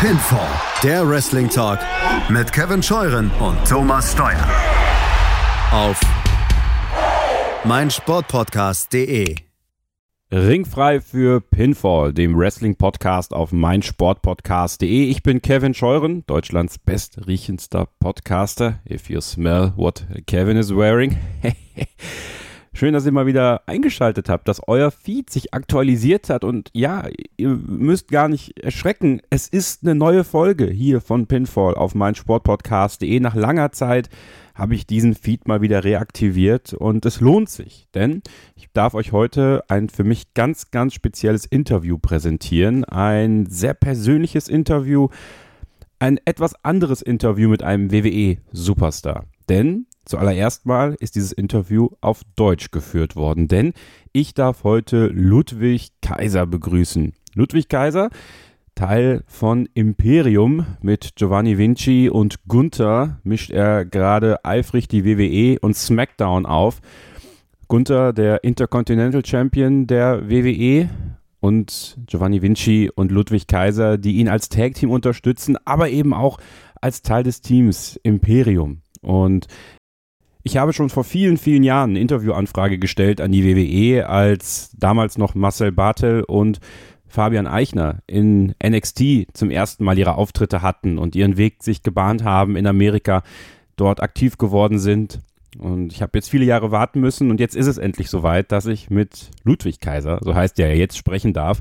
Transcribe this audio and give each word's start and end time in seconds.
Pinfall, 0.00 0.46
der 0.82 1.08
Wrestling 1.08 1.48
Talk 1.48 1.78
mit 2.28 2.52
Kevin 2.52 2.82
Scheuren 2.82 3.30
und 3.40 3.56
Thomas 3.66 4.12
Steuer. 4.12 4.46
Auf 5.72 5.98
meinsportpodcast.de. 7.64 9.36
Ringfrei 10.30 11.00
für 11.00 11.40
Pinfall, 11.40 12.12
dem 12.12 12.36
Wrestling-Podcast 12.36 13.32
auf 13.32 13.52
meinsportpodcast.de. 13.52 15.08
Ich 15.08 15.22
bin 15.22 15.40
Kevin 15.40 15.72
Scheuren, 15.72 16.26
Deutschlands 16.26 16.78
bestriechendster 16.78 17.88
Podcaster. 17.98 18.80
If 18.86 19.08
you 19.08 19.22
smell 19.22 19.72
what 19.76 20.04
Kevin 20.26 20.58
is 20.58 20.76
wearing. 20.76 21.16
Schön, 22.76 22.92
dass 22.92 23.06
ihr 23.06 23.12
mal 23.12 23.24
wieder 23.24 23.62
eingeschaltet 23.64 24.28
habt, 24.28 24.48
dass 24.48 24.60
euer 24.68 24.90
Feed 24.90 25.30
sich 25.30 25.54
aktualisiert 25.54 26.28
hat 26.28 26.44
und 26.44 26.68
ja, 26.74 27.08
ihr 27.38 27.48
müsst 27.48 28.08
gar 28.08 28.28
nicht 28.28 28.62
erschrecken. 28.62 29.22
Es 29.30 29.48
ist 29.48 29.82
eine 29.82 29.94
neue 29.94 30.24
Folge 30.24 30.66
hier 30.66 31.00
von 31.00 31.26
Pinfall 31.26 31.74
auf 31.74 31.94
meinsportpodcast.de. 31.94 33.18
Nach 33.20 33.34
langer 33.34 33.72
Zeit 33.72 34.10
habe 34.54 34.74
ich 34.74 34.86
diesen 34.86 35.14
Feed 35.14 35.48
mal 35.48 35.62
wieder 35.62 35.84
reaktiviert 35.84 36.74
und 36.74 37.06
es 37.06 37.22
lohnt 37.22 37.48
sich, 37.48 37.88
denn 37.94 38.20
ich 38.56 38.68
darf 38.74 38.92
euch 38.92 39.10
heute 39.10 39.64
ein 39.68 39.88
für 39.88 40.04
mich 40.04 40.34
ganz, 40.34 40.70
ganz 40.70 40.92
spezielles 40.92 41.46
Interview 41.46 41.96
präsentieren. 41.96 42.84
Ein 42.84 43.46
sehr 43.46 43.72
persönliches 43.72 44.48
Interview, 44.48 45.08
ein 45.98 46.20
etwas 46.26 46.62
anderes 46.62 47.00
Interview 47.00 47.48
mit 47.48 47.62
einem 47.62 47.90
WWE-Superstar. 47.90 49.24
Denn 49.48 49.86
Zuallererst 50.06 50.66
mal 50.66 50.96
ist 51.00 51.16
dieses 51.16 51.32
Interview 51.32 51.88
auf 52.00 52.22
Deutsch 52.36 52.70
geführt 52.70 53.16
worden, 53.16 53.48
denn 53.48 53.72
ich 54.12 54.34
darf 54.34 54.62
heute 54.62 55.08
Ludwig 55.08 55.90
Kaiser 56.00 56.46
begrüßen. 56.46 57.12
Ludwig 57.34 57.68
Kaiser, 57.68 58.10
Teil 58.76 59.24
von 59.26 59.68
Imperium 59.74 60.64
mit 60.80 61.16
Giovanni 61.16 61.58
Vinci 61.58 62.08
und 62.08 62.46
Gunther 62.46 63.18
mischt 63.24 63.50
er 63.50 63.84
gerade 63.84 64.44
eifrig 64.44 64.86
die 64.86 65.04
WWE 65.04 65.58
und 65.58 65.74
SmackDown 65.74 66.46
auf. 66.46 66.80
Gunther, 67.66 68.12
der 68.12 68.44
Intercontinental 68.44 69.26
Champion 69.26 69.88
der 69.88 70.30
WWE 70.30 70.88
und 71.40 71.98
Giovanni 72.06 72.42
Vinci 72.42 72.92
und 72.94 73.10
Ludwig 73.10 73.48
Kaiser, 73.48 73.98
die 73.98 74.18
ihn 74.18 74.28
als 74.28 74.50
Tag 74.50 74.74
Team 74.74 74.90
unterstützen, 74.90 75.56
aber 75.64 75.88
eben 75.88 76.14
auch 76.14 76.38
als 76.80 77.02
Teil 77.02 77.24
des 77.24 77.40
Teams 77.40 77.98
Imperium. 78.04 78.82
Und 79.02 79.46
ich 80.46 80.56
habe 80.58 80.72
schon 80.72 80.90
vor 80.90 81.02
vielen, 81.02 81.38
vielen 81.38 81.64
Jahren 81.64 81.90
eine 81.90 81.98
Interviewanfrage 81.98 82.78
gestellt 82.78 83.20
an 83.20 83.32
die 83.32 83.44
WWE, 83.44 84.08
als 84.08 84.70
damals 84.78 85.18
noch 85.18 85.34
Marcel 85.34 85.72
Bartel 85.72 86.22
und 86.22 86.60
Fabian 87.08 87.48
Eichner 87.48 88.02
in 88.06 88.54
NXT 88.64 89.26
zum 89.32 89.50
ersten 89.50 89.82
Mal 89.82 89.98
ihre 89.98 90.14
Auftritte 90.14 90.62
hatten 90.62 90.98
und 90.98 91.16
ihren 91.16 91.36
Weg 91.36 91.64
sich 91.64 91.82
gebahnt 91.82 92.22
haben 92.22 92.54
in 92.54 92.68
Amerika, 92.68 93.24
dort 93.74 94.00
aktiv 94.00 94.38
geworden 94.38 94.78
sind. 94.78 95.18
Und 95.58 95.92
ich 95.92 96.00
habe 96.00 96.12
jetzt 96.14 96.30
viele 96.30 96.44
Jahre 96.44 96.70
warten 96.70 97.00
müssen 97.00 97.32
und 97.32 97.40
jetzt 97.40 97.56
ist 97.56 97.66
es 97.66 97.78
endlich 97.78 98.08
soweit, 98.08 98.52
dass 98.52 98.66
ich 98.66 98.88
mit 98.88 99.32
Ludwig 99.42 99.80
Kaiser, 99.80 100.20
so 100.22 100.36
heißt 100.36 100.60
er 100.60 100.76
jetzt, 100.76 100.96
sprechen 100.96 101.32
darf. 101.32 101.60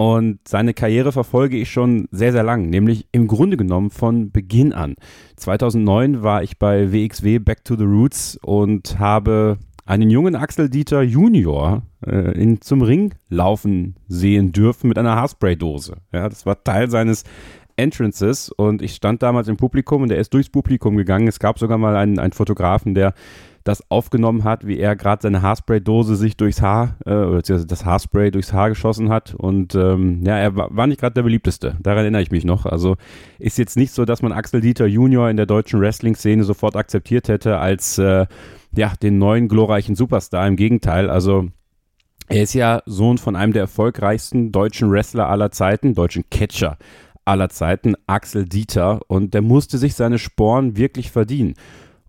Und 0.00 0.38
seine 0.48 0.72
Karriere 0.72 1.12
verfolge 1.12 1.58
ich 1.58 1.70
schon 1.70 2.08
sehr, 2.10 2.32
sehr 2.32 2.42
lang, 2.42 2.70
nämlich 2.70 3.06
im 3.12 3.26
Grunde 3.26 3.58
genommen 3.58 3.90
von 3.90 4.30
Beginn 4.30 4.72
an. 4.72 4.94
2009 5.36 6.22
war 6.22 6.42
ich 6.42 6.58
bei 6.58 6.90
WXW 6.90 7.38
Back 7.38 7.66
to 7.66 7.76
the 7.76 7.84
Roots 7.84 8.38
und 8.42 8.98
habe 8.98 9.58
einen 9.84 10.08
jungen 10.08 10.36
Axel 10.36 10.70
Dieter 10.70 11.02
Junior 11.02 11.82
äh, 12.06 12.32
in, 12.32 12.62
zum 12.62 12.80
Ring 12.80 13.12
laufen 13.28 13.96
sehen 14.08 14.52
dürfen 14.52 14.88
mit 14.88 14.96
einer 14.96 15.16
Haarspray-Dose. 15.16 15.98
Ja, 16.14 16.30
das 16.30 16.46
war 16.46 16.64
Teil 16.64 16.88
seines 16.88 17.24
Entrances 17.76 18.48
und 18.48 18.80
ich 18.80 18.94
stand 18.94 19.22
damals 19.22 19.48
im 19.48 19.58
Publikum 19.58 20.00
und 20.00 20.10
er 20.10 20.18
ist 20.18 20.32
durchs 20.32 20.48
Publikum 20.48 20.96
gegangen. 20.96 21.28
Es 21.28 21.40
gab 21.40 21.58
sogar 21.58 21.76
mal 21.76 21.94
einen, 21.94 22.18
einen 22.18 22.32
Fotografen, 22.32 22.94
der 22.94 23.12
das 23.64 23.90
aufgenommen 23.90 24.44
hat, 24.44 24.66
wie 24.66 24.78
er 24.78 24.96
gerade 24.96 25.22
seine 25.22 25.42
Haarspray-Dose 25.42 26.16
sich 26.16 26.36
durchs 26.36 26.62
Haar, 26.62 26.96
äh, 27.04 27.12
oder 27.12 27.42
das 27.42 27.84
Haarspray 27.84 28.30
durchs 28.30 28.52
Haar 28.52 28.70
geschossen 28.70 29.10
hat. 29.10 29.34
Und 29.34 29.74
ähm, 29.74 30.22
ja, 30.24 30.38
er 30.38 30.56
war, 30.56 30.86
nicht 30.86 31.00
gerade 31.00 31.14
der 31.14 31.22
beliebteste. 31.22 31.76
Daran 31.80 32.04
erinnere 32.04 32.22
ich 32.22 32.30
mich 32.30 32.44
noch. 32.44 32.66
Also 32.66 32.96
ist 33.38 33.58
jetzt 33.58 33.76
nicht 33.76 33.92
so, 33.92 34.04
dass 34.04 34.22
man 34.22 34.32
Axel 34.32 34.60
Dieter 34.60 34.86
Junior 34.86 35.28
in 35.28 35.36
der 35.36 35.46
deutschen 35.46 35.80
Wrestling-Szene 35.80 36.44
sofort 36.44 36.76
akzeptiert 36.76 37.28
hätte 37.28 37.58
als 37.58 37.98
äh, 37.98 38.26
ja, 38.74 38.92
den 39.02 39.18
neuen 39.18 39.48
glorreichen 39.48 39.94
Superstar. 39.94 40.46
Im 40.46 40.56
Gegenteil, 40.56 41.10
also 41.10 41.48
er 42.28 42.44
ist 42.44 42.54
ja 42.54 42.82
Sohn 42.86 43.18
von 43.18 43.36
einem 43.36 43.52
der 43.52 43.62
erfolgreichsten 43.62 44.52
deutschen 44.52 44.90
Wrestler 44.90 45.28
aller 45.28 45.50
Zeiten, 45.50 45.94
deutschen 45.94 46.24
Catcher 46.30 46.78
aller 47.24 47.48
Zeiten, 47.50 47.94
Axel 48.06 48.44
Dieter. 48.44 49.00
Und 49.08 49.34
der 49.34 49.42
musste 49.42 49.78
sich 49.78 49.94
seine 49.94 50.18
Sporen 50.18 50.76
wirklich 50.76 51.10
verdienen. 51.10 51.54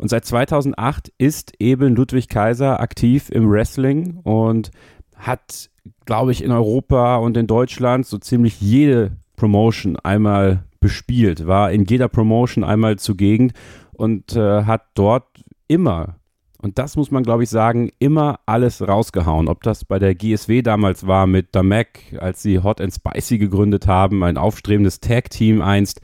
Und 0.02 0.08
seit 0.10 0.26
2008 0.26 1.14
ist 1.20 1.54
eben 1.60 1.96
Ludwig 1.96 2.28
Kaiser 2.28 2.80
aktiv 2.80 3.30
im 3.30 3.48
Wrestling 3.52 4.18
und 4.24 4.72
hat, 5.16 5.70
glaube 6.06 6.32
ich, 6.32 6.44
in 6.44 6.52
Europa 6.52 7.18
und 7.18 7.38
in 7.38 7.46
Deutschland 7.46 8.08
so 8.08 8.18
ziemlich 8.18 8.60
jede 8.60 9.12
Promotion 9.36 9.98
einmal 9.98 10.64
bespielt, 10.80 11.46
war 11.46 11.72
in 11.72 11.86
jeder 11.86 12.08
Promotion 12.08 12.64
einmal 12.64 12.98
zugegen 12.98 13.54
und 13.92 14.36
äh, 14.36 14.64
hat 14.64 14.86
dort 14.96 15.28
immer, 15.68 16.16
und 16.64 16.80
das 16.80 16.96
muss 16.96 17.12
man, 17.12 17.22
glaube 17.22 17.44
ich, 17.44 17.50
sagen, 17.52 17.92
immer 18.00 18.40
alles 18.48 18.82
rausgehauen. 18.82 19.48
Ob 19.48 19.62
das 19.62 19.86
bei 19.86 20.00
der 20.00 20.16
GSW 20.16 20.64
damals 20.64 21.06
war 21.06 21.28
mit 21.28 21.54
Damek, 21.54 22.18
als 22.20 22.42
sie 22.42 22.58
Hot 22.58 22.82
and 22.82 22.92
Spicy 22.92 23.38
gegründet 23.38 23.86
haben, 23.86 24.24
ein 24.24 24.38
aufstrebendes 24.38 25.00
Tag-Team 25.00 25.62
einst 25.62 26.02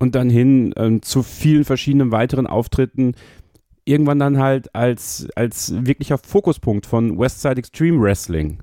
und 0.00 0.14
dann 0.14 0.30
hin 0.30 0.72
ähm, 0.76 1.02
zu 1.02 1.22
vielen 1.22 1.64
verschiedenen 1.64 2.10
weiteren 2.10 2.48
Auftritten. 2.48 3.14
Irgendwann 3.84 4.18
dann 4.18 4.38
halt 4.38 4.74
als, 4.74 5.28
als 5.36 5.72
wirklicher 5.86 6.18
Fokuspunkt 6.18 6.86
von 6.86 7.18
Westside 7.18 7.58
Extreme 7.58 8.00
Wrestling 8.02 8.58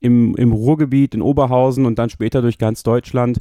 im, 0.00 0.34
im 0.36 0.52
Ruhrgebiet, 0.52 1.14
in 1.14 1.22
Oberhausen 1.22 1.84
und 1.84 1.98
dann 1.98 2.10
später 2.10 2.40
durch 2.40 2.58
ganz 2.58 2.82
Deutschland. 2.84 3.38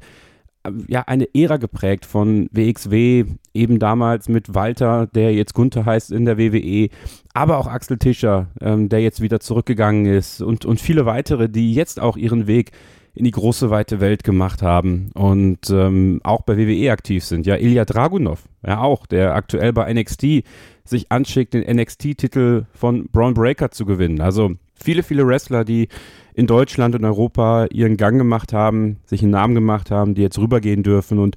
Äh, 0.64 0.72
ja, 0.88 1.04
eine 1.04 1.28
Ära 1.36 1.58
geprägt 1.58 2.06
von 2.06 2.50
WXW, 2.52 3.26
eben 3.54 3.78
damals 3.78 4.30
mit 4.30 4.56
Walter, 4.56 5.06
der 5.08 5.34
jetzt 5.34 5.54
Gunther 5.54 5.86
heißt 5.86 6.12
in 6.12 6.26
der 6.26 6.40
WWE, 6.40 6.90
aber 7.34 7.60
auch 7.60 7.68
Axel 7.68 7.98
Tischer, 7.98 8.48
ähm, 8.62 8.90
der 8.90 9.02
jetzt 9.02 9.22
wieder 9.22 9.40
zurückgegangen 9.40 10.08
ist 10.08 10.42
und, 10.42 10.66
und 10.66 10.82
viele 10.82 11.06
weitere, 11.06 11.50
die 11.50 11.76
jetzt 11.76 12.00
auch 12.00 12.18
ihren 12.18 12.48
Weg 12.48 12.72
in 13.18 13.26
die 13.26 13.32
große 13.32 13.70
weite 13.70 14.00
Welt 14.00 14.24
gemacht 14.24 14.62
haben 14.62 15.10
und 15.14 15.70
ähm, 15.72 16.22
auch 16.24 16.44
bei 16.44 16.58
WWE 16.58 16.92
aktiv 16.92 17.24
sind. 17.24 17.48
Ja, 17.48 17.56
Ilya 17.56 17.86
Dragunov, 17.86 18.44
ja 18.66 18.82
auch, 18.82 19.08
der 19.08 19.36
aktuell 19.36 19.74
bei 19.74 19.92
NXT 19.92 20.44
sich 20.84 21.12
anschickt, 21.12 21.54
den 21.54 21.64
NXT-Titel 21.64 22.66
von 22.74 23.08
Braun 23.12 23.34
Breaker 23.34 23.72
zu 23.72 23.86
gewinnen. 23.86 24.22
Also 24.22 24.52
viele, 24.76 25.02
viele 25.02 25.26
Wrestler, 25.26 25.66
die 25.66 25.88
in 26.36 26.46
Deutschland 26.46 26.94
und 26.94 27.04
Europa 27.04 27.66
ihren 27.72 27.98
Gang 27.98 28.20
gemacht 28.20 28.54
haben, 28.54 28.98
sich 29.06 29.24
einen 29.24 29.32
Namen 29.32 29.56
gemacht 29.56 29.90
haben, 29.90 30.14
die 30.14 30.22
jetzt 30.22 30.38
rübergehen 30.38 30.84
dürfen 30.84 31.18
und 31.18 31.36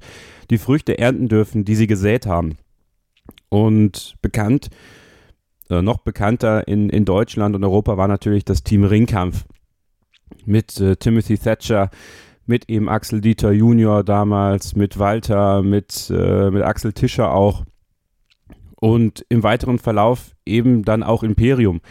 die 0.51 0.59
Früchte 0.59 0.99
ernten 0.99 1.27
dürfen, 1.27 1.65
die 1.65 1.75
sie 1.75 1.87
gesät 1.87 2.27
haben. 2.27 2.57
Und 3.49 4.15
bekannt, 4.21 4.69
äh, 5.71 5.81
noch 5.81 5.99
bekannter 5.99 6.67
in, 6.67 6.89
in 6.89 7.05
Deutschland 7.05 7.55
und 7.55 7.63
Europa 7.63 7.97
war 7.97 8.07
natürlich 8.07 8.45
das 8.45 8.63
Team 8.63 8.83
Ringkampf 8.83 9.45
mit 10.45 10.79
äh, 10.79 10.95
Timothy 10.95 11.37
Thatcher, 11.37 11.89
mit 12.45 12.69
eben 12.69 12.89
Axel 12.89 13.21
Dieter 13.21 13.51
Junior 13.51 14.03
damals, 14.03 14.75
mit 14.75 14.99
Walter, 14.99 15.61
mit, 15.61 16.11
äh, 16.15 16.51
mit 16.51 16.63
Axel 16.63 16.93
Tischer 16.93 17.33
auch. 17.33 17.63
Und 18.79 19.25
im 19.29 19.43
weiteren 19.43 19.79
Verlauf 19.79 20.31
eben 20.45 20.83
dann 20.83 21.03
auch 21.03 21.23
Imperium 21.23 21.81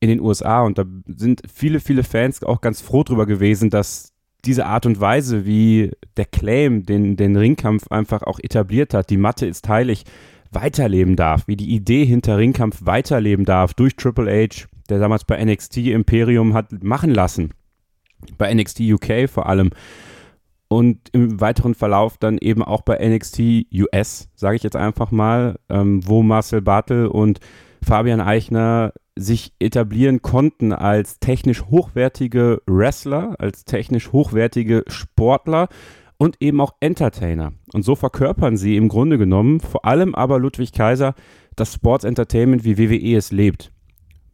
in 0.00 0.08
den 0.08 0.20
USA 0.20 0.62
und 0.62 0.78
da 0.78 0.84
sind 1.06 1.42
viele, 1.52 1.80
viele 1.80 2.04
Fans 2.04 2.42
auch 2.44 2.60
ganz 2.60 2.80
froh 2.80 3.02
drüber 3.02 3.26
gewesen, 3.26 3.70
dass 3.70 4.12
diese 4.44 4.66
Art 4.66 4.86
und 4.86 5.00
Weise, 5.00 5.44
wie 5.44 5.90
der 6.16 6.26
Claim 6.26 6.84
den, 6.84 7.16
den 7.16 7.36
Ringkampf 7.36 7.88
einfach 7.88 8.22
auch 8.22 8.38
etabliert 8.38 8.94
hat, 8.94 9.10
die 9.10 9.16
Matte 9.16 9.46
ist 9.46 9.68
heilig, 9.68 10.04
weiterleben 10.52 11.16
darf, 11.16 11.48
wie 11.48 11.56
die 11.56 11.74
Idee 11.74 12.04
hinter 12.04 12.38
Ringkampf 12.38 12.78
weiterleben 12.86 13.44
darf 13.44 13.74
durch 13.74 13.96
Triple 13.96 14.30
H, 14.30 14.66
der 14.88 15.00
damals 15.00 15.24
bei 15.24 15.44
NXT 15.44 15.78
Imperium 15.78 16.54
hat 16.54 16.82
machen 16.82 17.10
lassen 17.10 17.50
bei 18.36 18.52
NXT 18.52 18.80
UK 18.80 19.28
vor 19.28 19.48
allem 19.48 19.70
und 20.68 21.08
im 21.12 21.40
weiteren 21.40 21.74
Verlauf 21.74 22.18
dann 22.18 22.38
eben 22.38 22.62
auch 22.62 22.82
bei 22.82 22.98
NXT 22.98 23.40
US, 23.72 24.28
sage 24.34 24.56
ich 24.56 24.62
jetzt 24.62 24.76
einfach 24.76 25.10
mal, 25.10 25.58
ähm, 25.68 26.06
wo 26.06 26.22
Marcel 26.22 26.60
Bartel 26.60 27.06
und 27.06 27.40
Fabian 27.82 28.20
Eichner 28.20 28.92
sich 29.16 29.52
etablieren 29.58 30.22
konnten 30.22 30.72
als 30.72 31.18
technisch 31.18 31.64
hochwertige 31.64 32.62
Wrestler, 32.66 33.34
als 33.38 33.64
technisch 33.64 34.12
hochwertige 34.12 34.84
Sportler 34.86 35.68
und 36.18 36.36
eben 36.40 36.60
auch 36.60 36.74
Entertainer. 36.80 37.52
Und 37.72 37.84
so 37.84 37.96
verkörpern 37.96 38.56
sie 38.56 38.76
im 38.76 38.88
Grunde 38.88 39.18
genommen, 39.18 39.60
vor 39.60 39.84
allem 39.84 40.14
aber 40.14 40.38
Ludwig 40.38 40.72
Kaiser, 40.72 41.14
das 41.56 41.74
Sports 41.74 42.04
Entertainment, 42.04 42.64
wie 42.64 42.78
WWE 42.78 43.16
es 43.16 43.32
lebt. 43.32 43.72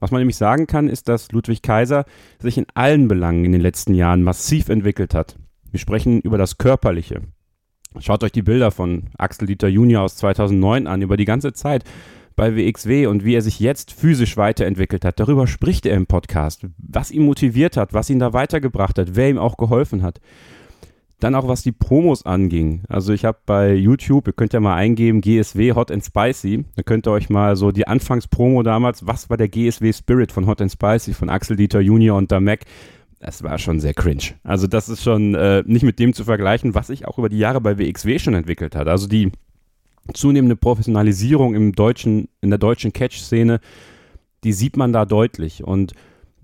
Was 0.04 0.10
man 0.10 0.20
nämlich 0.20 0.36
sagen 0.36 0.66
kann, 0.66 0.90
ist, 0.90 1.08
dass 1.08 1.32
Ludwig 1.32 1.62
Kaiser 1.62 2.04
sich 2.38 2.58
in 2.58 2.66
allen 2.74 3.08
Belangen 3.08 3.46
in 3.46 3.52
den 3.52 3.62
letzten 3.62 3.94
Jahren 3.94 4.22
massiv 4.22 4.68
entwickelt 4.68 5.14
hat. 5.14 5.38
Wir 5.70 5.80
sprechen 5.80 6.20
über 6.20 6.36
das 6.36 6.58
Körperliche. 6.58 7.22
Schaut 8.00 8.22
euch 8.22 8.32
die 8.32 8.42
Bilder 8.42 8.70
von 8.70 9.04
Axel 9.16 9.46
Dieter 9.46 9.68
Junior 9.68 10.02
aus 10.02 10.16
2009 10.16 10.86
an, 10.86 11.00
über 11.00 11.16
die 11.16 11.24
ganze 11.24 11.54
Zeit 11.54 11.84
bei 12.36 12.54
WXW 12.54 13.06
und 13.06 13.24
wie 13.24 13.34
er 13.34 13.40
sich 13.40 13.60
jetzt 13.60 13.92
physisch 13.92 14.36
weiterentwickelt 14.36 15.06
hat. 15.06 15.18
Darüber 15.18 15.46
spricht 15.46 15.86
er 15.86 15.96
im 15.96 16.04
Podcast, 16.04 16.66
was 16.76 17.10
ihn 17.10 17.24
motiviert 17.24 17.78
hat, 17.78 17.94
was 17.94 18.10
ihn 18.10 18.18
da 18.18 18.34
weitergebracht 18.34 18.98
hat, 18.98 19.16
wer 19.16 19.30
ihm 19.30 19.38
auch 19.38 19.56
geholfen 19.56 20.02
hat. 20.02 20.20
Dann 21.24 21.36
auch 21.36 21.48
was 21.48 21.62
die 21.62 21.72
Promos 21.72 22.26
anging. 22.26 22.82
Also 22.86 23.14
ich 23.14 23.24
habe 23.24 23.38
bei 23.46 23.72
YouTube, 23.72 24.26
ihr 24.26 24.34
könnt 24.34 24.52
ja 24.52 24.60
mal 24.60 24.74
eingeben, 24.74 25.22
GSW 25.22 25.72
Hot 25.72 25.90
and 25.90 26.04
Spicy. 26.04 26.66
Da 26.76 26.82
könnt 26.82 27.06
ihr 27.08 27.12
euch 27.12 27.30
mal 27.30 27.56
so 27.56 27.72
die 27.72 27.88
Anfangspromo 27.88 28.62
damals, 28.62 29.06
was 29.06 29.30
war 29.30 29.38
der 29.38 29.48
GSW 29.48 29.90
Spirit 29.94 30.32
von 30.32 30.46
Hot 30.46 30.60
and 30.60 30.70
Spicy, 30.70 31.14
von 31.14 31.30
Axel 31.30 31.56
Dieter 31.56 31.80
Junior 31.80 32.18
und 32.18 32.30
der 32.30 32.40
Mac. 32.40 32.66
Das 33.20 33.42
war 33.42 33.58
schon 33.58 33.80
sehr 33.80 33.94
cringe. 33.94 34.34
Also 34.42 34.66
das 34.66 34.90
ist 34.90 35.02
schon 35.02 35.34
äh, 35.34 35.62
nicht 35.64 35.82
mit 35.82 35.98
dem 35.98 36.12
zu 36.12 36.24
vergleichen, 36.24 36.74
was 36.74 36.88
sich 36.88 37.08
auch 37.08 37.16
über 37.16 37.30
die 37.30 37.38
Jahre 37.38 37.62
bei 37.62 37.78
WXW 37.78 38.18
schon 38.18 38.34
entwickelt 38.34 38.76
hat. 38.76 38.86
Also 38.86 39.08
die 39.08 39.32
zunehmende 40.12 40.56
Professionalisierung 40.56 41.54
im 41.54 41.72
deutschen, 41.72 42.28
in 42.42 42.50
der 42.50 42.58
deutschen 42.58 42.92
Catch-Szene, 42.92 43.60
die 44.44 44.52
sieht 44.52 44.76
man 44.76 44.92
da 44.92 45.06
deutlich. 45.06 45.64
Und 45.64 45.94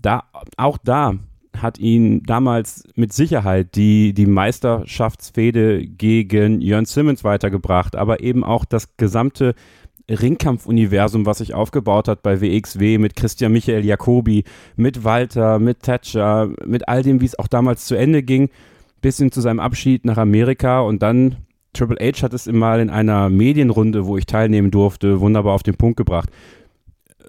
da, 0.01 0.23
auch 0.57 0.79
da 0.79 1.19
hat 1.61 1.77
ihn 1.79 2.23
damals 2.23 2.83
mit 2.95 3.13
Sicherheit 3.13 3.75
die, 3.75 4.13
die 4.13 4.25
Meisterschaftsfehde 4.25 5.85
gegen 5.85 6.61
Jörn 6.61 6.85
Simmons 6.85 7.23
weitergebracht, 7.23 7.95
aber 7.95 8.21
eben 8.21 8.43
auch 8.43 8.65
das 8.65 8.97
gesamte 8.97 9.55
Ringkampfuniversum, 10.09 11.25
was 11.25 11.39
sich 11.39 11.53
aufgebaut 11.53 12.07
hat 12.07 12.23
bei 12.23 12.41
WXW 12.41 12.97
mit 12.97 13.15
Christian 13.15 13.51
Michael 13.51 13.85
Jacobi, 13.85 14.43
mit 14.75 15.03
Walter, 15.03 15.59
mit 15.59 15.83
Thatcher, 15.83 16.49
mit 16.65 16.87
all 16.87 17.03
dem, 17.03 17.21
wie 17.21 17.25
es 17.25 17.37
auch 17.37 17.47
damals 17.47 17.85
zu 17.85 17.95
Ende 17.95 18.23
ging, 18.23 18.49
bis 19.01 19.17
hin 19.17 19.31
zu 19.31 19.41
seinem 19.41 19.59
Abschied 19.59 20.05
nach 20.05 20.17
Amerika 20.17 20.81
und 20.81 21.01
dann 21.01 21.37
Triple 21.73 21.97
H 22.01 22.21
hat 22.23 22.33
es 22.33 22.47
mal 22.47 22.81
in 22.81 22.89
einer 22.89 23.29
Medienrunde, 23.29 24.05
wo 24.05 24.17
ich 24.17 24.25
teilnehmen 24.25 24.71
durfte, 24.71 25.21
wunderbar 25.21 25.53
auf 25.53 25.63
den 25.63 25.77
Punkt 25.77 25.95
gebracht. 25.95 26.29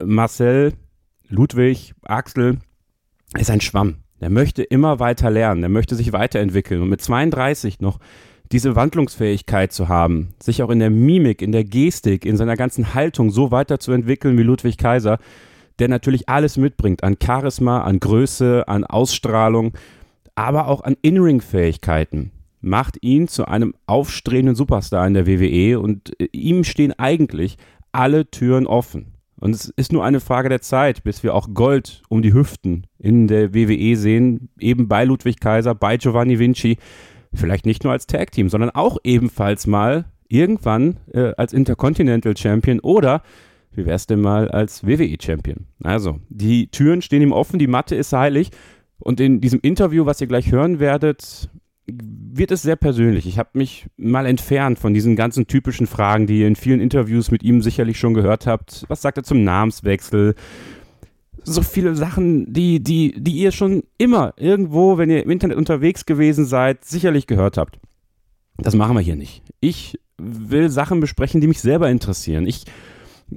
Marcel, 0.05 0.73
Ludwig, 1.29 1.95
Axel 2.03 2.59
ist 3.39 3.51
ein 3.51 3.61
Schwamm. 3.61 3.99
Der 4.23 4.31
möchte 4.31 4.63
immer 4.63 5.01
weiter 5.01 5.31
lernen, 5.31 5.63
der 5.63 5.69
möchte 5.69 5.97
sich 5.97 6.13
weiterentwickeln 6.13 6.81
und 6.81 6.89
mit 6.89 7.03
32 7.03 7.81
noch 7.81 7.99
diese 8.53 8.77
Wandlungsfähigkeit 8.77 9.73
zu 9.73 9.89
haben, 9.89 10.35
sich 10.41 10.63
auch 10.63 10.71
in 10.71 10.79
der 10.79 10.91
Mimik, 10.91 11.43
in 11.43 11.51
der 11.51 11.65
Gestik, 11.65 12.25
in 12.25 12.37
seiner 12.37 12.57
ganzen 12.57 12.95
Haltung 12.95 13.31
so 13.31 13.51
weiterzuentwickeln 13.51 14.39
wie 14.39 14.43
Ludwig 14.43 14.79
Kaiser, 14.79 15.19
der 15.81 15.89
natürlich 15.89 16.29
alles 16.29 16.57
mitbringt 16.57 17.03
an 17.03 17.17
Charisma, 17.21 17.83
an 17.83 17.99
Größe, 17.99 18.69
an 18.69 18.85
Ausstrahlung, 18.85 19.73
aber 20.37 20.69
auch 20.69 20.85
an 20.85 20.97
In-Ring-Fähigkeiten 21.03 22.31
macht 22.61 23.03
ihn 23.03 23.27
zu 23.27 23.47
einem 23.47 23.75
aufstrebenden 23.87 24.55
Superstar 24.55 25.05
in 25.07 25.15
der 25.15 25.27
WWE 25.27 25.81
und 25.81 26.19
äh, 26.21 26.29
ihm 26.33 26.63
stehen 26.63 26.93
eigentlich 26.93 27.57
alle 27.91 28.31
Türen 28.31 28.69
offen. 28.69 29.12
Und 29.43 29.57
es 29.57 29.71
ist 29.71 29.93
nur 29.93 30.05
eine 30.05 30.21
Frage 30.21 30.49
der 30.49 30.61
Zeit, 30.61 31.03
bis 31.03 31.25
wir 31.25 31.35
auch 31.35 31.49
Gold 31.53 32.05
um 32.09 32.23
die 32.23 32.33
Hüften 32.33 32.87
in 33.01 33.27
der 33.27 33.53
WWE 33.53 33.97
sehen, 33.97 34.51
eben 34.61 34.87
bei 34.87 35.05
Ludwig 35.05 35.41
Kaiser, 35.41 35.75
bei 35.75 35.97
Giovanni 35.97 36.39
Vinci, 36.39 36.77
vielleicht 37.35 37.67
nicht 37.67 37.83
nur 37.83 37.93
als 37.93 38.07
Tag 38.07 38.31
Team, 38.31 38.49
sondern 38.49 38.71
auch 38.71 38.99
ebenfalls 39.03 39.67
mal 39.67 40.05
irgendwann 40.29 40.99
äh, 41.13 41.33
als 41.37 41.53
Intercontinental 41.53 42.37
Champion 42.37 42.79
oder 42.79 43.23
wie 43.73 43.85
wär's 43.85 44.07
denn 44.07 44.21
mal 44.21 44.49
als 44.49 44.87
WWE 44.87 45.17
Champion? 45.21 45.67
Also, 45.83 46.21
die 46.29 46.69
Türen 46.69 47.03
stehen 47.03 47.23
ihm 47.23 47.33
offen, 47.33 47.59
die 47.59 47.67
Matte 47.67 47.97
ist 47.97 48.13
heilig. 48.13 48.51
Und 49.01 49.19
in 49.19 49.41
diesem 49.41 49.59
Interview, 49.61 50.07
was 50.07 50.21
ihr 50.21 50.29
gleich 50.29 50.53
hören 50.53 50.79
werdet, 50.79 51.51
wird 51.87 52.51
es 52.51 52.63
sehr 52.63 52.77
persönlich. 52.77 53.27
Ich 53.27 53.39
habe 53.39 53.51
mich 53.55 53.87
mal 53.97 54.27
entfernt 54.27 54.79
von 54.79 54.95
diesen 54.95 55.17
ganzen 55.17 55.47
typischen 55.47 55.87
Fragen, 55.87 56.27
die 56.27 56.41
ihr 56.41 56.47
in 56.47 56.57
vielen 56.57 56.81
Interviews 56.81 57.31
mit 57.31 57.43
ihm 57.43 57.63
sicherlich 57.63 57.99
schon 57.99 58.15
gehört 58.15 58.47
habt. 58.47 58.85
Was 58.89 59.03
sagt 59.03 59.19
er 59.19 59.25
zum 59.25 59.43
Namenswechsel? 59.43 60.35
So 61.45 61.63
viele 61.63 61.97
Sachen, 61.97 62.53
die, 62.53 62.81
die, 62.81 63.15
die 63.21 63.33
ihr 63.33 63.51
schon 63.51 63.83
immer 63.99 64.33
irgendwo, 64.37 64.97
wenn 64.97 65.11
ihr 65.11 65.25
im 65.25 65.31
Internet 65.31 65.57
unterwegs 65.57 66.07
gewesen 66.07 66.45
seid, 66.45 66.85
sicherlich 66.85 67.27
gehört 67.27 67.57
habt. 67.57 67.81
Das 68.59 68.77
machen 68.77 68.95
wir 68.95 69.01
hier 69.01 69.17
nicht. 69.17 69.43
Ich 69.59 69.99
will 70.19 70.71
Sachen 70.71 71.01
besprechen, 71.01 71.41
die 71.41 71.49
mich 71.49 71.61
selber 71.61 71.91
interessieren. 71.91 72.47
Ich 72.47 72.65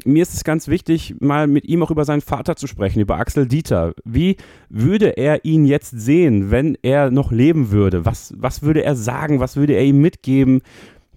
mir 0.03 0.21
ist 0.21 0.33
es 0.33 0.43
ganz 0.43 0.67
wichtig, 0.67 1.15
mal 1.19 1.47
mit 1.47 1.65
ihm 1.65 1.83
auch 1.83 1.91
über 1.91 2.05
seinen 2.05 2.21
Vater 2.21 2.55
zu 2.55 2.67
sprechen, 2.67 2.99
über 2.99 3.17
Axel 3.17 3.47
Dieter. 3.47 3.93
Wie 4.03 4.37
würde 4.69 5.17
er 5.17 5.45
ihn 5.45 5.65
jetzt 5.65 5.91
sehen, 5.91 6.51
wenn 6.51 6.77
er 6.81 7.11
noch 7.11 7.31
leben 7.31 7.71
würde? 7.71 8.05
Was, 8.05 8.33
was 8.37 8.61
würde 8.61 8.83
er 8.83 8.95
sagen? 8.95 9.39
Was 9.39 9.55
würde 9.55 9.73
er 9.73 9.83
ihm 9.83 10.01
mitgeben? 10.01 10.61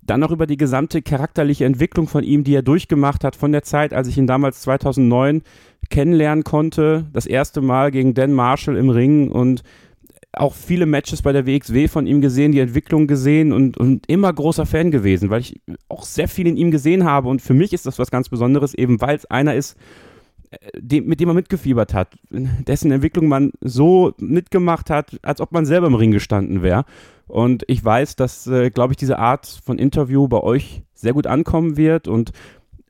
Dann 0.03 0.21
noch 0.21 0.31
über 0.31 0.47
die 0.47 0.57
gesamte 0.57 1.03
charakterliche 1.03 1.67
Entwicklung 1.67 2.09
von 2.09 2.25
ihm, 2.25 2.45
die 2.45 2.55
er 2.55 2.63
durchgemacht 2.63 3.25
hat, 3.25 3.37
von 3.37 3.53
der 3.53 3.63
Zeit, 3.63 3.93
als 3.93 4.09
ich 4.09 4.17
ihn 4.17 4.27
damals 4.27 4.63
2009 4.63 5.43
kennenlernen 5.91 6.45
konnte, 6.45 7.07
das 7.13 7.27
erste 7.27 7.61
Mal 7.61 7.91
gegen 7.91 8.15
Dan 8.15 8.33
Marshall 8.33 8.77
im 8.77 8.91
Ring 8.91 9.31
und 9.31 9.63
auch 10.33 10.55
viele 10.55 10.87
Matches 10.87 11.23
bei 11.23 11.33
der 11.33 11.47
WXW 11.47 11.89
von 11.89 12.07
ihm 12.07 12.21
gesehen, 12.21 12.53
die 12.53 12.61
Entwicklung 12.61 13.07
gesehen 13.07 13.53
und, 13.53 13.77
und 13.79 14.07
immer 14.09 14.33
großer 14.33 14.67
Fan 14.67 14.91
gewesen, 14.91 15.31
weil 15.31 15.41
ich 15.41 15.61
auch 15.89 16.05
sehr 16.05 16.29
viel 16.29 16.47
in 16.47 16.57
ihm 16.57 16.71
gesehen 16.71 17.05
habe. 17.05 17.29
Und 17.29 17.41
für 17.41 17.55
mich 17.55 17.73
ist 17.73 17.87
das 17.87 17.99
was 17.99 18.11
ganz 18.11 18.29
Besonderes, 18.29 18.75
eben 18.75 19.01
weil 19.01 19.17
es 19.17 19.27
einer 19.27 19.55
ist, 19.55 19.77
äh, 20.51 20.57
dem, 20.79 21.07
mit 21.07 21.21
dem 21.21 21.29
man 21.29 21.37
mitgefiebert 21.37 21.95
hat, 21.95 22.15
dessen 22.31 22.93
Entwicklung 22.93 23.27
man 23.29 23.53
so 23.61 24.13
mitgemacht 24.19 24.91
hat, 24.91 25.19
als 25.23 25.41
ob 25.41 25.53
man 25.53 25.65
selber 25.67 25.87
im 25.87 25.95
Ring 25.95 26.11
gestanden 26.11 26.63
wäre. 26.63 26.85
Und 27.27 27.65
ich 27.67 27.85
weiß, 27.85 28.17
dass, 28.17 28.47
äh, 28.47 28.71
glaube 28.71 28.93
ich, 28.93 28.97
diese 28.97 29.19
Art 29.19 29.47
von 29.65 29.79
Interview 29.79 30.29
bei 30.29 30.41
euch 30.41 30.83
sehr 30.95 31.13
gut 31.13 31.27
ankommen 31.27 31.77
wird 31.77 32.09
und 32.09 32.33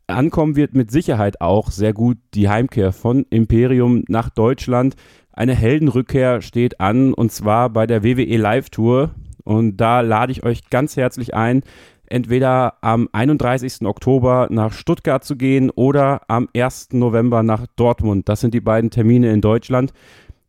ankommen 0.08 0.56
wird 0.56 0.74
mit 0.74 0.90
Sicherheit 0.90 1.40
auch 1.40 1.70
sehr 1.70 1.92
gut 1.92 2.18
die 2.34 2.48
Heimkehr 2.48 2.92
von 2.92 3.26
Imperium 3.30 4.04
nach 4.08 4.30
Deutschland. 4.30 4.96
Eine 5.32 5.54
Heldenrückkehr 5.54 6.40
steht 6.40 6.80
an 6.80 7.14
und 7.14 7.30
zwar 7.30 7.70
bei 7.70 7.86
der 7.86 8.02
WWE 8.02 8.36
Live 8.36 8.70
Tour. 8.70 9.10
Und 9.44 9.76
da 9.76 10.00
lade 10.00 10.32
ich 10.32 10.42
euch 10.42 10.68
ganz 10.68 10.96
herzlich 10.96 11.34
ein, 11.34 11.62
entweder 12.06 12.74
am 12.80 13.08
31. 13.12 13.82
Oktober 13.82 14.48
nach 14.50 14.72
Stuttgart 14.72 15.24
zu 15.24 15.36
gehen 15.36 15.70
oder 15.70 16.22
am 16.28 16.48
1. 16.54 16.88
November 16.92 17.42
nach 17.42 17.66
Dortmund. 17.76 18.28
Das 18.28 18.40
sind 18.40 18.54
die 18.54 18.60
beiden 18.60 18.90
Termine 18.90 19.30
in 19.30 19.40
Deutschland. 19.40 19.92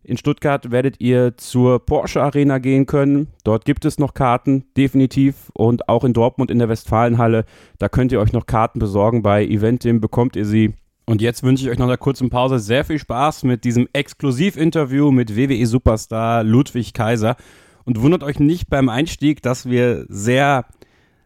In 0.09 0.17
Stuttgart 0.17 0.71
werdet 0.71 0.99
ihr 0.99 1.37
zur 1.37 1.85
Porsche 1.85 2.23
Arena 2.23 2.57
gehen 2.57 2.87
können. 2.87 3.27
Dort 3.43 3.63
gibt 3.63 3.85
es 3.85 3.99
noch 3.99 4.15
Karten, 4.15 4.65
definitiv. 4.75 5.51
Und 5.53 5.87
auch 5.87 6.03
in 6.03 6.13
Dortmund 6.13 6.49
in 6.49 6.57
der 6.57 6.67
Westfalenhalle. 6.67 7.45
Da 7.77 7.89
könnt 7.89 8.11
ihr 8.11 8.19
euch 8.19 8.33
noch 8.33 8.47
Karten 8.47 8.79
besorgen. 8.79 9.21
Bei 9.21 9.45
Eventim 9.45 10.01
bekommt 10.01 10.35
ihr 10.35 10.45
sie 10.45 10.73
und 11.09 11.23
jetzt 11.23 11.41
wünsche 11.41 11.63
ich 11.63 11.71
euch 11.71 11.79
nach 11.79 11.87
einer 11.87 11.97
kurzen 11.97 12.29
Pause 12.29 12.59
sehr 12.59 12.85
viel 12.85 12.99
Spaß 12.99 13.43
mit 13.43 13.63
diesem 13.63 13.87
Exklusivinterview 13.93 15.09
mit 15.09 15.35
WWE-Superstar 15.35 16.43
Ludwig 16.43 16.93
Kaiser. 16.93 17.35
Und 17.83 18.01
wundert 18.01 18.21
euch 18.21 18.39
nicht 18.39 18.69
beim 18.69 18.89
Einstieg, 18.89 19.41
dass 19.41 19.67
wir 19.67 20.05
sehr 20.07 20.65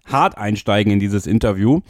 hart 0.05 0.37
einsteigen 0.37 0.93
in 0.93 0.99
dieses 0.99 1.27
Interview. 1.27 1.81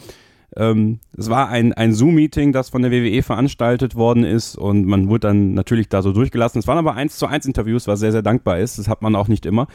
Ähm, 0.55 0.99
es 1.17 1.29
war 1.29 1.49
ein, 1.49 1.73
ein 1.73 1.93
Zoom-Meeting, 1.93 2.51
das 2.51 2.69
von 2.69 2.81
der 2.81 2.91
WWE 2.91 3.23
veranstaltet 3.23 3.95
worden 3.95 4.23
ist 4.23 4.55
und 4.55 4.85
man 4.85 5.09
wurde 5.09 5.27
dann 5.27 5.53
natürlich 5.53 5.89
da 5.89 6.01
so 6.01 6.11
durchgelassen. 6.11 6.59
Es 6.59 6.67
waren 6.67 6.77
aber 6.77 6.95
eins 6.95 7.17
zu 7.17 7.27
eins 7.27 7.45
Interviews, 7.45 7.87
was 7.87 7.99
sehr, 7.99 8.11
sehr 8.11 8.21
dankbar 8.21 8.59
ist. 8.59 8.77
Das 8.77 8.87
hat 8.87 9.01
man 9.01 9.15
auch 9.15 9.27
nicht 9.27 9.45
immer. 9.45 9.67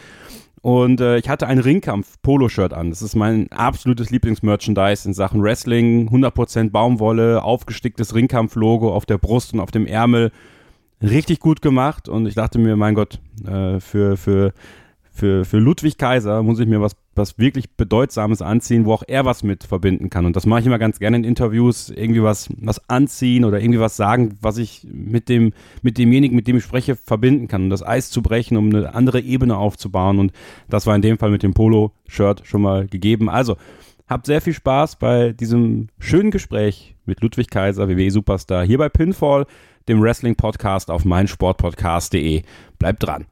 Und 0.60 1.00
äh, 1.00 1.18
ich 1.18 1.28
hatte 1.28 1.46
ein 1.46 1.58
Ringkampf-Polo-Shirt 1.58 2.72
an. 2.72 2.90
Das 2.90 3.02
ist 3.02 3.14
mein 3.14 3.50
absolutes 3.52 4.10
Lieblingsmerchandise 4.10 5.06
in 5.06 5.14
Sachen 5.14 5.42
Wrestling. 5.42 6.08
100% 6.10 6.70
Baumwolle, 6.70 7.42
aufgesticktes 7.42 8.14
Ringkampf-Logo 8.14 8.92
auf 8.92 9.06
der 9.06 9.18
Brust 9.18 9.54
und 9.54 9.60
auf 9.60 9.70
dem 9.70 9.86
Ärmel. 9.86 10.32
Richtig 11.00 11.38
gut 11.38 11.62
gemacht. 11.62 12.08
Und 12.08 12.26
ich 12.26 12.34
dachte 12.34 12.58
mir, 12.58 12.76
mein 12.76 12.94
Gott, 12.94 13.20
äh, 13.46 13.78
für, 13.78 14.16
für 14.16 14.52
für, 15.18 15.44
für 15.44 15.58
Ludwig 15.58 15.98
Kaiser 15.98 16.42
muss 16.44 16.60
ich 16.60 16.68
mir 16.68 16.80
was, 16.80 16.96
was 17.18 17.38
wirklich 17.38 17.70
Bedeutsames 17.76 18.40
anziehen, 18.40 18.86
wo 18.86 18.94
auch 18.94 19.02
er 19.06 19.24
was 19.24 19.42
mit 19.42 19.64
verbinden 19.64 20.08
kann. 20.08 20.24
Und 20.24 20.36
das 20.36 20.46
mache 20.46 20.60
ich 20.60 20.66
immer 20.66 20.78
ganz 20.78 20.98
gerne 20.98 21.18
in 21.18 21.24
Interviews, 21.24 21.90
irgendwie 21.90 22.22
was, 22.22 22.48
was 22.56 22.88
anziehen 22.88 23.44
oder 23.44 23.60
irgendwie 23.60 23.80
was 23.80 23.96
sagen, 23.96 24.38
was 24.40 24.56
ich 24.58 24.86
mit 24.90 25.28
dem, 25.28 25.52
mit 25.82 25.98
demjenigen, 25.98 26.36
mit 26.36 26.46
dem 26.46 26.56
ich 26.56 26.64
spreche, 26.64 26.96
verbinden 26.96 27.48
kann, 27.48 27.64
um 27.64 27.70
das 27.70 27.86
Eis 27.86 28.10
zu 28.10 28.22
brechen, 28.22 28.56
um 28.56 28.70
eine 28.70 28.94
andere 28.94 29.20
Ebene 29.20 29.56
aufzubauen. 29.56 30.18
Und 30.18 30.32
das 30.68 30.86
war 30.86 30.96
in 30.96 31.02
dem 31.02 31.18
Fall 31.18 31.30
mit 31.30 31.42
dem 31.42 31.54
Polo-Shirt 31.54 32.42
schon 32.44 32.62
mal 32.62 32.86
gegeben. 32.86 33.28
Also, 33.28 33.56
habt 34.08 34.26
sehr 34.26 34.40
viel 34.40 34.54
Spaß 34.54 34.96
bei 34.96 35.32
diesem 35.32 35.88
schönen 35.98 36.30
Gespräch 36.30 36.94
mit 37.04 37.20
Ludwig 37.20 37.50
Kaiser, 37.50 37.88
WWE-Superstar, 37.88 38.64
hier 38.64 38.78
bei 38.78 38.88
Pinfall, 38.88 39.46
dem 39.88 40.00
Wrestling-Podcast 40.00 40.90
auf 40.90 41.04
meinsportpodcast.de. 41.04 42.42
Bleibt 42.78 43.02
dran 43.02 43.26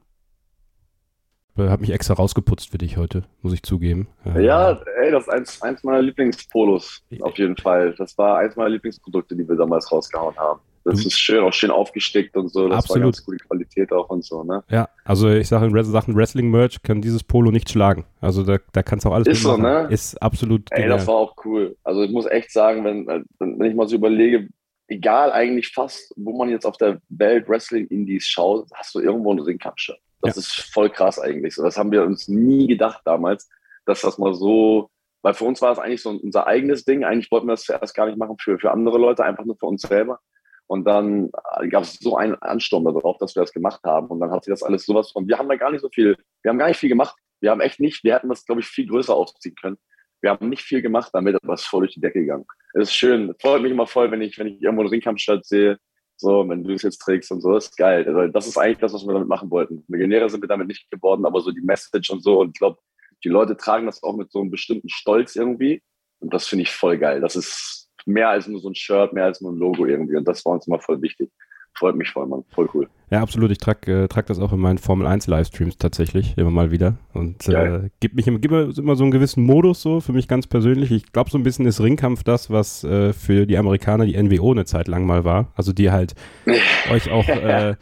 habe 1.57 1.81
mich 1.81 1.91
extra 1.91 2.13
rausgeputzt 2.13 2.69
für 2.69 2.77
dich 2.77 2.97
heute, 2.97 3.23
muss 3.41 3.53
ich 3.53 3.63
zugeben. 3.63 4.07
Ja, 4.39 4.79
ey, 5.01 5.11
das 5.11 5.23
ist 5.23 5.29
eins, 5.29 5.61
eins 5.61 5.83
meiner 5.83 6.01
Lieblingspolos, 6.01 7.03
auf 7.21 7.37
jeden 7.37 7.57
Fall. 7.57 7.95
Das 7.97 8.17
war 8.17 8.37
eins 8.37 8.55
meiner 8.55 8.69
Lieblingsprodukte, 8.69 9.35
die 9.35 9.47
wir 9.47 9.55
damals 9.55 9.91
rausgehauen 9.91 10.35
haben. 10.37 10.59
Das 10.87 11.05
ist 11.05 11.19
schön, 11.19 11.43
auch 11.43 11.51
schön 11.51 11.69
aufgestickt 11.69 12.37
und 12.37 12.47
so. 12.47 12.69
Das 12.69 12.77
Absolut. 12.77 13.03
war 13.03 13.07
ganz 13.07 13.25
gute 13.25 13.37
Qualität 13.39 13.91
auch 13.91 14.09
und 14.09 14.23
so, 14.23 14.43
ne? 14.43 14.63
Ja, 14.69 14.87
also 15.03 15.29
ich 15.29 15.49
sage 15.49 15.65
in 15.65 15.83
Sachen 15.83 16.15
Wrestling-Merch 16.15 16.81
kann 16.81 17.01
dieses 17.01 17.23
Polo 17.23 17.51
nicht 17.51 17.69
schlagen. 17.69 18.05
Also 18.21 18.43
da, 18.43 18.57
da 18.71 18.83
kannst 18.83 19.03
du 19.03 19.09
auch 19.09 19.15
alles 19.15 19.27
Ist 19.27 19.43
so, 19.43 19.57
ne? 19.57 19.87
Ist 19.89 20.21
absolut 20.21 20.71
Ey, 20.71 20.83
genial. 20.83 20.97
das 20.97 21.07
war 21.07 21.15
auch 21.15 21.35
cool. 21.43 21.75
Also 21.83 22.03
ich 22.03 22.11
muss 22.11 22.25
echt 22.25 22.51
sagen, 22.53 22.85
wenn, 22.85 23.05
wenn 23.05 23.59
wenn 23.59 23.69
ich 23.69 23.75
mal 23.75 23.87
so 23.89 23.97
überlege, 23.97 24.47
egal 24.87 25.31
eigentlich 25.33 25.73
fast, 25.73 26.13
wo 26.15 26.37
man 26.37 26.49
jetzt 26.49 26.65
auf 26.65 26.77
der 26.77 27.01
Welt 27.09 27.49
Wrestling-Indies 27.49 28.25
schaut, 28.25 28.67
hast 28.73 28.95
du 28.95 28.99
irgendwo 28.99 29.31
einen 29.31 29.41
Ringkampfshirt. 29.41 29.99
Das 30.21 30.37
ist 30.37 30.71
voll 30.73 30.89
krass 30.89 31.19
eigentlich. 31.19 31.55
So, 31.55 31.63
das 31.63 31.77
haben 31.77 31.91
wir 31.91 32.03
uns 32.03 32.27
nie 32.27 32.67
gedacht 32.67 33.01
damals, 33.05 33.49
dass 33.85 34.01
das 34.01 34.17
mal 34.17 34.33
so, 34.33 34.89
weil 35.21 35.33
für 35.33 35.45
uns 35.45 35.61
war 35.61 35.71
es 35.71 35.79
eigentlich 35.79 36.01
so 36.01 36.09
unser 36.09 36.47
eigenes 36.47 36.85
Ding. 36.85 37.03
Eigentlich 37.03 37.31
wollten 37.31 37.47
wir 37.47 37.53
das 37.53 37.63
zuerst 37.63 37.95
gar 37.95 38.07
nicht 38.07 38.17
machen 38.17 38.37
für, 38.39 38.57
für 38.59 38.71
andere 38.71 38.97
Leute, 38.97 39.23
einfach 39.23 39.45
nur 39.45 39.57
für 39.57 39.67
uns 39.67 39.81
selber. 39.81 40.19
Und 40.67 40.83
dann 40.85 41.31
gab 41.69 41.83
es 41.83 41.93
so 41.93 42.17
einen 42.17 42.35
Ansturm 42.35 42.83
darauf, 42.83 43.17
dass 43.17 43.35
wir 43.35 43.41
das 43.41 43.53
gemacht 43.53 43.81
haben. 43.85 44.07
Und 44.07 44.19
dann 44.19 44.31
hat 44.31 44.43
sich 44.43 44.51
das 44.51 44.63
alles 44.63 44.85
sowas 44.85 45.11
von, 45.11 45.27
wir 45.27 45.37
haben 45.37 45.47
da 45.47 45.55
gar 45.55 45.71
nicht 45.71 45.81
so 45.81 45.89
viel, 45.89 46.17
wir 46.41 46.49
haben 46.49 46.59
gar 46.59 46.67
nicht 46.67 46.79
viel 46.79 46.89
gemacht. 46.89 47.15
Wir 47.39 47.51
haben 47.51 47.61
echt 47.61 47.79
nicht, 47.79 48.03
wir 48.03 48.15
hätten 48.15 48.29
das, 48.29 48.45
glaube 48.45 48.61
ich, 48.61 48.67
viel 48.67 48.87
größer 48.87 49.15
aufziehen 49.15 49.55
können. 49.55 49.77
Wir 50.21 50.31
haben 50.31 50.49
nicht 50.49 50.63
viel 50.63 50.81
gemacht 50.81 51.11
damit, 51.13 51.37
aber 51.41 51.53
es 51.53 51.61
ist 51.61 51.67
voll 51.67 51.81
durch 51.81 51.93
die 51.93 52.01
Decke 52.01 52.21
gegangen. 52.21 52.45
Es 52.73 52.89
ist 52.89 52.95
schön. 52.95 53.29
Es 53.29 53.37
freut 53.39 53.61
mich 53.61 53.71
immer 53.71 53.87
voll, 53.87 54.11
wenn 54.11 54.21
ich, 54.21 54.37
wenn 54.39 54.47
ich 54.47 54.61
irgendwo 54.61 54.81
einen 54.81 54.89
Ringkampfstadt 54.89 55.45
sehe. 55.45 55.77
So, 56.17 56.47
wenn 56.49 56.63
du 56.63 56.73
es 56.73 56.81
jetzt 56.81 56.97
trägst 56.97 57.31
und 57.31 57.41
so, 57.41 57.55
ist 57.55 57.77
geil. 57.77 58.05
Also, 58.07 58.31
das 58.31 58.47
ist 58.47 58.57
eigentlich 58.57 58.79
das, 58.79 58.93
was 58.93 59.05
wir 59.05 59.13
damit 59.13 59.27
machen 59.27 59.51
wollten. 59.51 59.83
Millionäre 59.87 60.29
sind 60.29 60.41
wir 60.41 60.47
damit 60.47 60.67
nicht 60.67 60.89
geworden, 60.89 61.25
aber 61.25 61.41
so 61.41 61.51
die 61.51 61.61
Message 61.61 62.09
und 62.09 62.23
so. 62.23 62.41
Und 62.41 62.49
ich 62.55 62.59
glaube, 62.59 62.79
die 63.23 63.29
Leute 63.29 63.55
tragen 63.55 63.85
das 63.85 64.01
auch 64.03 64.15
mit 64.15 64.31
so 64.31 64.41
einem 64.41 64.49
bestimmten 64.49 64.89
Stolz 64.89 65.35
irgendwie. 65.35 65.83
Und 66.19 66.33
das 66.33 66.47
finde 66.47 66.63
ich 66.63 66.71
voll 66.71 66.97
geil. 66.97 67.21
Das 67.21 67.35
ist 67.35 67.89
mehr 68.05 68.29
als 68.29 68.47
nur 68.47 68.59
so 68.59 68.69
ein 68.69 68.75
Shirt, 68.75 69.13
mehr 69.13 69.25
als 69.25 69.41
nur 69.41 69.51
ein 69.51 69.57
Logo 69.57 69.85
irgendwie. 69.85 70.15
Und 70.15 70.27
das 70.27 70.43
war 70.45 70.53
uns 70.53 70.67
immer 70.67 70.79
voll 70.79 71.01
wichtig. 71.01 71.31
Freut 71.77 71.95
mich 71.95 72.09
voll, 72.09 72.25
Mann. 72.25 72.43
Voll 72.53 72.67
cool. 72.73 72.87
Ja, 73.09 73.21
absolut. 73.21 73.51
Ich 73.51 73.59
trage 73.59 74.03
äh, 74.03 74.07
trag 74.07 74.25
das 74.25 74.39
auch 74.39 74.51
in 74.51 74.59
meinen 74.59 74.79
Formel 74.79 75.07
1 75.07 75.27
Livestreams 75.27 75.77
tatsächlich 75.77 76.37
immer 76.37 76.51
mal 76.51 76.71
wieder 76.71 76.97
und 77.13 77.47
äh, 77.47 77.89
gibt 77.99 78.15
mich 78.15 78.27
immer, 78.27 78.39
gibt 78.39 78.51
mir 78.51 78.73
immer 78.77 78.95
so 78.95 79.03
einen 79.03 79.11
gewissen 79.11 79.43
Modus 79.43 79.81
so 79.81 80.01
für 80.01 80.11
mich 80.11 80.27
ganz 80.27 80.47
persönlich. 80.47 80.91
Ich 80.91 81.11
glaube 81.13 81.29
so 81.29 81.37
ein 81.37 81.43
bisschen 81.43 81.65
ist 81.65 81.79
Ringkampf 81.79 82.23
das, 82.23 82.49
was 82.49 82.83
äh, 82.83 83.13
für 83.13 83.45
die 83.45 83.57
Amerikaner 83.57 84.05
die 84.05 84.21
NWO 84.21 84.51
eine 84.51 84.65
Zeit 84.65 84.87
lang 84.87 85.05
mal 85.05 85.23
war. 85.23 85.53
Also 85.55 85.71
die 85.71 85.91
halt 85.91 86.15
euch 86.91 87.09
auch 87.11 87.27
äh, 87.29 87.75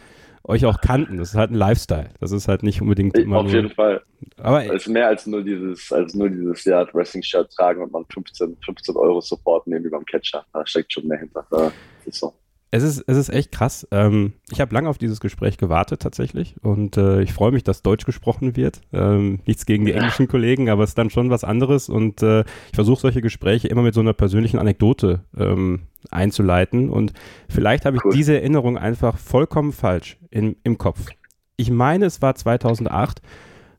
euch 0.48 0.66
auch 0.66 0.80
kannten. 0.80 1.18
Das 1.18 1.30
ist 1.30 1.36
halt 1.36 1.52
ein 1.52 1.56
Lifestyle. 1.56 2.10
Das 2.20 2.32
ist 2.32 2.48
halt 2.48 2.64
nicht 2.64 2.82
unbedingt 2.82 3.18
immer 3.18 3.40
Auf 3.40 3.52
jeden 3.52 3.68
nur. 3.68 3.72
Fall. 3.72 4.04
Aber 4.38 4.64
Es 4.64 4.84
ist 4.84 4.88
mehr 4.90 5.08
als 5.08 5.26
nur 5.26 5.44
dieses, 5.44 5.92
als 5.92 6.14
nur 6.14 6.30
dieses 6.30 6.64
ja, 6.66 6.88
Wrestling-Shirt 6.94 7.52
tragen 7.52 7.82
und 7.82 7.92
man 7.92 8.06
15, 8.14 8.58
15 8.64 8.96
Euro 8.96 9.22
Support 9.22 9.68
nehmen 9.68 9.86
wie 9.86 9.90
beim 9.90 10.06
Catcher. 10.06 10.46
Da 10.54 10.66
steckt 10.66 10.94
schon 10.94 11.08
mehr 11.08 11.18
hinter. 11.18 11.46
Das 11.50 11.74
ist 12.06 12.20
so. 12.20 12.34
Es 12.76 12.84
ist, 12.84 13.04
es 13.08 13.16
ist 13.16 13.30
echt 13.30 13.54
krass. 13.54 13.88
Ähm, 13.92 14.34
ich 14.52 14.60
habe 14.60 14.74
lange 14.74 14.90
auf 14.90 14.98
dieses 14.98 15.22
Gespräch 15.22 15.58
gewartet 15.58 16.02
tatsächlich 16.02 16.56
und 16.62 16.98
äh, 16.98 17.22
ich 17.22 17.32
freue 17.32 17.54
mich, 17.54 17.64
dass 17.64 17.84
Deutsch 17.84 18.06
gesprochen 18.06 18.58
wird. 18.58 18.82
Ähm, 18.92 19.40
nichts 19.46 19.66
gegen 19.66 19.86
die 19.86 19.92
Ja. 19.92 19.98
englischen 19.98 20.28
Kollegen, 20.28 20.70
aber 20.70 20.84
es 20.84 20.90
ist 20.90 20.98
dann 20.98 21.10
schon 21.10 21.30
was 21.30 21.46
anderes 21.46 21.88
und 21.88 22.22
äh, 22.22 22.42
ich 22.42 22.76
versuche 22.76 23.00
solche 23.00 23.22
Gespräche 23.22 23.70
immer 23.70 23.82
mit 23.82 23.94
so 23.94 24.02
einer 24.02 24.12
persönlichen 24.12 24.60
Anekdote 24.60 25.22
ähm, 25.38 25.84
einzuleiten 26.12 26.90
und 26.90 27.14
vielleicht 27.48 27.86
habe 27.86 27.96
ich 27.96 28.04
Cool. 28.04 28.12
diese 28.14 28.36
Erinnerung 28.36 28.78
einfach 28.78 29.18
vollkommen 29.18 29.72
falsch 29.72 30.18
in, 30.30 30.58
im 30.64 30.78
Kopf. 30.78 31.06
Ich 31.56 31.72
meine, 31.72 32.06
es 32.08 32.22
war 32.22 32.36
2008, 32.36 33.22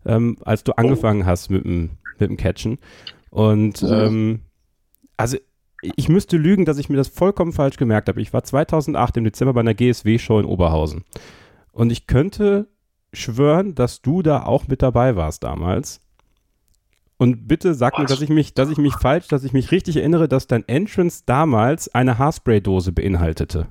ähm, 0.06 0.38
als 0.44 0.64
du 0.64 0.72
angefangen 0.72 1.26
hast 1.26 1.50
mit 1.50 1.64
dem, 1.66 1.90
mit 2.18 2.30
dem 2.30 2.38
Catchen 2.38 2.78
und 3.28 3.82
ähm, 3.82 4.40
also 5.18 5.36
ich 5.82 6.08
müsste 6.08 6.36
lügen, 6.36 6.64
dass 6.64 6.78
ich 6.78 6.88
mir 6.88 6.96
das 6.96 7.08
vollkommen 7.08 7.52
falsch 7.52 7.76
gemerkt 7.76 8.08
habe. 8.08 8.20
Ich 8.20 8.32
war 8.32 8.42
2008 8.42 9.18
im 9.18 9.24
Dezember 9.24 9.54
bei 9.54 9.60
einer 9.60 9.74
GSW-Show 9.74 10.40
in 10.40 10.46
Oberhausen. 10.46 11.04
Und 11.72 11.90
ich 11.90 12.06
könnte 12.06 12.68
schwören, 13.12 13.74
dass 13.74 14.02
du 14.02 14.22
da 14.22 14.44
auch 14.44 14.68
mit 14.68 14.82
dabei 14.82 15.16
warst 15.16 15.44
damals. 15.44 16.00
Und 17.18 17.48
bitte 17.48 17.74
sag 17.74 17.98
mir, 17.98 18.04
Was? 18.04 18.10
dass 18.10 18.22
ich 18.22 18.28
mich, 18.28 18.54
dass 18.54 18.70
ich 18.70 18.78
mich 18.78 18.94
falsch, 18.94 19.28
dass 19.28 19.44
ich 19.44 19.52
mich 19.52 19.70
richtig 19.72 19.96
erinnere, 19.96 20.28
dass 20.28 20.46
dein 20.46 20.66
Entrance 20.68 21.22
damals 21.24 21.94
eine 21.94 22.18
Haarspray-Dose 22.18 22.92
beinhaltete. 22.92 23.68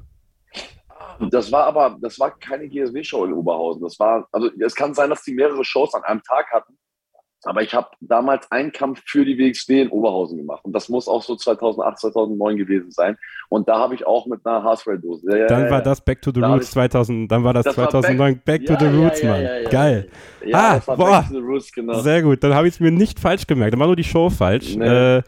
Das 1.31 1.51
war 1.51 1.65
aber, 1.65 1.97
das 2.01 2.19
war 2.19 2.31
keine 2.37 2.67
GSW-Show 2.67 3.25
in 3.25 3.33
Oberhausen. 3.33 3.81
Das 3.83 3.99
war, 3.99 4.27
also 4.31 4.49
es 4.59 4.75
kann 4.75 4.93
sein, 4.93 5.09
dass 5.09 5.23
die 5.23 5.33
mehrere 5.33 5.63
Shows 5.63 5.93
an 5.93 6.03
einem 6.03 6.21
Tag 6.23 6.51
hatten. 6.51 6.77
Aber 7.43 7.61
ich 7.61 7.75
habe 7.75 7.89
damals 7.99 8.51
einen 8.51 8.71
Kampf 8.71 9.03
für 9.05 9.23
die 9.23 9.37
WXW 9.37 9.81
in 9.83 9.89
Oberhausen 9.89 10.37
gemacht. 10.37 10.61
Und 10.65 10.73
das 10.73 10.89
muss 10.89 11.07
auch 11.07 11.21
so 11.21 11.35
2008, 11.35 11.99
2009 11.99 12.57
gewesen 12.57 12.89
sein. 12.91 13.17
Und 13.49 13.67
da 13.67 13.77
habe 13.77 13.93
ich 13.93 14.07
auch 14.07 14.25
mit 14.25 14.43
einer 14.45 14.63
Haarspray-Dose. 14.63 15.27
Ja, 15.37 15.45
Dann 15.45 15.65
ja, 15.65 15.69
war 15.69 15.81
das 15.83 16.01
Back 16.01 16.21
to 16.23 16.31
the 16.33 16.39
Roots 16.41 16.65
ich- 16.65 16.71
2000, 16.71 17.31
dann 17.31 17.43
war 17.43 17.53
das, 17.53 17.65
Das 17.65 17.77
war 17.77 17.89
2009 17.89 18.41
Back, 18.43 18.67
Ja, 18.67 18.75
to 18.75 18.83
the 18.85 18.91
Roots, 18.97 19.23
Mann. 19.23 19.47
Geil. 19.69 20.09
Ja, 20.43 20.57
Ah, 20.57 20.75
das 20.75 20.87
war 20.87 20.97
boah. 20.97 21.05
Back 21.21 21.27
to 21.27 21.33
the 21.35 21.39
Roots, 21.45 21.71
genau. 21.71 21.99
Sehr 21.99 22.23
gut, 22.23 22.43
dann 22.43 22.55
habe 22.55 22.67
ich 22.67 22.73
es 22.75 22.79
mir 22.79 22.89
nicht 22.91 23.19
falsch 23.19 23.45
gemerkt. 23.45 23.73
Dann 23.73 23.79
war 23.79 23.87
nur 23.87 23.95
die 23.95 24.03
Show 24.03 24.29
falsch. 24.31 24.75
Nee. 24.75 24.85
Äh, 25.17 25.21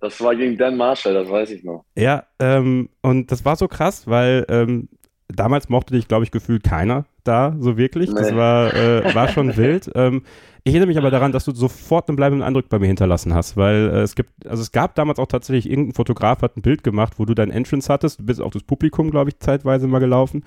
Das 0.00 0.20
war 0.20 0.36
gegen 0.36 0.56
Dan 0.56 0.76
Marshall, 0.76 1.14
das 1.14 1.28
weiß 1.28 1.50
ich 1.50 1.64
noch. 1.64 1.84
Ja, 1.96 2.24
ähm, 2.38 2.90
und 3.02 3.32
das 3.32 3.44
war 3.44 3.56
so 3.56 3.66
krass, 3.66 4.06
weil 4.06 4.44
ähm, 4.48 4.88
damals 5.26 5.68
mochte 5.68 5.94
dich, 5.94 6.06
glaube 6.06 6.22
ich, 6.24 6.30
gefühlt 6.30 6.62
keiner 6.62 7.06
da 7.28 7.54
so 7.58 7.76
wirklich. 7.76 8.12
Das 8.14 8.30
Nee. 8.30 8.36
war, 8.36 8.74
äh, 8.74 9.14
war 9.14 9.28
schon 9.28 9.56
wild. 9.56 9.90
Ähm, 9.94 10.22
ich 10.64 10.72
erinnere 10.72 10.88
mich 10.88 10.98
aber 10.98 11.10
daran, 11.10 11.30
dass 11.30 11.44
du 11.44 11.52
sofort 11.54 12.08
einen 12.08 12.16
bleibenden 12.16 12.42
Eindruck 12.46 12.68
bei 12.68 12.80
mir 12.80 12.86
hinterlassen 12.88 13.32
hast, 13.34 13.56
weil 13.56 13.88
äh, 13.88 14.00
es 14.00 14.16
gibt, 14.16 14.30
also 14.48 14.60
es 14.62 14.72
gab 14.72 14.96
damals 14.96 15.18
auch 15.20 15.26
tatsächlich 15.28 15.70
irgendein 15.70 15.94
Fotograf 15.94 16.42
hat 16.42 16.56
ein 16.56 16.62
Bild 16.62 16.82
gemacht, 16.82 17.14
wo 17.18 17.24
du 17.24 17.34
dein 17.34 17.50
Entrance 17.52 17.92
hattest, 17.92 18.18
du 18.18 18.24
bist 18.26 18.40
auch 18.42 18.50
das 18.50 18.64
Publikum, 18.64 19.10
glaube 19.12 19.30
ich, 19.30 19.38
zeitweise 19.38 19.86
mal 19.86 20.00
gelaufen. 20.00 20.42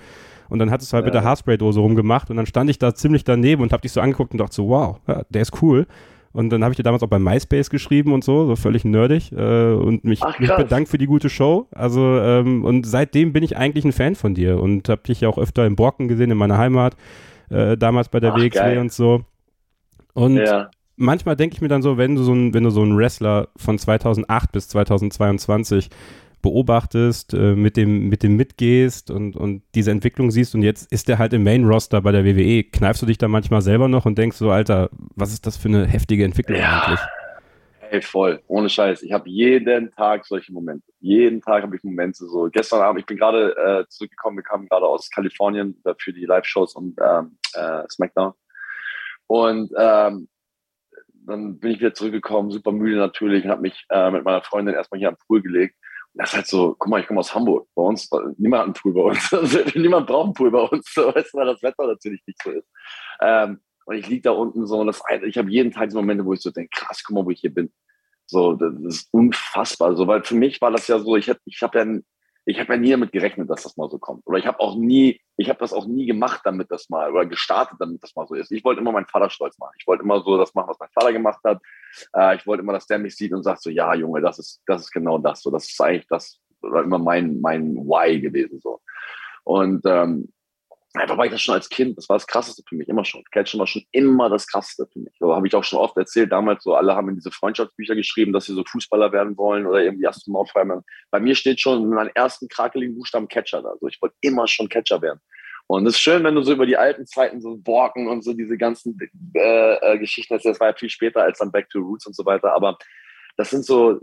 Und 0.50 0.58
dann 0.58 0.70
hattest 0.70 0.92
du 0.92 0.96
halt 0.96 1.06
mit 1.06 1.14
Ja. 1.14 1.20
der 1.20 1.28
Haarspray-Dose 1.28 1.80
rumgemacht 1.80 2.28
und 2.28 2.36
dann 2.36 2.44
stand 2.46 2.68
ich 2.68 2.78
da 2.78 2.94
ziemlich 2.94 3.24
daneben 3.24 3.62
und 3.62 3.72
hab 3.72 3.80
dich 3.82 3.92
so 3.92 4.00
angeguckt 4.00 4.32
und 4.32 4.38
dachte 4.38 4.54
so, 4.54 4.68
wow, 4.68 4.98
ja, 5.06 5.22
der 5.30 5.42
ist 5.42 5.62
cool. 5.62 5.86
Und 6.32 6.50
dann 6.50 6.62
habe 6.62 6.72
ich 6.72 6.76
dir 6.76 6.84
damals 6.84 7.02
auch 7.02 7.08
bei 7.08 7.18
MySpace 7.18 7.70
geschrieben 7.70 8.12
und 8.12 8.22
so, 8.22 8.46
so 8.46 8.54
völlig 8.54 8.84
nerdig 8.84 9.32
äh, 9.32 9.72
und 9.72 10.04
mich, 10.04 10.20
Ach, 10.22 10.38
mich 10.38 10.50
bedankt 10.54 10.88
für 10.88 10.98
die 10.98 11.06
gute 11.06 11.28
Show. 11.28 11.66
Also 11.72 12.00
ähm, 12.20 12.64
und 12.64 12.86
seitdem 12.86 13.32
bin 13.32 13.42
ich 13.42 13.56
eigentlich 13.56 13.84
ein 13.84 13.92
Fan 13.92 14.14
von 14.14 14.34
dir 14.34 14.60
und 14.60 14.88
habe 14.88 15.02
dich 15.02 15.22
ja 15.22 15.28
auch 15.28 15.38
öfter 15.38 15.66
in 15.66 15.74
Borken 15.74 16.06
gesehen 16.06 16.30
in 16.30 16.38
meiner 16.38 16.56
Heimat, 16.56 16.96
äh, 17.50 17.76
damals 17.76 18.08
bei 18.10 18.20
der 18.20 18.32
Ach, 18.32 18.36
WXW 18.36 18.48
geil. 18.60 18.78
und 18.78 18.92
so. 18.92 19.22
Und 20.14 20.36
Ja. 20.36 20.70
manchmal 20.96 21.34
denke 21.34 21.54
ich 21.56 21.62
mir 21.62 21.68
dann 21.68 21.82
so, 21.82 21.98
wenn 21.98 22.14
du 22.14 22.22
so 22.22 22.32
ein, 22.32 22.54
wenn 22.54 22.62
du 22.62 22.70
so 22.70 22.82
einen 22.82 22.96
Wrestler 22.96 23.48
von 23.56 23.76
2008 23.78 24.52
bis 24.52 24.68
2022 24.68 25.90
beobachtest, 26.42 27.34
äh, 27.34 27.54
mit 27.54 27.76
dem 27.76 28.08
mit 28.08 28.22
dem 28.22 28.36
mitgehst 28.36 29.10
und 29.10 29.36
und 29.36 29.62
diese 29.74 29.90
Entwicklung 29.90 30.30
siehst 30.30 30.54
und 30.54 30.62
jetzt 30.62 30.90
ist 30.92 31.08
der 31.08 31.18
halt 31.18 31.32
im 31.32 31.44
Main 31.44 31.64
Roster 31.64 32.00
bei 32.00 32.12
der 32.12 32.24
WWE, 32.24 32.64
kneifst 32.64 33.02
du 33.02 33.06
dich 33.06 33.18
da 33.18 33.28
manchmal 33.28 33.62
selber 33.62 33.88
noch 33.88 34.06
und 34.06 34.18
denkst 34.18 34.36
so, 34.36 34.50
Alter, 34.50 34.90
was 35.16 35.32
ist 35.32 35.46
das 35.46 35.56
für 35.56 35.68
eine 35.68 35.86
heftige 35.86 36.24
Entwicklung 36.24 36.58
Ja. 36.58 36.82
eigentlich? 36.82 37.00
Ey, 37.90 38.02
voll, 38.02 38.40
ohne 38.46 38.68
Scheiß. 38.68 39.02
Ich 39.02 39.10
habe 39.12 39.28
jeden 39.28 39.90
Tag 39.90 40.24
solche 40.24 40.52
Momente. 40.52 40.92
Jeden 41.00 41.40
Tag 41.40 41.64
habe 41.64 41.74
ich 41.74 41.82
Momente 41.82 42.24
so. 42.24 42.48
Gestern 42.52 42.82
Abend, 42.82 43.00
ich 43.00 43.06
bin 43.06 43.16
gerade 43.16 43.56
äh, 43.56 43.84
zurückgekommen, 43.88 44.36
wir 44.36 44.44
kamen 44.44 44.68
gerade 44.68 44.86
aus 44.86 45.10
Kalifornien 45.10 45.76
für 45.98 46.12
die 46.12 46.24
Live-Shows 46.24 46.76
und 46.76 46.96
ähm, 47.02 47.36
äh, 47.54 47.82
SmackDown. 47.90 48.32
Und 49.26 49.72
ähm, 49.76 50.28
dann 51.26 51.58
bin 51.58 51.72
ich 51.72 51.80
wieder 51.80 51.92
zurückgekommen, 51.92 52.52
super 52.52 52.70
müde 52.70 52.96
natürlich, 52.96 53.44
und 53.44 53.50
habe 53.50 53.62
mich 53.62 53.84
äh, 53.90 54.10
mit 54.12 54.24
meiner 54.24 54.42
Freundin 54.42 54.74
erstmal 54.74 55.00
hier 55.00 55.08
am 55.08 55.16
Pool 55.26 55.42
gelegt. 55.42 55.74
Das 56.14 56.30
ist 56.30 56.36
halt 56.36 56.46
so, 56.48 56.74
guck 56.78 56.88
mal, 56.88 57.00
ich 57.00 57.06
komme 57.06 57.20
aus 57.20 57.34
Hamburg. 57.34 57.68
Bei 57.74 57.82
uns, 57.82 58.10
äh, 58.12 58.18
niemand 58.36 58.60
hat 58.60 58.66
einen 58.66 58.74
Pool 58.74 58.92
bei 58.92 59.00
uns. 59.00 59.32
Also, 59.32 59.58
niemand 59.78 60.06
braucht 60.06 60.24
einen 60.24 60.34
Pool 60.34 60.50
bei 60.50 60.60
uns, 60.60 60.96
weißt 60.96 61.34
du, 61.34 61.38
weil 61.38 61.46
das 61.46 61.62
Wetter 61.62 61.86
natürlich 61.86 62.20
nicht 62.26 62.42
so 62.42 62.50
ist. 62.50 62.68
Ähm, 63.20 63.60
und 63.86 63.96
ich 63.96 64.08
lieg 64.08 64.22
da 64.22 64.32
unten 64.32 64.66
so 64.66 64.78
und 64.78 64.86
das, 64.86 65.02
ich 65.24 65.38
habe 65.38 65.50
jeden 65.50 65.72
Tag 65.72 65.84
diese 65.88 65.96
Momente, 65.96 66.24
wo 66.24 66.32
ich 66.32 66.40
so 66.40 66.50
denke, 66.50 66.70
krass, 66.72 67.02
guck 67.04 67.14
mal, 67.14 67.24
wo 67.24 67.30
ich 67.30 67.40
hier 67.40 67.52
bin. 67.52 67.72
So, 68.26 68.54
das 68.54 68.74
ist 68.82 69.08
unfassbar. 69.12 69.96
So, 69.96 70.06
weil 70.06 70.22
für 70.22 70.36
mich 70.36 70.60
war 70.60 70.70
das 70.70 70.86
ja 70.86 70.98
so, 71.00 71.16
ich 71.16 71.32
ich 71.44 71.62
habe 71.62 71.78
ja, 71.78 72.00
ich 72.44 72.58
habe 72.58 72.74
ja 72.74 72.78
nie 72.78 72.90
damit 72.90 73.12
gerechnet, 73.12 73.50
dass 73.50 73.62
das 73.62 73.76
mal 73.76 73.90
so 73.90 73.98
kommt. 73.98 74.26
Oder 74.26 74.38
ich 74.38 74.46
habe 74.46 74.60
auch 74.60 74.76
nie, 74.76 75.20
ich 75.36 75.48
habe 75.48 75.58
das 75.58 75.72
auch 75.72 75.86
nie 75.86 76.06
gemacht, 76.06 76.40
damit 76.44 76.70
das 76.70 76.88
mal 76.88 77.10
oder 77.10 77.26
gestartet, 77.26 77.76
damit 77.78 78.02
das 78.02 78.14
mal 78.16 78.26
so 78.26 78.34
ist. 78.34 78.50
Ich 78.50 78.64
wollte 78.64 78.80
immer 78.80 78.92
meinen 78.92 79.06
Vater 79.06 79.30
stolz 79.30 79.58
machen. 79.58 79.74
Ich 79.78 79.86
wollte 79.86 80.02
immer 80.02 80.22
so 80.22 80.36
das 80.38 80.54
machen, 80.54 80.68
was 80.68 80.78
mein 80.78 80.88
Vater 80.94 81.12
gemacht 81.12 81.40
hat. 81.44 81.60
Äh, 82.14 82.36
ich 82.36 82.46
wollte 82.46 82.62
immer, 82.62 82.72
dass 82.72 82.86
der 82.86 82.98
mich 82.98 83.16
sieht 83.16 83.32
und 83.32 83.42
sagt 83.42 83.62
so, 83.62 83.70
ja, 83.70 83.94
Junge, 83.94 84.20
das 84.20 84.38
ist, 84.38 84.62
das 84.66 84.82
ist 84.82 84.90
genau 84.90 85.18
das. 85.18 85.42
So, 85.42 85.50
das 85.50 85.68
ist 85.68 85.80
eigentlich 85.80 86.06
das, 86.08 86.40
war 86.62 86.82
immer 86.82 86.98
mein, 86.98 87.40
mein 87.40 87.74
Why 87.76 88.20
gewesen 88.20 88.60
so. 88.60 88.80
Und 89.44 89.82
ähm, 89.86 90.32
einfach 90.94 91.16
war 91.16 91.24
ich 91.24 91.30
das 91.30 91.42
schon 91.42 91.54
als 91.54 91.68
Kind, 91.68 91.96
das 91.96 92.08
war 92.08 92.16
das 92.16 92.26
Krasseste 92.26 92.62
für 92.68 92.74
mich, 92.74 92.88
immer 92.88 93.04
schon. 93.04 93.22
Catchen 93.30 93.60
war 93.60 93.66
schon 93.66 93.84
immer 93.92 94.28
das 94.28 94.46
Krasseste 94.46 94.88
für 94.92 94.98
mich. 94.98 95.14
So 95.18 95.34
habe 95.34 95.46
ich 95.46 95.54
auch 95.54 95.62
schon 95.62 95.78
oft 95.78 95.96
erzählt, 95.96 96.32
damals 96.32 96.64
so, 96.64 96.74
alle 96.74 96.94
haben 96.94 97.08
in 97.08 97.14
diese 97.14 97.30
Freundschaftsbücher 97.30 97.94
geschrieben, 97.94 98.32
dass 98.32 98.46
sie 98.46 98.54
so 98.54 98.64
Fußballer 98.64 99.12
werden 99.12 99.36
wollen 99.36 99.66
oder 99.66 99.82
irgendwie 99.82 100.06
Astronaut 100.06 100.54
werden. 100.54 100.82
Bei 101.10 101.20
mir 101.20 101.34
steht 101.34 101.60
schon 101.60 101.82
in 101.82 101.90
meinen 101.90 102.10
ersten 102.14 102.48
krakeligen 102.48 102.96
Buchstaben 102.96 103.28
Catcher 103.28 103.62
da. 103.62 103.70
Also 103.70 103.86
ich 103.86 104.02
wollte 104.02 104.16
immer 104.20 104.48
schon 104.48 104.68
Catcher 104.68 105.00
werden. 105.00 105.20
Und 105.68 105.86
es 105.86 105.94
ist 105.94 106.00
schön, 106.00 106.24
wenn 106.24 106.34
du 106.34 106.42
so 106.42 106.52
über 106.52 106.66
die 106.66 106.76
alten 106.76 107.06
Zeiten 107.06 107.40
so 107.40 107.56
Borken 107.56 108.08
und 108.08 108.24
so 108.24 108.32
diese 108.32 108.58
ganzen 108.58 108.98
äh, 109.34 109.74
äh, 109.74 109.98
Geschichten, 109.98 110.34
das 110.42 110.58
war 110.58 110.68
ja 110.70 110.74
viel 110.74 110.90
später 110.90 111.22
als 111.22 111.38
dann 111.38 111.52
Back 111.52 111.70
to 111.70 111.78
Roots 111.78 112.06
und 112.06 112.16
so 112.16 112.26
weiter, 112.26 112.52
aber 112.52 112.76
das 113.36 113.50
sind 113.50 113.64
so, 113.64 114.00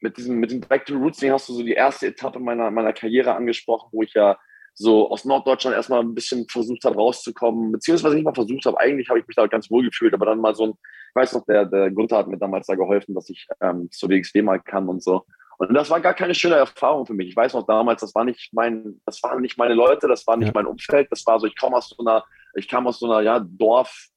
mit 0.00 0.18
diesem, 0.18 0.38
mit 0.38 0.50
dem 0.50 0.60
Back 0.60 0.84
to 0.84 0.94
Roots 0.94 1.18
Ding 1.18 1.32
hast 1.32 1.48
du 1.48 1.54
so 1.54 1.62
die 1.62 1.72
erste 1.72 2.08
Etappe 2.08 2.38
meiner, 2.40 2.70
meiner 2.70 2.92
Karriere 2.92 3.34
angesprochen, 3.34 3.88
wo 3.92 4.02
ich 4.02 4.12
ja 4.12 4.38
so 4.74 5.10
aus 5.10 5.24
Norddeutschland 5.24 5.76
erstmal 5.76 6.00
ein 6.00 6.14
bisschen 6.14 6.46
versucht 6.48 6.84
habe 6.84 6.96
rauszukommen, 6.96 7.72
beziehungsweise 7.72 8.14
nicht 8.14 8.24
mal 8.24 8.34
versucht 8.34 8.64
habe, 8.66 8.78
eigentlich 8.80 9.08
habe 9.08 9.18
ich 9.18 9.26
mich 9.26 9.36
da 9.36 9.46
ganz 9.46 9.70
wohl 9.70 9.84
gefühlt, 9.84 10.14
aber 10.14 10.26
dann 10.26 10.40
mal 10.40 10.54
so 10.54 10.64
ein, 10.64 10.70
ich 10.70 11.14
weiß 11.14 11.34
noch, 11.34 11.44
der, 11.44 11.66
der 11.66 11.90
Gunther 11.90 12.18
hat 12.18 12.28
mir 12.28 12.38
damals 12.38 12.66
da 12.66 12.74
geholfen, 12.74 13.14
dass 13.14 13.28
ich 13.28 13.46
ähm, 13.60 13.90
zur 13.90 14.08
WXW 14.08 14.42
mal 14.42 14.58
kann 14.58 14.88
und 14.88 15.02
so. 15.02 15.24
Und 15.58 15.74
das 15.74 15.90
war 15.90 16.00
gar 16.00 16.14
keine 16.14 16.34
schöne 16.34 16.56
Erfahrung 16.56 17.06
für 17.06 17.14
mich. 17.14 17.28
Ich 17.28 17.36
weiß 17.36 17.52
noch 17.52 17.66
damals, 17.66 18.00
das 18.00 18.14
war 18.14 18.24
nicht 18.24 18.52
mein, 18.52 19.00
das 19.04 19.22
waren 19.22 19.40
nicht 19.42 19.58
meine 19.58 19.74
Leute, 19.74 20.08
das 20.08 20.26
war 20.26 20.36
nicht 20.36 20.54
mein 20.54 20.66
Umfeld, 20.66 21.08
das 21.10 21.24
war 21.26 21.38
so, 21.38 21.46
ich 21.46 21.56
komme 21.56 21.76
aus 21.76 21.90
so 21.90 22.04
einer, 22.04 22.24
ich 22.54 22.66
kam 22.66 22.86
aus 22.86 22.98
so 22.98 23.06
einer, 23.06 23.20
ja, 23.20 23.38
Dorf, 23.38 24.08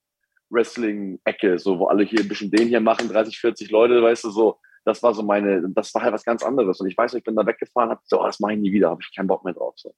Wrestling-Ecke, 0.50 1.59
so, 1.59 1.79
wo 1.79 1.88
alle 1.88 2.03
hier 2.03 2.21
ein 2.21 2.27
bisschen 2.27 2.50
den 2.50 2.67
hier 2.67 2.79
machen, 2.79 3.09
30, 3.09 3.38
40 3.38 3.69
Leute, 3.71 4.01
weißt 4.01 4.24
du, 4.24 4.29
so, 4.29 4.59
das 4.85 5.01
war 5.03 5.13
so 5.13 5.24
meine, 5.24 5.67
das 5.69 5.93
war 5.93 6.03
halt 6.03 6.13
was 6.13 6.24
ganz 6.24 6.43
anderes. 6.43 6.79
Und 6.79 6.88
ich 6.88 6.97
weiß, 6.97 7.13
ich 7.15 7.24
bin 7.24 7.35
da 7.35 7.45
weggefahren, 7.45 7.89
hab 7.89 8.01
so, 8.05 8.21
oh, 8.21 8.25
das 8.25 8.39
mache 8.39 8.53
ich 8.53 8.59
nie 8.59 8.71
wieder, 8.71 8.89
habe 8.89 9.01
ich 9.01 9.15
keinen 9.15 9.27
Bock 9.27 9.43
mehr 9.43 9.53
drauf. 9.53 9.74
So. 9.77 9.93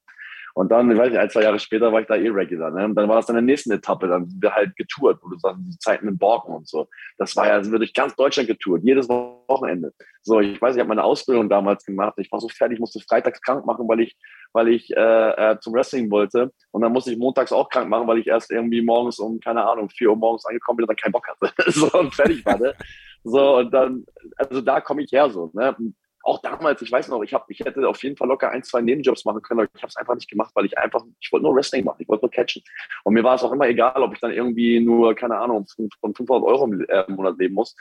Und 0.58 0.70
dann, 0.70 0.90
ich 0.90 0.98
weiß 0.98 1.12
nicht, 1.12 1.20
ein, 1.20 1.30
zwei 1.30 1.44
Jahre 1.44 1.60
später 1.60 1.94
war 1.94 2.02
ich 2.02 2.08
da 2.08 2.16
eh 2.16 2.30
regular. 2.30 2.72
Ne? 2.72 2.86
Und 2.86 2.96
dann 2.96 3.08
war 3.08 3.18
das 3.18 3.28
dann 3.28 3.38
in 3.38 3.46
der 3.46 3.54
nächsten 3.54 3.72
Etappe, 3.72 4.08
dann 4.08 4.28
sind 4.28 4.42
wir 4.42 4.56
halt 4.56 4.76
getourt, 4.76 5.20
wo 5.22 5.30
du 5.30 5.38
sagst, 5.38 5.60
die 5.64 5.78
Zeiten 5.78 6.08
in 6.08 6.18
Borken 6.18 6.52
und 6.52 6.68
so. 6.68 6.88
Das 7.20 7.36
war 7.36 7.46
ja, 7.46 7.62
sind 7.62 7.74
wir 7.74 7.78
durch 7.78 7.94
ganz 7.94 8.16
Deutschland 8.16 8.50
getourt, 8.50 8.82
jedes 8.84 9.08
Wochenende. 9.08 9.94
So, 10.24 10.40
ich 10.40 10.60
weiß, 10.60 10.74
ich 10.74 10.80
habe 10.80 10.90
meine 10.90 11.04
Ausbildung 11.04 11.48
damals 11.48 11.86
gemacht. 11.86 12.16
Ich 12.18 12.32
war 12.32 12.40
so 12.40 12.50
fertig, 12.50 12.80
musste 12.80 13.00
freitags 13.02 13.40
krank 13.40 13.68
machen, 13.68 13.88
weil 13.88 14.00
ich, 14.00 14.18
weil 14.52 14.70
ich 14.70 14.90
äh, 14.98 15.30
äh, 15.52 15.60
zum 15.60 15.76
Wrestling 15.76 16.10
wollte. 16.10 16.52
Und 16.72 16.82
dann 16.82 16.92
musste 16.92 17.12
ich 17.12 17.20
montags 17.20 17.52
auch 17.52 17.70
krank 17.70 17.88
machen, 17.88 18.08
weil 18.08 18.18
ich 18.18 18.26
erst 18.26 18.50
irgendwie 18.50 18.82
morgens 18.82 19.20
um, 19.20 19.40
keine 19.40 19.64
Ahnung, 19.64 19.92
vier 19.92 20.10
Uhr 20.10 20.16
morgens 20.16 20.48
angekommen 20.48 20.78
bin 20.78 20.86
und 20.86 20.90
dann 20.90 20.98
keinen 20.98 21.12
Bock 21.12 21.28
hatte. 21.28 21.54
so 21.72 21.92
und 21.92 22.16
fertig 22.16 22.44
war. 22.44 22.58
Ne? 22.58 22.74
So, 23.24 23.58
und 23.58 23.72
dann, 23.72 24.08
also 24.38 24.62
da 24.62 24.82
komme 24.82 25.04
ich 25.04 25.12
her 25.12 25.30
so. 25.30 25.52
Ne? 25.54 25.76
Auch 26.28 26.42
damals, 26.42 26.82
ich 26.82 26.92
weiß 26.92 27.08
noch, 27.08 27.22
ich, 27.24 27.34
hab, 27.34 27.50
ich 27.50 27.62
hätte 27.62 27.88
auf 27.88 28.04
jeden 28.04 28.18
Fall 28.18 28.28
locker 28.28 28.52
ein, 28.52 28.62
zwei 28.64 28.82
Nebenjobs 28.82 29.24
machen 29.24 29.42
können, 29.42 29.62
aber 29.62 29.70
ich 29.74 29.82
habe 29.82 29.90
es 29.90 29.96
einfach 29.96 30.16
nicht 30.16 30.30
gemacht, 30.30 30.52
weil 30.56 30.66
ich 30.66 30.78
einfach, 30.78 31.04
ich 31.20 31.32
wollte 31.32 31.46
nur 31.46 31.56
Wrestling 31.56 31.86
machen, 31.86 32.02
ich 32.02 32.08
wollte 32.10 32.26
nur 32.26 32.32
catchen. 32.32 32.62
Und 33.04 33.14
mir 33.14 33.24
war 33.24 33.36
es 33.36 33.44
auch 33.44 33.52
immer 33.54 33.68
egal, 33.68 34.04
ob 34.04 34.14
ich 34.14 34.20
dann 34.20 34.32
irgendwie 34.32 34.80
nur, 34.82 35.16
keine 35.16 35.38
Ahnung, 35.38 35.66
von 36.02 36.14
500 36.14 36.44
Euro 36.44 36.66
im 36.66 36.86
äh, 36.90 37.10
Monat 37.10 37.38
leben 37.40 37.56
muss 37.56 37.76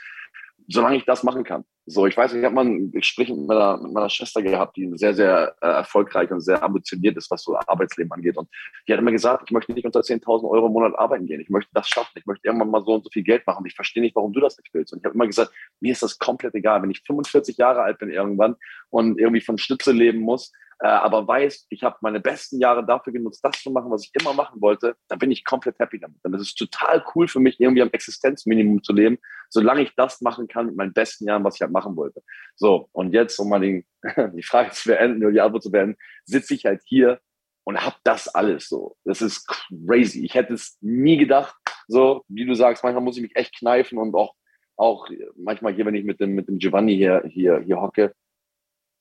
solange 0.67 0.97
ich 0.97 1.05
das 1.05 1.23
machen 1.23 1.43
kann. 1.43 1.63
So, 1.85 2.05
ich 2.05 2.17
weiß, 2.17 2.33
ich 2.33 2.43
habe 2.43 2.53
mal 2.53 2.65
ein 2.65 2.91
Gespräch 2.91 3.29
mit 3.29 3.47
meiner, 3.47 3.77
mit 3.77 3.93
meiner 3.93 4.09
Schwester 4.09 4.41
gehabt, 4.41 4.75
die 4.75 4.91
sehr, 4.95 5.13
sehr 5.13 5.55
äh, 5.61 5.67
erfolgreich 5.67 6.29
und 6.31 6.41
sehr 6.41 6.61
ambitioniert 6.61 7.15
ist, 7.15 7.31
was 7.31 7.43
so 7.43 7.57
Arbeitsleben 7.57 8.11
angeht. 8.11 8.35
Und 8.35 8.49
die 8.85 8.91
hat 8.91 8.99
immer 8.99 9.13
gesagt, 9.13 9.43
ich 9.45 9.51
möchte 9.51 9.71
nicht 9.71 9.85
unter 9.85 10.01
10.000 10.01 10.49
Euro 10.49 10.67
im 10.67 10.73
Monat 10.73 10.99
arbeiten 10.99 11.25
gehen. 11.25 11.39
Ich 11.39 11.49
möchte 11.49 11.71
das 11.73 11.87
schaffen. 11.87 12.11
Ich 12.15 12.25
möchte 12.25 12.45
irgendwann 12.45 12.71
mal 12.71 12.83
so 12.83 12.95
und 12.95 13.05
so 13.05 13.09
viel 13.09 13.23
Geld 13.23 13.47
machen. 13.47 13.65
Ich 13.65 13.75
verstehe 13.75 14.03
nicht, 14.03 14.17
warum 14.17 14.33
du 14.33 14.41
das 14.41 14.57
nicht 14.57 14.73
willst. 14.73 14.91
Und 14.91 14.99
ich 14.99 15.05
habe 15.05 15.15
immer 15.15 15.27
gesagt, 15.27 15.53
mir 15.79 15.93
ist 15.93 16.03
das 16.03 16.19
komplett 16.19 16.53
egal. 16.55 16.81
Wenn 16.81 16.91
ich 16.91 17.01
45 17.07 17.55
Jahre 17.57 17.83
alt 17.83 17.99
bin 17.99 18.09
irgendwann 18.09 18.57
und 18.89 19.17
irgendwie 19.17 19.41
von 19.41 19.57
Schnitzel 19.57 19.95
leben 19.95 20.19
muss, 20.19 20.51
äh, 20.79 20.87
aber 20.87 21.27
weiß, 21.27 21.65
ich 21.69 21.83
habe 21.83 21.97
meine 22.01 22.19
besten 22.19 22.59
Jahre 22.59 22.85
dafür 22.85 23.11
genutzt, 23.11 23.43
das 23.43 23.61
zu 23.63 23.71
machen, 23.71 23.89
was 23.89 24.03
ich 24.03 24.11
immer 24.19 24.33
machen 24.33 24.61
wollte, 24.61 24.95
dann 25.07 25.17
bin 25.17 25.31
ich 25.31 25.43
komplett 25.43 25.79
happy 25.79 25.99
damit. 25.99 26.17
Dann 26.23 26.33
ist 26.35 26.41
es 26.41 26.55
total 26.55 27.03
cool 27.15 27.27
für 27.27 27.39
mich, 27.39 27.59
irgendwie 27.59 27.81
am 27.81 27.89
Existenzminimum 27.91 28.83
zu 28.83 28.93
leben, 28.93 29.17
solange 29.49 29.81
ich 29.81 29.95
das 29.95 30.21
machen 30.21 30.47
kann 30.47 30.67
mit 30.67 30.75
meinen 30.75 30.93
besten 30.93 31.25
Jahren, 31.25 31.43
was 31.43 31.55
ich 31.55 31.61
halt 31.61 31.71
machen 31.71 31.95
wollte. 31.95 32.21
So, 32.55 32.89
und 32.91 33.13
jetzt, 33.13 33.39
um 33.39 33.49
mal 33.49 33.59
die, 33.59 33.85
die 34.33 34.43
Frage 34.43 34.71
zu 34.71 34.89
beenden 34.89 35.23
oder 35.23 35.31
die 35.31 35.41
Antwort 35.41 35.63
zu 35.63 35.71
beenden, 35.71 35.97
sitze 36.25 36.53
ich 36.53 36.65
halt 36.65 36.81
hier 36.85 37.19
und 37.63 37.83
habe 37.83 37.97
das 38.03 38.27
alles 38.27 38.69
so. 38.69 38.95
Das 39.03 39.21
ist 39.21 39.47
crazy. 39.47 40.23
Ich 40.23 40.35
hätte 40.35 40.53
es 40.53 40.77
nie 40.81 41.17
gedacht, 41.17 41.55
so, 41.87 42.23
wie 42.27 42.45
du 42.45 42.53
sagst, 42.53 42.83
manchmal 42.83 43.03
muss 43.03 43.17
ich 43.17 43.23
mich 43.23 43.35
echt 43.35 43.57
kneifen 43.57 43.97
und 43.97 44.13
auch, 44.13 44.35
auch 44.75 45.09
manchmal 45.35 45.73
hier, 45.73 45.85
wenn 45.85 45.95
ich 45.95 46.05
mit 46.05 46.19
dem, 46.19 46.35
mit 46.35 46.47
dem 46.47 46.59
Giovanni 46.59 46.95
hier, 46.95 47.23
hier, 47.27 47.59
hier 47.65 47.81
hocke, 47.81 48.13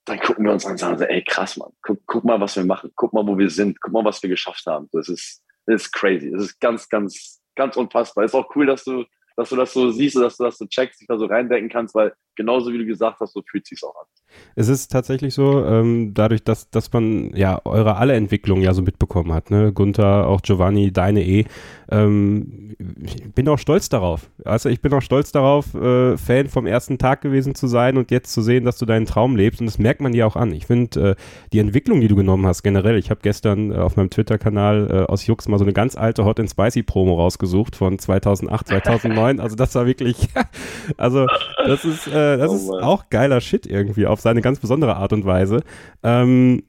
dann 0.07 0.21
gucken 0.21 0.45
wir 0.45 0.53
uns 0.53 0.65
an 0.65 0.73
und 0.73 0.79
sagen, 0.79 1.03
ey, 1.03 1.23
krass, 1.23 1.57
Mann, 1.57 1.73
guck, 1.83 1.99
guck, 2.07 2.25
mal, 2.25 2.41
was 2.41 2.57
wir 2.57 2.65
machen, 2.65 2.93
guck 2.95 3.13
mal, 3.13 3.27
wo 3.27 3.37
wir 3.37 3.51
sind, 3.51 3.81
guck 3.81 3.93
mal, 3.93 4.05
was 4.05 4.23
wir 4.23 4.31
geschafft 4.31 4.65
haben. 4.67 4.89
Das 4.93 5.09
ist, 5.09 5.43
das 5.67 5.83
ist 5.83 5.93
crazy. 5.93 6.31
Das 6.31 6.45
ist 6.45 6.61
ganz, 6.61 6.89
ganz, 6.89 7.43
ganz 7.57 7.77
unfassbar. 7.77 8.25
Ist 8.25 8.35
auch 8.35 8.55
cool, 8.55 8.67
dass 8.67 8.85
du, 8.85 9.05
dass 9.37 9.49
du 9.49 9.57
das 9.57 9.73
so 9.73 9.91
siehst, 9.91 10.17
dass 10.17 10.37
du 10.37 10.45
das 10.45 10.59
so 10.59 10.67
checkst, 10.67 11.01
dich 11.01 11.09
da 11.09 11.19
so 11.19 11.27
reindenken 11.27 11.69
kannst, 11.69 11.95
weil 11.95 12.15
genauso 12.37 12.73
wie 12.73 12.79
du 12.79 12.87
gesagt 12.87 13.21
hast, 13.21 13.33
so 13.33 13.43
fühlt 13.43 13.67
sich 13.67 13.83
auch 13.83 13.95
an. 13.97 14.07
Es 14.55 14.69
ist 14.69 14.91
tatsächlich 14.91 15.35
so, 15.35 15.65
ähm, 15.65 16.13
dadurch, 16.15 16.43
dass, 16.43 16.71
dass 16.71 16.93
man 16.93 17.35
ja 17.35 17.61
eure 17.65 17.97
alle 17.97 18.15
Entwicklungen 18.15 18.63
ja 18.63 18.75
so 18.75 18.83
mitbekommen 18.83 19.33
hat, 19.33 19.51
ne? 19.51 19.73
Gunther, 19.73 20.27
auch 20.27 20.43
Giovanni, 20.43 20.93
deine 20.93 21.25
eh. 21.25 21.45
Ähm, 21.91 22.77
ich 23.03 23.33
bin 23.33 23.49
auch 23.49 23.59
stolz 23.59 23.89
darauf. 23.89 24.31
Also 24.45 24.69
ich 24.69 24.81
bin 24.81 24.93
auch 24.93 25.03
stolz 25.03 25.33
darauf, 25.33 25.75
äh, 25.75 26.17
Fan 26.17 26.49
vom 26.49 26.67
ersten 26.67 26.99
Tag 26.99 27.21
gewesen 27.21 27.55
zu 27.55 27.67
sein 27.67 27.97
und 27.97 28.11
jetzt 28.11 28.33
zu 28.33 28.43
sehen, 28.43 28.65
dass 28.65 28.79
du 28.79 28.87
deinen 28.87 29.07
Traum 29.07 29.37
lebst. 29.37 29.61
Und 29.61 29.67
das 29.67 29.79
merkt 29.79 30.01
man 30.01 30.13
dir 30.13 30.27
auch 30.27 30.37
an. 30.37 30.53
Ich 30.53 30.67
finde 30.67 31.11
äh, 31.11 31.15
die 31.53 31.59
Entwicklung, 31.59 32.01
die 32.01 32.09
du 32.09 32.17
genommen 32.17 32.47
hast, 32.47 32.63
generell. 32.63 32.99
Ich 32.99 33.11
habe 33.11 33.21
gestern 33.23 33.73
äh, 33.73 33.77
auf 33.77 33.97
meinem 33.97 34.11
Twitter-Kanal 34.11 34.89
äh, 34.91 35.11
aus 35.11 35.27
Jux 35.27 35.49
mal 35.49 35.59
so 35.59 35.65
eine 35.65 35.73
ganz 35.73 35.97
alte 35.97 36.25
Hot 36.25 36.41
and 36.41 36.51
Spicy 36.51 36.83
Promo 36.83 37.15
rausgesucht 37.15 37.77
von 37.77 37.99
2008, 37.99 38.69
2009. 38.69 39.41
also 39.41 39.57
das 39.57 39.75
war 39.75 39.87
wirklich, 39.87 40.29
also 40.97 41.27
das 41.67 41.85
ist, 41.85 42.09
äh, 42.35 42.39
das 42.39 42.51
oh, 42.51 42.55
ist 42.55 42.71
auch 42.71 43.11
geiler 43.11 43.41
Shit 43.41 43.67
irgendwie 43.67 44.07
auf 44.07 44.21
seine 44.21 44.41
ganz 44.41 44.59
besondere 44.59 44.97
Art 44.97 45.13
und 45.13 45.25
Weise. 45.25 45.63
Ähm, 46.03 46.63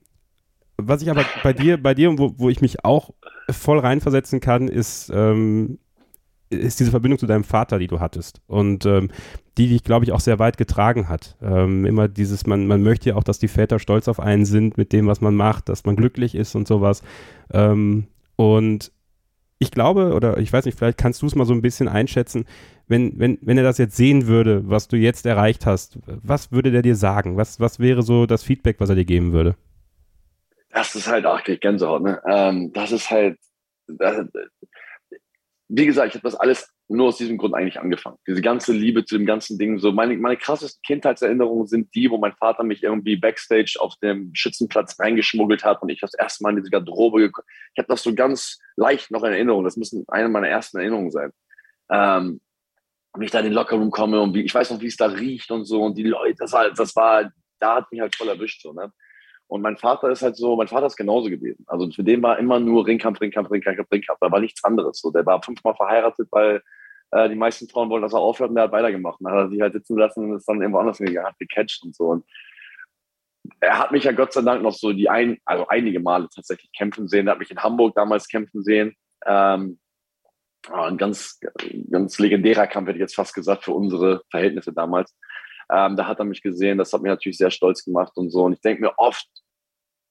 was 0.77 1.01
ich 1.01 1.09
aber 1.09 1.25
bei 1.43 1.53
dir, 1.53 1.81
bei 1.81 1.93
dir, 1.93 2.17
wo, 2.17 2.33
wo 2.37 2.49
ich 2.49 2.61
mich 2.61 2.85
auch 2.85 3.11
voll 3.49 3.79
reinversetzen 3.79 4.39
kann, 4.39 4.67
ist, 4.67 5.11
ähm, 5.13 5.79
ist 6.49 6.79
diese 6.79 6.91
Verbindung 6.91 7.19
zu 7.19 7.27
deinem 7.27 7.43
Vater, 7.43 7.79
die 7.79 7.87
du 7.87 7.99
hattest. 7.99 8.41
Und 8.47 8.85
ähm, 8.85 9.09
die 9.57 9.67
dich, 9.67 9.83
glaube 9.83 10.05
ich, 10.05 10.11
auch 10.11 10.19
sehr 10.19 10.39
weit 10.39 10.57
getragen 10.57 11.09
hat. 11.09 11.35
Ähm, 11.41 11.85
immer 11.85 12.07
dieses, 12.07 12.45
man, 12.45 12.67
man 12.67 12.83
möchte 12.83 13.09
ja 13.09 13.15
auch, 13.15 13.23
dass 13.23 13.39
die 13.39 13.47
Väter 13.47 13.79
stolz 13.79 14.07
auf 14.07 14.19
einen 14.19 14.45
sind 14.45 14.77
mit 14.77 14.93
dem, 14.93 15.07
was 15.07 15.19
man 15.19 15.35
macht, 15.35 15.67
dass 15.67 15.83
man 15.83 15.95
glücklich 15.95 16.35
ist 16.35 16.55
und 16.55 16.67
sowas. 16.67 17.01
Ähm, 17.51 18.07
und 18.35 18.91
ich 19.59 19.71
glaube, 19.71 20.13
oder 20.13 20.37
ich 20.37 20.53
weiß 20.53 20.65
nicht, 20.65 20.77
vielleicht 20.77 20.97
kannst 20.97 21.21
du 21.21 21.25
es 21.25 21.35
mal 21.35 21.45
so 21.45 21.53
ein 21.53 21.61
bisschen 21.61 21.87
einschätzen, 21.87 22.45
wenn, 22.87 23.19
wenn, 23.19 23.39
wenn 23.41 23.57
er 23.57 23.63
das 23.63 23.77
jetzt 23.77 23.97
sehen 23.97 24.27
würde, 24.27 24.69
was 24.69 24.87
du 24.87 24.97
jetzt 24.97 25.25
erreicht 25.25 25.65
hast, 25.65 25.99
was 26.05 26.51
würde 26.51 26.71
der 26.71 26.83
dir 26.83 26.95
sagen? 26.95 27.37
Was, 27.37 27.59
was 27.59 27.79
wäre 27.79 28.03
so 28.03 28.25
das 28.25 28.43
Feedback, 28.43 28.79
was 28.79 28.89
er 28.89 28.95
dir 28.95 29.05
geben 29.05 29.33
würde? 29.33 29.55
Das 30.71 30.93
ist 30.95 31.07
halt 31.07 31.25
auch 31.25 31.41
Gänsehaut, 31.43 32.03
ne? 32.03 32.21
Ähm, 32.29 32.71
das 32.73 32.91
ist 32.91 33.09
halt, 33.09 33.39
das, 33.87 34.27
wie 35.69 35.85
gesagt, 35.85 36.09
ich 36.09 36.13
habe 36.15 36.23
das 36.23 36.35
alles 36.35 36.73
nur 36.87 37.07
aus 37.07 37.17
diesem 37.17 37.37
Grund 37.37 37.53
eigentlich 37.53 37.79
angefangen. 37.79 38.17
Diese 38.25 38.41
ganze 38.41 38.71
Liebe 38.71 39.03
zu 39.03 39.17
dem 39.17 39.25
ganzen 39.25 39.57
Ding. 39.57 39.79
So 39.79 39.91
meine, 39.91 40.15
meine 40.17 40.37
krassesten 40.37 40.81
Kindheitserinnerungen 40.83 41.67
sind 41.67 41.93
die, 41.93 42.09
wo 42.09 42.17
mein 42.17 42.33
Vater 42.33 42.63
mich 42.63 42.83
irgendwie 42.83 43.17
backstage 43.17 43.75
auf 43.79 43.95
dem 43.97 44.31
Schützenplatz 44.33 44.97
reingeschmuggelt 44.99 45.65
hat 45.65 45.81
und 45.81 45.89
ich 45.89 45.99
das 45.99 46.13
erste 46.13 46.43
Mal 46.43 46.51
in 46.51 46.57
diese 46.57 46.69
Garderobe 46.69 47.19
gekommen. 47.19 47.47
Ich 47.73 47.79
habe 47.79 47.89
das 47.89 48.03
so 48.03 48.15
ganz 48.15 48.59
leicht 48.77 49.11
noch 49.11 49.23
in 49.23 49.33
Erinnerung. 49.33 49.65
Das 49.65 49.75
müssen 49.75 50.05
eine 50.07 50.29
meiner 50.29 50.47
ersten 50.47 50.77
Erinnerungen 50.77 51.11
sein. 51.11 51.31
Ähm, 51.91 52.39
und 53.11 53.21
ich 53.21 53.31
da 53.31 53.39
in 53.39 53.45
den 53.45 53.53
Lockerroom 53.53 53.91
komme 53.91 54.21
und 54.21 54.33
wie, 54.33 54.43
ich 54.43 54.53
weiß 54.53 54.71
noch, 54.71 54.79
wie 54.79 54.87
es 54.87 54.95
da 54.95 55.07
riecht 55.07 55.51
und 55.51 55.65
so 55.65 55.81
und 55.81 55.97
die 55.97 56.03
Leute, 56.03 56.35
das 56.37 56.53
war, 56.53 56.71
das 56.71 56.95
war, 56.95 57.31
da 57.59 57.75
hat 57.77 57.91
mich 57.91 57.99
halt 57.99 58.15
voll 58.15 58.29
erwischt, 58.29 58.61
so, 58.61 58.73
ne? 58.73 58.91
Und 59.47 59.61
mein 59.61 59.77
Vater 59.77 60.09
ist 60.09 60.21
halt 60.21 60.35
so, 60.35 60.55
mein 60.55 60.67
Vater 60.67 60.87
ist 60.87 60.97
genauso 60.97 61.29
gewesen. 61.29 61.63
Also 61.67 61.89
für 61.91 62.03
den 62.03 62.21
war 62.21 62.37
immer 62.37 62.59
nur 62.59 62.85
Ringkampf, 62.85 63.21
Ringkampf, 63.21 63.49
Ringkampf, 63.49 63.91
Ringkampf. 63.91 64.19
Da 64.19 64.31
war 64.31 64.39
nichts 64.39 64.63
anderes. 64.63 64.99
So, 64.99 65.11
der 65.11 65.25
war 65.25 65.41
fünfmal 65.41 65.75
verheiratet, 65.75 66.27
weil 66.31 66.61
äh, 67.11 67.29
die 67.29 67.35
meisten 67.35 67.69
Frauen 67.69 67.89
wollten, 67.89 68.03
dass 68.03 68.13
er 68.13 68.19
aufhört 68.19 68.49
und 68.49 68.55
der 68.55 68.65
hat 68.65 68.71
weitergemacht. 68.73 69.19
Dann 69.21 69.31
hat 69.31 69.39
er 69.39 69.49
sich 69.49 69.61
halt 69.61 69.73
sitzen 69.73 69.97
lassen 69.97 70.25
und 70.25 70.37
ist 70.37 70.47
dann 70.47 70.61
irgendwo 70.61 70.79
anders 70.79 70.97
hingegangen, 70.97 71.29
hat 71.29 71.39
gecatcht 71.39 71.83
und 71.83 71.95
so. 71.95 72.05
Und 72.07 72.25
er 73.61 73.79
hat 73.79 73.91
mich 73.93 74.03
ja 74.03 74.11
Gott 74.11 74.33
sei 74.33 74.41
Dank 74.41 74.61
noch 74.61 74.73
so 74.73 74.91
die 74.91 75.09
ein, 75.09 75.37
also 75.45 75.67
einige 75.67 76.01
Male 76.01 76.27
tatsächlich 76.33 76.71
kämpfen 76.73 77.07
sehen. 77.07 77.27
Er 77.27 77.31
hat 77.31 77.39
mich 77.39 77.51
in 77.51 77.63
Hamburg 77.63 77.95
damals 77.95 78.27
kämpfen 78.27 78.63
sehen. 78.63 78.95
Ähm, 79.25 79.79
ein 80.69 80.97
ganz, 80.97 81.39
ganz 81.89 82.19
legendärer 82.19 82.67
Kampf, 82.67 82.87
hätte 82.87 82.97
ich 82.97 83.01
jetzt 83.01 83.15
fast 83.15 83.33
gesagt, 83.33 83.63
für 83.63 83.71
unsere 83.71 84.23
Verhältnisse 84.29 84.73
damals. 84.73 85.15
Ähm, 85.71 85.97
da 85.97 86.07
hat 86.07 86.19
er 86.19 86.25
mich 86.25 86.41
gesehen, 86.41 86.77
das 86.77 86.93
hat 86.93 87.01
mich 87.01 87.09
natürlich 87.09 87.37
sehr 87.37 87.51
stolz 87.51 87.83
gemacht 87.83 88.13
und 88.15 88.29
so. 88.29 88.43
Und 88.43 88.53
ich 88.53 88.61
denke 88.61 88.81
mir 88.81 88.93
oft, 88.97 89.27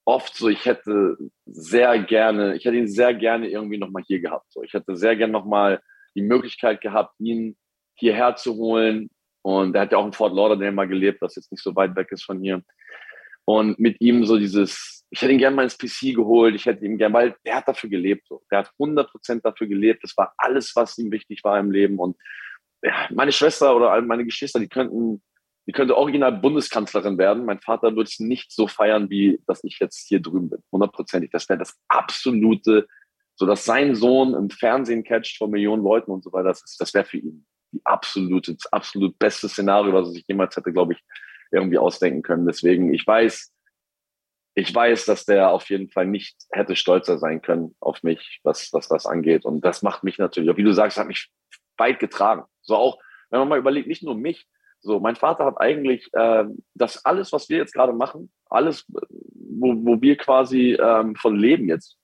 oft 0.05 0.37
so, 0.37 0.49
ich 0.49 0.65
hätte 0.65 1.17
sehr 1.47 1.99
gerne, 1.99 2.57
ich 2.57 2.65
hätte 2.65 2.77
ihn 2.77 2.89
sehr 2.89 3.15
gerne 3.15 3.49
irgendwie 3.49 3.79
nochmal 3.79 4.05
hier 4.07 4.21
gehabt. 4.21 4.53
So. 4.53 4.63
Ich 4.63 4.73
hätte 4.73 4.97
sehr 4.97 5.17
gerne 5.17 5.33
nochmal 5.33 5.81
die 6.15 6.23
Möglichkeit 6.23 6.81
gehabt, 6.81 7.15
ihn 7.19 7.57
hierher 7.95 8.37
zu 8.37 8.55
holen. 8.55 9.11
Und 9.43 9.75
er 9.75 9.83
hat 9.83 9.93
ja 9.93 9.99
auch 9.99 10.07
in 10.07 10.13
Fort 10.13 10.35
Lauderdale 10.35 10.73
mal 10.73 10.89
gelebt, 10.89 11.23
das 11.23 11.37
jetzt 11.37 11.51
nicht 11.53 11.63
so 11.63 11.75
weit 11.77 11.95
weg 11.97 12.09
ist 12.11 12.25
von 12.25 12.41
hier. 12.41 12.63
Und 13.45 13.79
mit 13.79 14.01
ihm 14.01 14.25
so 14.25 14.39
dieses, 14.39 15.05
ich 15.11 15.23
hätte 15.23 15.33
ihn 15.33 15.39
gerne 15.39 15.55
mal 15.55 15.63
ins 15.63 15.79
PC 15.79 16.15
geholt, 16.15 16.55
ich 16.55 16.67
hätte 16.67 16.85
ihn 16.85 16.99
gerne, 16.99 17.15
weil 17.15 17.37
der 17.45 17.57
hat 17.57 17.69
dafür 17.69 17.91
gelebt. 17.91 18.27
So. 18.29 18.43
Der 18.51 18.59
hat 18.59 18.71
100% 18.79 19.43
dafür 19.43 19.67
gelebt. 19.67 20.03
Das 20.03 20.17
war 20.17 20.35
alles, 20.37 20.75
was 20.75 20.99
ihm 20.99 21.11
wichtig 21.11 21.43
war 21.45 21.59
im 21.59 21.71
Leben. 21.71 21.99
Und 21.99 22.17
ja, 22.83 23.09
meine 23.11 23.33
Schwester 23.33 23.75
oder 23.77 24.01
meine 24.03 24.25
Geschwister, 24.25 24.61
die 24.61 24.69
könnten 24.69 25.23
die 25.67 25.73
könnte 25.73 25.97
original 25.97 26.33
Bundeskanzlerin 26.33 27.19
werden. 27.19 27.45
Mein 27.45 27.61
Vater 27.61 27.91
würde 27.91 28.09
es 28.09 28.21
nicht 28.21 28.53
so 28.53 28.69
feiern, 28.69 29.11
wie 29.11 29.41
dass 29.47 29.65
ich 29.65 29.79
jetzt 29.81 30.07
hier 30.07 30.21
drüben 30.21 30.51
bin. 30.51 30.63
Hundertprozentig. 30.71 31.31
Das 31.33 31.49
wäre 31.49 31.59
das 31.59 31.77
absolute, 31.89 32.87
so 33.35 33.47
dass 33.47 33.65
sein 33.65 33.95
Sohn 33.95 34.35
im 34.35 34.51
Fernsehen 34.51 35.03
catcht 35.03 35.39
vor 35.39 35.49
Millionen 35.49 35.83
Leuten 35.83 36.11
und 36.11 36.23
so 36.23 36.33
weiter. 36.33 36.49
Das, 36.49 36.77
das 36.79 36.95
wäre 36.95 37.05
für 37.05 37.19
ihn 37.19 37.47
die 37.73 37.81
absolute, 37.85 38.55
das 38.55 38.73
absolut 38.73 39.19
beste 39.19 39.49
Szenario, 39.49 39.93
was 39.93 40.09
er 40.09 40.13
sich 40.13 40.25
jemals 40.29 40.57
hätte, 40.57 40.73
glaube 40.73 40.93
ich, 40.93 41.01
irgendwie 41.51 41.79
ausdenken 41.79 42.23
können. 42.23 42.47
Deswegen, 42.47 42.95
ich 42.95 43.07
weiß, 43.07 43.53
ich 44.55 44.75
weiß, 44.75 45.05
dass 45.05 45.25
der 45.25 45.51
auf 45.51 45.69
jeden 45.69 45.91
Fall 45.91 46.07
nicht 46.07 46.37
hätte 46.51 46.77
stolzer 46.77 47.19
sein 47.19 47.43
können 47.43 47.75
auf 47.81 48.03
mich, 48.03 48.41
was, 48.43 48.73
was 48.73 48.89
das 48.89 49.05
angeht. 49.05 49.45
Und 49.45 49.65
das 49.65 49.83
macht 49.83 50.05
mich 50.05 50.19
natürlich, 50.19 50.57
wie 50.57 50.63
du 50.63 50.73
sagst, 50.73 50.97
hat 50.97 51.09
mich 51.09 51.31
weit 51.77 51.99
getragen. 51.99 52.45
So 52.63 52.77
auch, 52.77 52.99
wenn 53.31 53.41
man 53.41 53.49
mal 53.49 53.59
überlegt, 53.59 53.89
nicht 53.89 54.03
nur 54.03 54.15
mich. 54.15 54.47
So, 54.87 55.01
mein 55.01 55.17
Vater 55.17 55.45
hat 55.45 55.61
eigentlich 55.61 56.09
äh, 56.13 56.45
das 56.75 57.05
alles, 57.05 57.33
was 57.33 57.49
wir 57.49 57.59
jetzt 57.59 57.75
gerade 57.75 57.93
machen, 57.93 58.31
alles, 58.49 58.87
wo, 58.89 59.75
wo 59.85 60.01
wir 60.01 60.17
quasi 60.17 60.79
ähm, 60.81 61.17
von 61.17 61.35
leben 61.35 61.69
jetzt, 61.69 61.99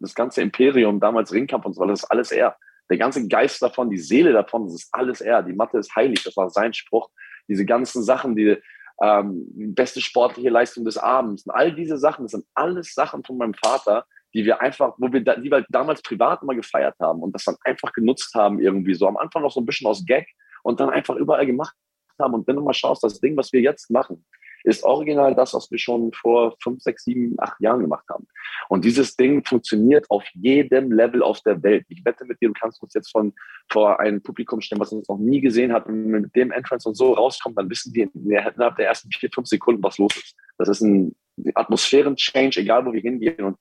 das 0.00 0.14
ganze 0.14 0.40
Imperium, 0.40 1.00
damals 1.00 1.32
Ringkampf 1.32 1.66
und 1.66 1.74
so, 1.74 1.84
das 1.84 2.04
ist 2.04 2.10
alles 2.10 2.30
er. 2.30 2.56
Der 2.90 2.96
ganze 2.96 3.26
Geist 3.26 3.60
davon, 3.60 3.90
die 3.90 3.98
Seele 3.98 4.32
davon, 4.32 4.66
das 4.66 4.74
ist 4.74 4.88
alles 4.92 5.20
er. 5.20 5.42
Die 5.42 5.52
Mathe 5.52 5.78
ist 5.78 5.94
heilig, 5.96 6.22
das 6.22 6.36
war 6.36 6.48
sein 6.48 6.72
Spruch. 6.72 7.10
Diese 7.48 7.66
ganzen 7.66 8.04
Sachen, 8.04 8.36
die, 8.36 8.56
ähm, 9.02 9.44
beste 9.74 10.00
sportliche 10.00 10.50
Leistung 10.50 10.84
des 10.84 10.96
Abends. 10.96 11.44
Und 11.44 11.52
all 11.52 11.74
diese 11.74 11.98
Sachen, 11.98 12.24
das 12.24 12.32
sind 12.32 12.46
alles 12.54 12.94
Sachen 12.94 13.24
von 13.24 13.36
meinem 13.36 13.54
Vater, 13.54 14.06
die 14.32 14.44
wir 14.44 14.60
einfach, 14.60 14.94
wo 14.98 15.12
wir, 15.12 15.24
da, 15.24 15.34
die 15.36 15.50
wir 15.50 15.64
damals 15.70 16.02
privat 16.02 16.42
immer 16.42 16.54
gefeiert 16.54 16.94
haben 17.00 17.20
und 17.20 17.34
das 17.34 17.44
dann 17.44 17.56
einfach 17.64 17.92
genutzt 17.92 18.34
haben 18.34 18.60
irgendwie 18.60 18.94
so. 18.94 19.08
Am 19.08 19.16
Anfang 19.16 19.42
noch 19.42 19.52
so 19.52 19.60
ein 19.60 19.66
bisschen 19.66 19.88
aus 19.88 20.04
Gag 20.06 20.28
und 20.62 20.78
dann 20.80 20.90
einfach 20.90 21.16
überall 21.16 21.46
gemacht 21.46 21.74
haben. 22.18 22.34
Und 22.34 22.46
wenn 22.46 22.56
du 22.56 22.62
mal 22.62 22.74
schaust, 22.74 23.02
das 23.02 23.20
Ding, 23.20 23.36
was 23.36 23.52
wir 23.52 23.60
jetzt 23.60 23.90
machen, 23.90 24.24
ist 24.64 24.84
original 24.84 25.34
das, 25.34 25.54
was 25.54 25.70
wir 25.70 25.78
schon 25.78 26.12
vor 26.12 26.56
fünf, 26.62 26.82
sechs, 26.82 27.04
sieben, 27.04 27.34
acht 27.38 27.60
Jahren 27.60 27.80
gemacht 27.80 28.04
haben. 28.10 28.26
Und 28.68 28.84
dieses 28.84 29.16
Ding 29.16 29.44
funktioniert 29.44 30.06
auf 30.10 30.24
jedem 30.34 30.92
Level 30.92 31.22
auf 31.22 31.40
der 31.42 31.62
Welt. 31.62 31.86
Ich 31.88 32.04
wette 32.04 32.24
mit 32.24 32.40
dir, 32.40 32.48
du 32.48 32.54
kannst 32.54 32.82
uns 32.82 32.94
jetzt 32.94 33.10
von 33.10 33.32
vor 33.70 34.00
ein 34.00 34.22
Publikum 34.22 34.60
stellen, 34.60 34.80
was 34.80 34.92
uns 34.92 35.08
noch 35.08 35.18
nie 35.18 35.40
gesehen 35.40 35.72
hat. 35.72 35.86
Und 35.86 36.06
mit 36.06 36.34
dem 36.36 36.50
Entrance 36.50 36.88
und 36.88 36.96
so 36.96 37.12
rauskommt, 37.14 37.58
dann 37.58 37.70
wissen 37.70 37.94
wir 37.94 38.10
innerhalb 38.14 38.76
der 38.76 38.88
ersten 38.88 39.10
vier, 39.10 39.30
fünf 39.32 39.46
Sekunden, 39.48 39.82
was 39.82 39.98
los 39.98 40.14
ist. 40.16 40.36
Das 40.58 40.68
ist 40.68 40.80
ein 40.80 41.14
Atmosphären-Change, 41.54 42.60
egal 42.60 42.84
wo 42.84 42.92
wir 42.92 43.00
hingehen. 43.00 43.44
Und 43.44 43.58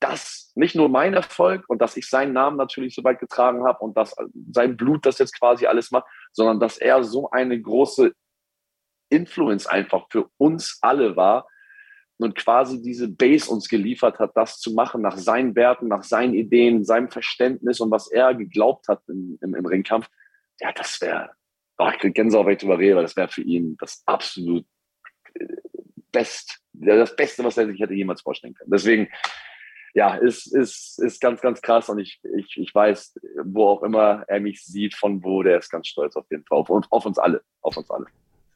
das 0.00 0.52
nicht 0.54 0.74
nur 0.74 0.88
mein 0.88 1.14
Erfolg 1.14 1.64
und 1.68 1.80
dass 1.80 1.96
ich 1.96 2.08
seinen 2.08 2.32
Namen 2.32 2.56
natürlich 2.56 2.94
so 2.94 3.04
weit 3.04 3.20
getragen 3.20 3.64
habe 3.64 3.80
und 3.80 3.96
dass 3.96 4.16
sein 4.50 4.76
Blut 4.76 5.06
das 5.06 5.18
jetzt 5.18 5.38
quasi 5.38 5.66
alles 5.66 5.90
macht, 5.90 6.06
sondern 6.32 6.58
dass 6.58 6.78
er 6.78 7.04
so 7.04 7.30
eine 7.30 7.60
große 7.60 8.12
Influence 9.10 9.66
einfach 9.66 10.06
für 10.10 10.30
uns 10.38 10.78
alle 10.80 11.16
war 11.16 11.46
und 12.18 12.34
quasi 12.34 12.82
diese 12.82 13.08
Base 13.08 13.50
uns 13.50 13.68
geliefert 13.68 14.18
hat, 14.18 14.32
das 14.36 14.58
zu 14.58 14.72
machen 14.72 15.02
nach 15.02 15.16
seinen 15.16 15.54
Werten, 15.56 15.88
nach 15.88 16.02
seinen 16.02 16.34
Ideen, 16.34 16.84
seinem 16.84 17.10
Verständnis 17.10 17.80
und 17.80 17.90
was 17.90 18.10
er 18.10 18.34
geglaubt 18.34 18.88
hat 18.88 19.02
im, 19.08 19.38
im, 19.40 19.54
im 19.54 19.66
Ringkampf. 19.66 20.08
Ja, 20.60 20.72
das 20.72 21.00
wäre, 21.00 21.30
oh, 21.78 21.88
ich 21.90 21.98
kriege 21.98 22.12
Gänsehaut, 22.12 22.46
wenn 22.46 22.52
ich 22.52 22.58
drüber 22.58 22.78
rede, 22.78 22.96
weil 22.96 23.04
das 23.04 23.16
wäre 23.16 23.28
für 23.28 23.42
ihn 23.42 23.76
das 23.78 24.02
absolut 24.06 24.66
äh, 25.34 25.46
Best, 26.12 26.60
das 26.72 27.14
Beste, 27.16 27.44
was 27.44 27.56
er 27.56 27.66
sich 27.66 27.80
hätte 27.80 27.94
jemals 27.94 28.20
vorstellen 28.22 28.54
können. 28.54 28.70
Deswegen, 28.70 29.08
ja, 29.94 30.14
ist, 30.14 30.54
ist, 30.54 30.98
ist 31.00 31.20
ganz, 31.20 31.40
ganz 31.40 31.60
krass 31.62 31.88
und 31.88 31.98
ich, 31.98 32.20
ich, 32.36 32.56
ich 32.56 32.74
weiß, 32.74 33.18
wo 33.44 33.68
auch 33.68 33.82
immer 33.82 34.24
er 34.28 34.40
mich 34.40 34.64
sieht, 34.64 34.94
von 34.94 35.22
wo, 35.24 35.42
der 35.42 35.58
ist 35.58 35.70
ganz 35.70 35.88
stolz 35.88 36.16
auf 36.16 36.26
jeden 36.30 36.44
Fall, 36.44 36.58
auf, 36.58 36.70
auf 36.70 37.06
uns 37.06 37.18
alle, 37.18 37.42
auf 37.60 37.76
uns 37.76 37.90
alle. 37.90 38.06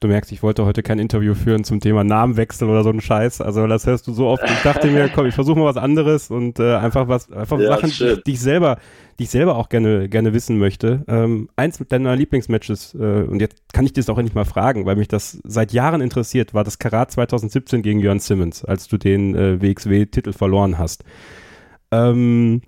Du 0.04 0.08
merkst, 0.08 0.30
ich 0.32 0.42
wollte 0.42 0.66
heute 0.66 0.82
kein 0.82 0.98
Interview 0.98 1.32
führen 1.32 1.64
zum 1.64 1.80
Thema 1.80 2.04
Namenwechsel 2.04 2.68
oder 2.68 2.82
so 2.82 2.90
ein 2.90 3.00
Scheiß. 3.00 3.40
Also 3.40 3.66
das 3.66 3.86
hörst 3.86 4.06
du 4.06 4.12
so 4.12 4.26
oft. 4.26 4.42
Ich 4.44 4.62
dachte 4.62 4.88
mir, 4.88 5.08
komm, 5.08 5.24
ich 5.24 5.34
versuche 5.34 5.58
mal 5.58 5.64
was 5.64 5.78
anderes 5.78 6.30
und 6.30 6.58
äh, 6.58 6.74
einfach 6.74 7.08
was, 7.08 7.32
einfach 7.32 7.58
ja, 7.58 7.68
Sachen, 7.68 7.88
die, 7.88 8.22
die, 8.22 8.32
ich 8.32 8.40
selber, 8.40 8.76
die 9.18 9.22
ich 9.22 9.30
selber 9.30 9.56
auch 9.56 9.70
gerne, 9.70 10.10
gerne 10.10 10.34
wissen 10.34 10.58
möchte. 10.58 11.04
Ähm, 11.08 11.48
eins 11.56 11.82
deiner 11.88 12.14
Lieblingsmatches, 12.16 12.94
äh, 12.96 13.22
und 13.22 13.40
jetzt 13.40 13.62
kann 13.72 13.86
ich 13.86 13.94
dir 13.94 14.02
das 14.02 14.10
auch 14.10 14.18
endlich 14.18 14.34
mal 14.34 14.44
fragen, 14.44 14.84
weil 14.84 14.96
mich 14.96 15.08
das 15.08 15.40
seit 15.42 15.72
Jahren 15.72 16.02
interessiert, 16.02 16.52
war 16.52 16.64
das 16.64 16.78
Karat 16.78 17.10
2017 17.10 17.80
gegen 17.80 17.98
Jörn 17.98 18.20
Simmons, 18.20 18.62
als 18.62 18.88
du 18.88 18.98
den 18.98 19.34
äh, 19.34 19.62
WXW-Titel 19.62 20.34
verloren 20.34 20.76
hast. 20.76 21.02
Ähm, 21.90 22.60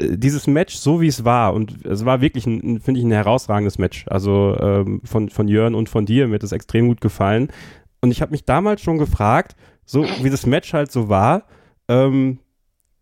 dieses 0.00 0.46
Match, 0.46 0.76
so 0.76 1.00
wie 1.00 1.08
es 1.08 1.24
war, 1.24 1.54
und 1.54 1.84
es 1.84 2.04
war 2.04 2.20
wirklich, 2.20 2.46
ein, 2.46 2.80
finde 2.80 3.00
ich, 3.00 3.06
ein 3.06 3.12
herausragendes 3.12 3.78
Match. 3.78 4.06
Also 4.08 4.56
ähm, 4.60 5.00
von, 5.04 5.28
von 5.28 5.48
Jörn 5.48 5.74
und 5.74 5.88
von 5.88 6.06
dir, 6.06 6.28
mir 6.28 6.34
hat 6.34 6.42
es 6.44 6.52
extrem 6.52 6.88
gut 6.88 7.00
gefallen. 7.00 7.48
Und 8.00 8.12
ich 8.12 8.22
habe 8.22 8.30
mich 8.30 8.44
damals 8.44 8.80
schon 8.80 8.98
gefragt, 8.98 9.56
so 9.84 10.04
wie 10.22 10.30
das 10.30 10.46
Match 10.46 10.72
halt 10.72 10.92
so 10.92 11.08
war, 11.08 11.44
ähm, 11.88 12.38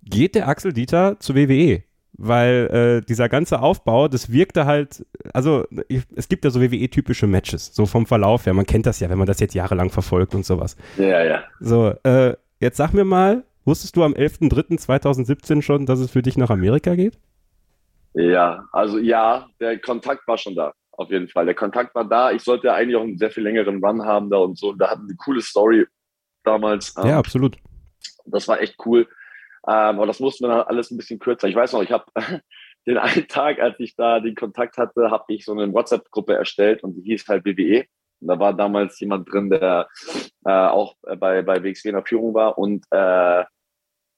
geht 0.04 0.34
der 0.34 0.48
Axel 0.48 0.72
Dieter 0.72 1.18
zu 1.20 1.34
WWE? 1.34 1.82
Weil 2.18 3.02
äh, 3.02 3.06
dieser 3.06 3.28
ganze 3.28 3.60
Aufbau, 3.60 4.08
das 4.08 4.32
wirkte 4.32 4.64
halt, 4.64 5.04
also 5.34 5.66
ich, 5.88 6.02
es 6.14 6.28
gibt 6.28 6.46
ja 6.46 6.50
so 6.50 6.62
WWE-typische 6.62 7.26
Matches, 7.26 7.74
so 7.74 7.84
vom 7.84 8.06
Verlauf 8.06 8.46
her. 8.46 8.54
Man 8.54 8.64
kennt 8.64 8.86
das 8.86 9.00
ja, 9.00 9.10
wenn 9.10 9.18
man 9.18 9.26
das 9.26 9.38
jetzt 9.40 9.54
jahrelang 9.54 9.90
verfolgt 9.90 10.34
und 10.34 10.46
sowas. 10.46 10.76
Ja, 10.96 11.22
ja. 11.22 11.42
So, 11.60 11.92
äh, 12.04 12.34
jetzt 12.58 12.78
sag 12.78 12.94
mir 12.94 13.04
mal, 13.04 13.44
Wusstest 13.66 13.96
du 13.96 14.04
am 14.04 14.14
11.03.2017 14.14 15.60
schon, 15.60 15.86
dass 15.86 15.98
es 15.98 16.12
für 16.12 16.22
dich 16.22 16.38
nach 16.38 16.50
Amerika 16.50 16.94
geht? 16.94 17.18
Ja, 18.14 18.64
also 18.70 18.98
ja, 18.98 19.48
der 19.60 19.80
Kontakt 19.80 20.26
war 20.28 20.38
schon 20.38 20.54
da, 20.54 20.72
auf 20.92 21.10
jeden 21.10 21.28
Fall. 21.28 21.46
Der 21.46 21.56
Kontakt 21.56 21.92
war 21.96 22.04
da. 22.04 22.30
Ich 22.30 22.42
sollte 22.42 22.72
eigentlich 22.72 22.94
auch 22.94 23.02
einen 23.02 23.18
sehr 23.18 23.32
viel 23.32 23.42
längeren 23.42 23.84
Run 23.84 24.04
haben 24.04 24.30
da 24.30 24.38
und 24.38 24.56
so. 24.56 24.72
Da 24.72 24.90
hatten 24.90 25.02
wir 25.02 25.10
eine 25.10 25.16
coole 25.16 25.42
Story 25.42 25.84
damals. 26.44 26.94
Ja, 26.96 27.06
ähm, 27.06 27.14
absolut. 27.14 27.56
Das 28.24 28.46
war 28.46 28.60
echt 28.60 28.76
cool. 28.86 29.08
Ähm, 29.66 29.96
aber 29.96 30.06
das 30.06 30.20
mussten 30.20 30.44
wir 30.44 30.48
dann 30.48 30.66
alles 30.68 30.92
ein 30.92 30.96
bisschen 30.96 31.18
kürzer. 31.18 31.48
Ich 31.48 31.56
weiß 31.56 31.72
noch, 31.72 31.82
ich 31.82 31.90
habe 31.90 32.04
den 32.86 32.98
einen 32.98 33.26
Tag, 33.26 33.58
als 33.58 33.80
ich 33.80 33.96
da 33.96 34.20
den 34.20 34.36
Kontakt 34.36 34.78
hatte, 34.78 35.10
habe 35.10 35.24
ich 35.28 35.44
so 35.44 35.50
eine 35.50 35.72
WhatsApp-Gruppe 35.72 36.34
erstellt 36.34 36.84
und 36.84 36.94
die 36.94 37.02
hieß 37.02 37.26
halt 37.26 37.44
WWE. 37.44 37.84
Und 38.20 38.28
da 38.28 38.38
war 38.38 38.54
damals 38.54 39.00
jemand 39.00 39.30
drin, 39.30 39.50
der 39.50 39.88
äh, 40.44 40.50
auch 40.50 40.94
bei, 41.18 41.42
bei 41.42 41.62
WXW 41.62 41.88
in 41.88 41.96
der 41.96 42.06
Führung 42.06 42.32
war 42.32 42.56
und 42.56 42.84
äh, 42.92 43.44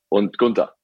und 0.08 0.38
Gunther. 0.38 0.74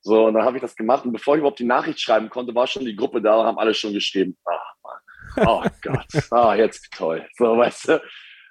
So, 0.00 0.26
und 0.26 0.34
dann 0.34 0.44
habe 0.44 0.58
ich 0.58 0.60
das 0.60 0.76
gemacht 0.76 1.04
und 1.06 1.12
bevor 1.12 1.34
ich 1.34 1.38
überhaupt 1.38 1.58
die 1.58 1.64
Nachricht 1.64 1.98
schreiben 1.98 2.28
konnte, 2.28 2.54
war 2.54 2.66
schon 2.66 2.84
die 2.84 2.94
Gruppe 2.94 3.22
da 3.22 3.36
und 3.36 3.46
haben 3.46 3.58
alle 3.58 3.72
schon 3.72 3.94
geschrieben. 3.94 4.36
Ach, 4.44 4.74
Mann. 4.82 5.46
Oh 5.46 5.64
Gott. 5.82 6.30
Ah, 6.30 6.54
jetzt 6.54 6.92
toll. 6.92 7.26
So, 7.36 7.56
weißt 7.56 7.88
du. 7.88 8.02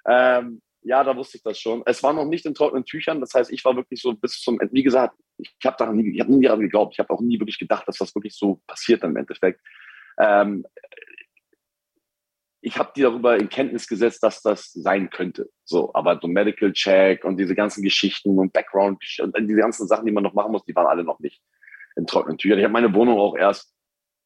Ähm, 0.08 0.60
ja, 0.82 1.02
da 1.02 1.16
wusste 1.16 1.38
ich 1.38 1.42
das 1.42 1.58
schon. 1.58 1.82
Es 1.86 2.02
war 2.02 2.12
noch 2.12 2.26
nicht 2.26 2.44
in 2.44 2.54
trockenen 2.54 2.84
Tüchern. 2.84 3.20
Das 3.20 3.32
heißt, 3.34 3.52
ich 3.52 3.64
war 3.64 3.76
wirklich 3.76 4.02
so 4.02 4.12
bis 4.14 4.40
zum, 4.40 4.58
wie 4.72 4.82
gesagt, 4.82 5.16
ich 5.38 5.54
habe 5.64 5.76
daran 5.78 5.96
nie, 5.96 6.14
ich 6.14 6.20
habe 6.20 6.32
nie 6.32 6.44
daran 6.44 6.60
geglaubt. 6.60 6.94
Ich 6.94 6.98
habe 6.98 7.10
auch 7.10 7.20
nie 7.20 7.40
wirklich 7.40 7.58
gedacht, 7.58 7.88
dass 7.88 7.98
das 7.98 8.14
wirklich 8.14 8.36
so 8.36 8.60
passiert 8.66 9.02
im 9.02 9.16
Endeffekt. 9.16 9.60
Ähm, 10.18 10.66
ich 12.64 12.78
habe 12.78 12.92
die 12.96 13.02
darüber 13.02 13.36
in 13.36 13.50
Kenntnis 13.50 13.86
gesetzt, 13.86 14.22
dass 14.22 14.40
das 14.40 14.72
sein 14.72 15.10
könnte. 15.10 15.50
So, 15.64 15.90
aber 15.92 16.18
so 16.20 16.28
Medical 16.28 16.72
Check 16.72 17.24
und 17.24 17.36
diese 17.36 17.54
ganzen 17.54 17.82
Geschichten 17.82 18.38
und 18.38 18.54
Background 18.54 19.02
und 19.20 19.36
diese 19.38 19.60
ganzen 19.60 19.86
Sachen, 19.86 20.06
die 20.06 20.12
man 20.12 20.24
noch 20.24 20.32
machen 20.32 20.52
muss, 20.52 20.64
die 20.64 20.74
waren 20.74 20.86
alle 20.86 21.04
noch 21.04 21.20
nicht 21.20 21.42
in 21.94 22.06
trockenen 22.06 22.38
Tüchern. 22.38 22.58
Ich 22.58 22.64
habe 22.64 22.72
meine 22.72 22.94
Wohnung 22.94 23.18
auch 23.18 23.36
erst 23.36 23.74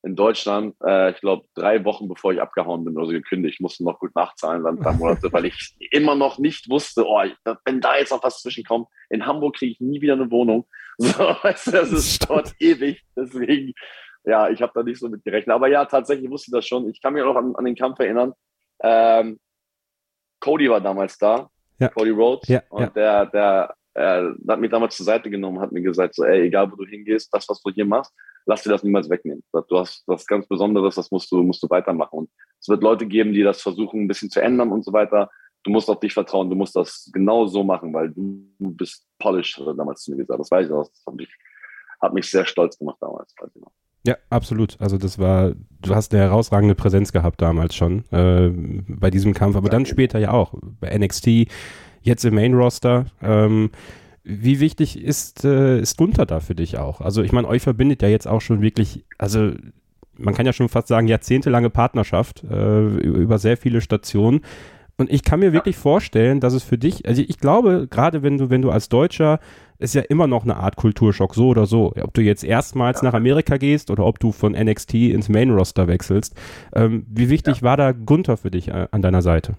in 0.05 0.15
Deutschland, 0.15 0.77
äh, 0.85 1.11
ich 1.11 1.21
glaube, 1.21 1.47
drei 1.55 1.85
Wochen 1.85 2.07
bevor 2.07 2.33
ich 2.33 2.41
abgehauen 2.41 2.85
bin, 2.85 2.97
also 2.97 3.11
gekündigt. 3.11 3.55
Ich 3.55 3.61
musste 3.61 3.83
noch 3.83 3.99
gut 3.99 4.15
nachzahlen, 4.15 4.63
dann 4.63 4.77
drei 4.77 4.93
Monate, 4.93 5.29
weil 5.33 5.47
ich 5.47 5.75
immer 5.91 6.15
noch 6.15 6.39
nicht 6.39 6.71
wusste, 6.71 7.05
oh, 7.05 7.21
wenn 7.65 7.81
da 7.81 7.99
jetzt 7.99 8.13
noch 8.13 8.23
was 8.23 8.41
zwischenkommt, 8.41 8.87
in 9.11 9.27
Hamburg 9.27 9.57
kriege 9.57 9.73
ich 9.73 9.81
nie 9.81 10.01
wieder 10.01 10.15
eine 10.15 10.31
Wohnung. 10.31 10.67
So, 11.01 11.13
weißt 11.21 11.69
du, 11.69 11.71
das 11.71 11.93
ist 11.93 12.29
dort 12.29 12.53
ewig. 12.59 13.05
Deswegen 13.17 13.73
ja, 14.25 14.49
ich 14.49 14.61
habe 14.63 14.73
da 14.75 14.83
nicht 14.83 14.99
so 14.99 15.09
mit 15.09 15.25
gerechnet. 15.25 15.55
Aber 15.55 15.69
ja, 15.69 15.85
tatsächlich 15.85 16.31
wusste 16.31 16.51
ich 16.51 16.53
das 16.53 16.67
schon. 16.67 16.89
Ich 16.89 17.01
kann 17.01 17.15
mich 17.15 17.23
auch 17.23 17.35
noch 17.35 17.37
an, 17.37 17.57
an 17.57 17.65
den 17.65 17.77
Kampf 17.77 17.99
erinnern. 17.99 18.33
Ähm, 18.81 19.39
Cody 20.41 20.71
war 20.71 20.81
damals 20.81 21.19
da, 21.19 21.51
ja. 21.79 21.89
Cody 21.89 22.11
Rhodes. 22.11 22.49
Ja, 22.49 22.63
und 22.71 22.83
ja. 22.83 22.91
der, 22.91 23.27
der 23.27 23.75
äh, 23.95 24.31
hat 24.49 24.61
mich 24.61 24.71
damals 24.71 24.97
zur 24.97 25.07
Seite 25.07 25.31
genommen, 25.31 25.61
hat 25.61 25.73
mir 25.73 25.83
gesagt, 25.83 26.15
so, 26.15 26.25
ey, 26.25 26.47
egal 26.47 26.71
wo 26.71 26.77
du 26.77 26.85
hingehst, 26.85 27.33
das, 27.35 27.49
was 27.49 27.61
du 27.63 27.71
hier 27.71 27.85
machst, 27.85 28.15
lass 28.47 28.63
dir 28.63 28.71
das 28.71 28.83
niemals 28.83 29.11
wegnehmen. 29.11 29.43
Du 29.53 29.79
hast 29.79 30.05
was 30.07 30.27
ganz 30.27 30.47
Besonderes, 30.47 30.95
das 30.95 31.11
musst 31.11 31.31
du, 31.33 31.43
musst 31.43 31.63
du 31.63 31.71
weitermachen. 31.71 32.21
Und 32.21 32.31
es 32.61 32.69
wird 32.69 32.83
Leute 32.83 33.07
geben, 33.07 33.33
die 33.33 33.43
das 33.43 33.61
versuchen, 33.61 34.03
ein 34.03 34.09
bisschen 34.09 34.31
zu 34.31 34.41
ändern 34.41 34.71
und 34.71 34.85
so 34.85 34.93
weiter. 34.93 35.31
Du 35.65 35.71
musst 35.71 35.91
auf 35.91 35.99
dich 35.99 36.15
vertrauen, 36.15 36.49
du 36.49 36.57
musst 36.57 36.77
das 36.77 37.11
genau 37.13 37.47
so 37.47 37.65
machen, 37.65 37.93
weil 37.93 38.11
du, 38.11 38.47
du 38.59 38.71
bist 38.71 39.05
polished, 39.19 39.59
hat 39.59 39.67
er 39.67 39.75
damals 39.75 40.03
zu 40.03 40.13
mir 40.13 40.19
gesagt. 40.19 40.41
Das 40.41 40.51
weiß 40.51 40.67
ich 40.67 40.73
auch. 40.73 40.89
Das 40.89 41.05
hat 41.07 41.15
mich, 41.15 41.29
hat 42.01 42.15
mich 42.15 42.31
sehr 42.31 42.47
stolz 42.47 42.79
gemacht 42.79 42.99
damals. 43.01 43.35
Weiß 43.41 43.51
ich 43.55 43.61
noch. 43.61 43.73
Ja, 44.07 44.17
absolut. 44.31 44.77
Also 44.81 44.97
das 44.97 45.19
war, 45.19 45.53
du 45.83 45.95
hast 45.95 46.15
eine 46.15 46.23
herausragende 46.23 46.75
Präsenz 46.75 47.13
gehabt 47.13 47.43
damals 47.43 47.75
schon 47.75 48.05
äh, 48.11 48.51
bei 48.89 49.11
diesem 49.11 49.35
Kampf, 49.35 49.57
aber 49.57 49.69
dann 49.69 49.87
später 49.87 50.19
ja 50.19 50.31
auch 50.31 50.55
bei 50.81 50.97
NXT, 50.97 51.49
jetzt 52.03 52.25
im 52.25 52.35
Main 52.35 52.55
Roster. 52.55 53.07
Ähm, 53.23 53.71
wie 54.25 54.61
wichtig 54.61 55.03
ist, 55.03 55.45
äh, 55.45 55.81
ist 55.81 55.97
Gunther 55.97 56.27
da 56.27 56.41
für 56.41 56.55
dich 56.55 56.79
auch? 56.79 57.01
Also 57.01 57.23
ich 57.23 57.33
meine, 57.33 57.49
euch 57.49 57.63
verbindet 57.63 58.03
ja 58.03 58.09
jetzt 58.09 58.29
auch 58.29 58.41
schon 58.41 58.61
wirklich, 58.61 59.05
also 59.17 59.53
man 60.19 60.35
kann 60.35 60.47
ja 60.47 60.53
schon 60.53 60.69
fast 60.69 60.89
sagen, 60.89 61.09
jahrzehntelange 61.09 61.71
Partnerschaft 61.71 62.45
äh, 62.45 62.87
über 62.87 63.39
sehr 63.39 63.57
viele 63.57 63.81
Stationen. 63.81 64.41
Und 64.99 65.11
ich 65.11 65.23
kann 65.23 65.41
mir 65.41 65.53
wirklich 65.53 65.77
vorstellen, 65.77 66.41
dass 66.41 66.55
es 66.55 66.65
für 66.65 66.77
dich, 66.77 67.07
also 67.07 67.23
ich 67.23 67.39
glaube, 67.39 67.87
gerade 67.89 68.23
wenn 68.25 68.37
du, 68.37 68.51
wenn 68.51 68.63
du 68.63 68.71
als 68.71 68.89
Deutscher 68.89 69.39
ist 69.79 69.95
ja 69.95 70.03
immer 70.03 70.27
noch 70.27 70.43
eine 70.43 70.57
Art 70.57 70.75
Kulturschock, 70.75 71.37
so 71.37 71.47
oder 71.47 71.67
so. 71.67 71.93
Ob 72.03 72.13
du 72.15 72.21
jetzt 72.21 72.43
erstmals 72.43 73.01
ja. 73.01 73.09
nach 73.09 73.15
Amerika 73.15 73.59
gehst 73.59 73.93
oder 73.93 74.05
ob 74.05 74.19
du 74.19 74.33
von 74.33 74.53
NXT 74.53 74.95
ins 74.95 75.29
Main 75.29 75.51
Roster 75.51 75.87
wechselst. 75.87 76.35
Ähm, 76.75 77.07
wie 77.09 77.31
wichtig 77.31 77.59
ja. 77.59 77.63
war 77.63 77.77
da 77.77 77.93
Gunther 77.93 78.37
für 78.37 78.51
dich 78.51 78.69
äh, 78.69 78.89
an 78.91 79.03
deiner 79.03 79.23
Seite? 79.23 79.55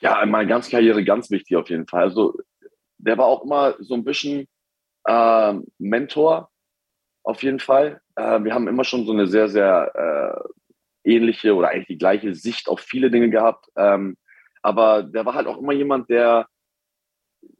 Ja, 0.00 0.22
in 0.22 0.30
meiner 0.30 0.48
ganzen 0.48 0.70
Karriere 0.70 1.02
ganz 1.02 1.30
wichtig 1.30 1.56
auf 1.56 1.70
jeden 1.70 1.86
Fall. 1.86 2.02
Also 2.02 2.34
der 2.98 3.16
war 3.16 3.24
auch 3.24 3.42
immer 3.42 3.74
so 3.80 3.94
ein 3.94 4.04
bisschen 4.04 4.46
äh, 5.06 5.54
Mentor 5.78 6.50
auf 7.22 7.42
jeden 7.42 7.60
Fall. 7.60 8.02
Äh, 8.16 8.44
wir 8.44 8.52
haben 8.52 8.68
immer 8.68 8.84
schon 8.84 9.06
so 9.06 9.12
eine 9.12 9.26
sehr, 9.26 9.48
sehr 9.48 9.92
äh, 9.94 10.48
ähnliche 11.04 11.54
oder 11.54 11.68
eigentlich 11.68 11.88
die 11.88 11.98
gleiche 11.98 12.34
Sicht 12.34 12.68
auf 12.68 12.80
viele 12.80 13.10
Dinge 13.10 13.30
gehabt. 13.30 13.66
Ähm, 13.76 14.16
aber 14.62 15.02
der 15.02 15.24
war 15.24 15.34
halt 15.34 15.46
auch 15.46 15.58
immer 15.58 15.72
jemand, 15.72 16.10
der 16.10 16.46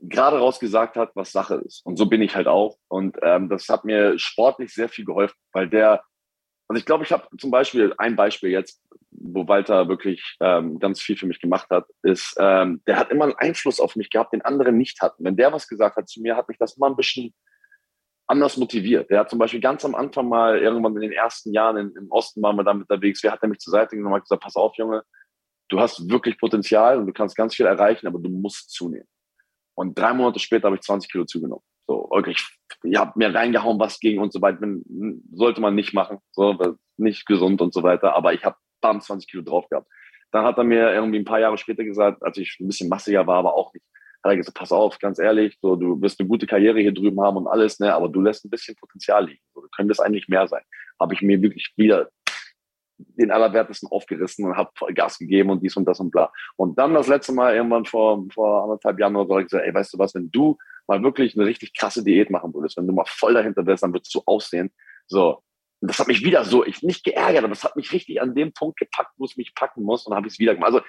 gerade 0.01 0.39
rausgesagt 0.39 0.97
hat, 0.97 1.11
was 1.15 1.33
Sache 1.33 1.57
ist. 1.57 1.85
Und 1.85 1.97
so 1.97 2.07
bin 2.07 2.23
ich 2.23 2.35
halt 2.35 2.47
auch. 2.47 2.77
Und 2.89 3.17
ähm, 3.23 3.49
das 3.49 3.69
hat 3.69 3.85
mir 3.85 4.19
sportlich 4.19 4.73
sehr 4.73 4.89
viel 4.89 5.05
geholfen, 5.05 5.37
weil 5.53 5.69
der, 5.69 6.03
also 6.69 6.79
ich 6.79 6.87
glaube, 6.87 7.05
ich 7.05 7.13
habe 7.13 7.27
zum 7.39 7.51
Beispiel 7.51 7.95
ein 7.99 8.17
Beispiel 8.17 8.51
jetzt, 8.51 8.83
wo 9.11 9.49
Walter 9.49 9.89
wirklich 9.89 10.37
ähm, 10.41 10.79
ganz 10.79 11.01
viel 11.01 11.17
für 11.17 11.27
mich 11.27 11.41
gemacht 11.41 11.69
hat, 11.71 11.87
ist, 12.03 12.37
ähm, 12.39 12.83
der 12.87 12.97
hat 12.97 13.11
immer 13.11 13.25
einen 13.25 13.35
Einfluss 13.35 13.81
auf 13.81 13.97
mich 13.97 14.11
gehabt, 14.11 14.33
den 14.33 14.43
andere 14.43 14.73
nicht 14.73 15.01
hatten. 15.01 15.25
Wenn 15.25 15.37
der 15.37 15.53
was 15.53 15.67
gesagt 15.67 15.97
hat 15.97 16.09
zu 16.09 16.21
mir, 16.21 16.37
hat 16.37 16.49
mich 16.49 16.59
das 16.59 16.77
immer 16.77 16.89
ein 16.89 16.97
bisschen 16.97 17.35
anders 18.31 18.57
motiviert. 18.57 19.11
Der 19.11 19.21
hat 19.21 19.31
zum 19.31 19.39
Beispiel 19.39 19.61
ganz 19.61 19.85
am 19.85 19.95
Anfang 19.95 20.29
mal 20.29 20.59
irgendwann 20.59 20.95
in 20.95 21.03
den 21.03 21.13
ersten 21.13 21.53
Jahren 21.53 21.77
in, 21.77 21.97
im 21.97 22.11
Osten 22.11 22.41
waren 22.43 22.57
wir 22.57 22.65
damit 22.65 22.89
unterwegs. 22.89 23.23
Wer 23.23 23.33
hat 23.33 23.43
nämlich 23.43 23.59
zur 23.59 23.73
Seite 23.73 23.97
genommen 23.97 24.15
und 24.15 24.23
gesagt, 24.23 24.43
pass 24.43 24.55
auf, 24.55 24.77
Junge, 24.77 25.03
du 25.69 25.81
hast 25.81 26.09
wirklich 26.09 26.39
Potenzial 26.39 26.99
und 26.99 27.07
du 27.07 27.13
kannst 27.13 27.37
ganz 27.37 27.57
viel 27.57 27.67
erreichen, 27.67 28.07
aber 28.07 28.21
du 28.21 28.31
musst 28.31 28.71
zunehmen. 28.71 29.09
Und 29.75 29.99
drei 29.99 30.15
Monate 30.15 30.39
später 30.39 30.67
habe 30.67 30.77
ich 30.77 30.83
20 30.83 31.11
Kilo 31.11 31.25
zugenommen. 31.25 31.65
So, 31.89 32.07
okay, 32.11 32.31
ich, 32.31 32.47
ich 32.85 32.97
habe 32.97 33.13
mir 33.17 33.35
reingehauen, 33.35 33.81
was 33.81 33.99
ging 33.99 34.21
und 34.21 34.33
so 34.33 34.41
weiter. 34.41 34.61
Sollte 35.33 35.61
man 35.61 35.75
nicht 35.75 35.93
machen, 35.93 36.19
so, 36.31 36.57
nicht 36.97 37.27
gesund 37.27 37.61
und 37.61 37.75
so 37.75 37.83
weiter. 37.83 38.15
Aber 38.15 38.33
ich 38.33 38.45
habe 38.45 38.57
bam 38.81 39.01
20 39.01 39.29
Kilo 39.29 39.43
drauf 39.43 39.69
gehabt. 39.69 39.89
Dann 40.31 40.45
hat 40.45 40.57
er 40.59 40.65
mir 40.65 40.93
irgendwie 40.93 41.19
ein 41.19 41.25
paar 41.25 41.41
Jahre 41.41 41.59
später 41.59 41.83
gesagt, 41.83 42.23
als 42.23 42.39
ich 42.39 42.59
ein 42.61 42.69
bisschen 42.69 42.89
massiger 42.89 43.27
war, 43.27 43.39
aber 43.39 43.55
auch 43.55 43.75
nicht, 43.75 43.85
hat 44.23 44.33
er 44.33 44.37
gesagt, 44.37 44.59
pass 44.59 44.73
auf, 44.73 44.99
ganz 44.99 45.19
ehrlich, 45.19 45.59
so, 45.61 45.77
du 45.77 46.01
wirst 46.01 46.21
eine 46.21 46.29
gute 46.29 46.47
Karriere 46.47 46.81
hier 46.81 46.93
drüben 46.93 47.21
haben 47.21 47.37
und 47.37 47.47
alles, 47.47 47.81
ne, 47.81 47.95
aber 47.95 48.09
du 48.09 48.21
lässt 48.21 48.45
ein 48.45 48.51
bisschen 48.51 48.77
Potenzial 48.77 49.27
liegen. 49.27 49.43
So, 49.55 49.63
können 49.75 49.89
das 49.89 50.01
eigentlich 50.01 50.29
mehr 50.29 50.47
sein. 50.47 50.63
Habe 51.01 51.15
ich 51.15 51.23
mir 51.23 51.41
wirklich 51.41 51.73
wieder 51.77 52.11
den 52.99 53.31
Allerwertesten 53.31 53.89
aufgerissen 53.89 54.45
und 54.45 54.57
habe 54.57 54.71
Gas 54.95 55.19
gegeben 55.19 55.51
und 55.51 55.63
dies 55.63 55.77
und 55.77 55.87
das 55.87 56.01
und 56.01 56.11
bla. 56.11 56.31
Und 56.57 56.79
dann 56.79 56.95
das 56.95 57.09
letzte 57.09 57.33
Mal 57.33 57.55
irgendwann 57.55 57.87
vor, 57.87 58.27
vor 58.33 58.65
anderthalb 58.65 58.99
Jahren 58.99 59.17
oder 59.17 59.27
so, 59.27 59.33
habe 59.33 59.43
ich 59.43 59.49
gesagt, 59.49 59.67
ey, 59.67 59.75
weißt 59.75 59.95
du 59.95 59.99
was, 59.99 60.15
wenn 60.15 60.31
du 60.31 60.59
mal 60.87 61.03
wirklich 61.03 61.37
eine 61.37 61.47
richtig 61.47 61.75
krasse 61.75 62.05
Diät 62.05 62.31
machen 62.31 62.53
würdest, 62.53 62.77
wenn 62.77 62.87
du 62.87 62.93
mal 62.93 63.05
voll 63.07 63.35
dahinter 63.35 63.63
bist, 63.63 63.83
dann 63.83 63.93
würdest 63.93 64.15
du 64.15 64.23
aussehen. 64.27 64.71
So. 65.07 65.43
Und 65.81 65.91
das 65.91 65.99
hat 65.99 66.09
mich 66.09 66.23
wieder 66.25 66.45
so, 66.45 66.65
ich 66.65 66.83
nicht 66.83 67.05
geärgert, 67.05 67.39
aber 67.39 67.49
das 67.49 67.65
hat 67.65 67.77
mich 67.77 67.93
richtig 67.93 68.21
an 68.21 68.35
dem 68.35 68.53
Punkt 68.53 68.79
gepackt, 68.79 69.13
wo 69.17 69.25
es 69.25 69.37
mich 69.37 69.55
packen 69.55 69.83
muss 69.83 70.07
und 70.07 70.15
habe 70.15 70.27
ich 70.27 70.35
es 70.35 70.39
wieder 70.39 70.55
gemacht. 70.55 70.75
Also, 70.75 70.85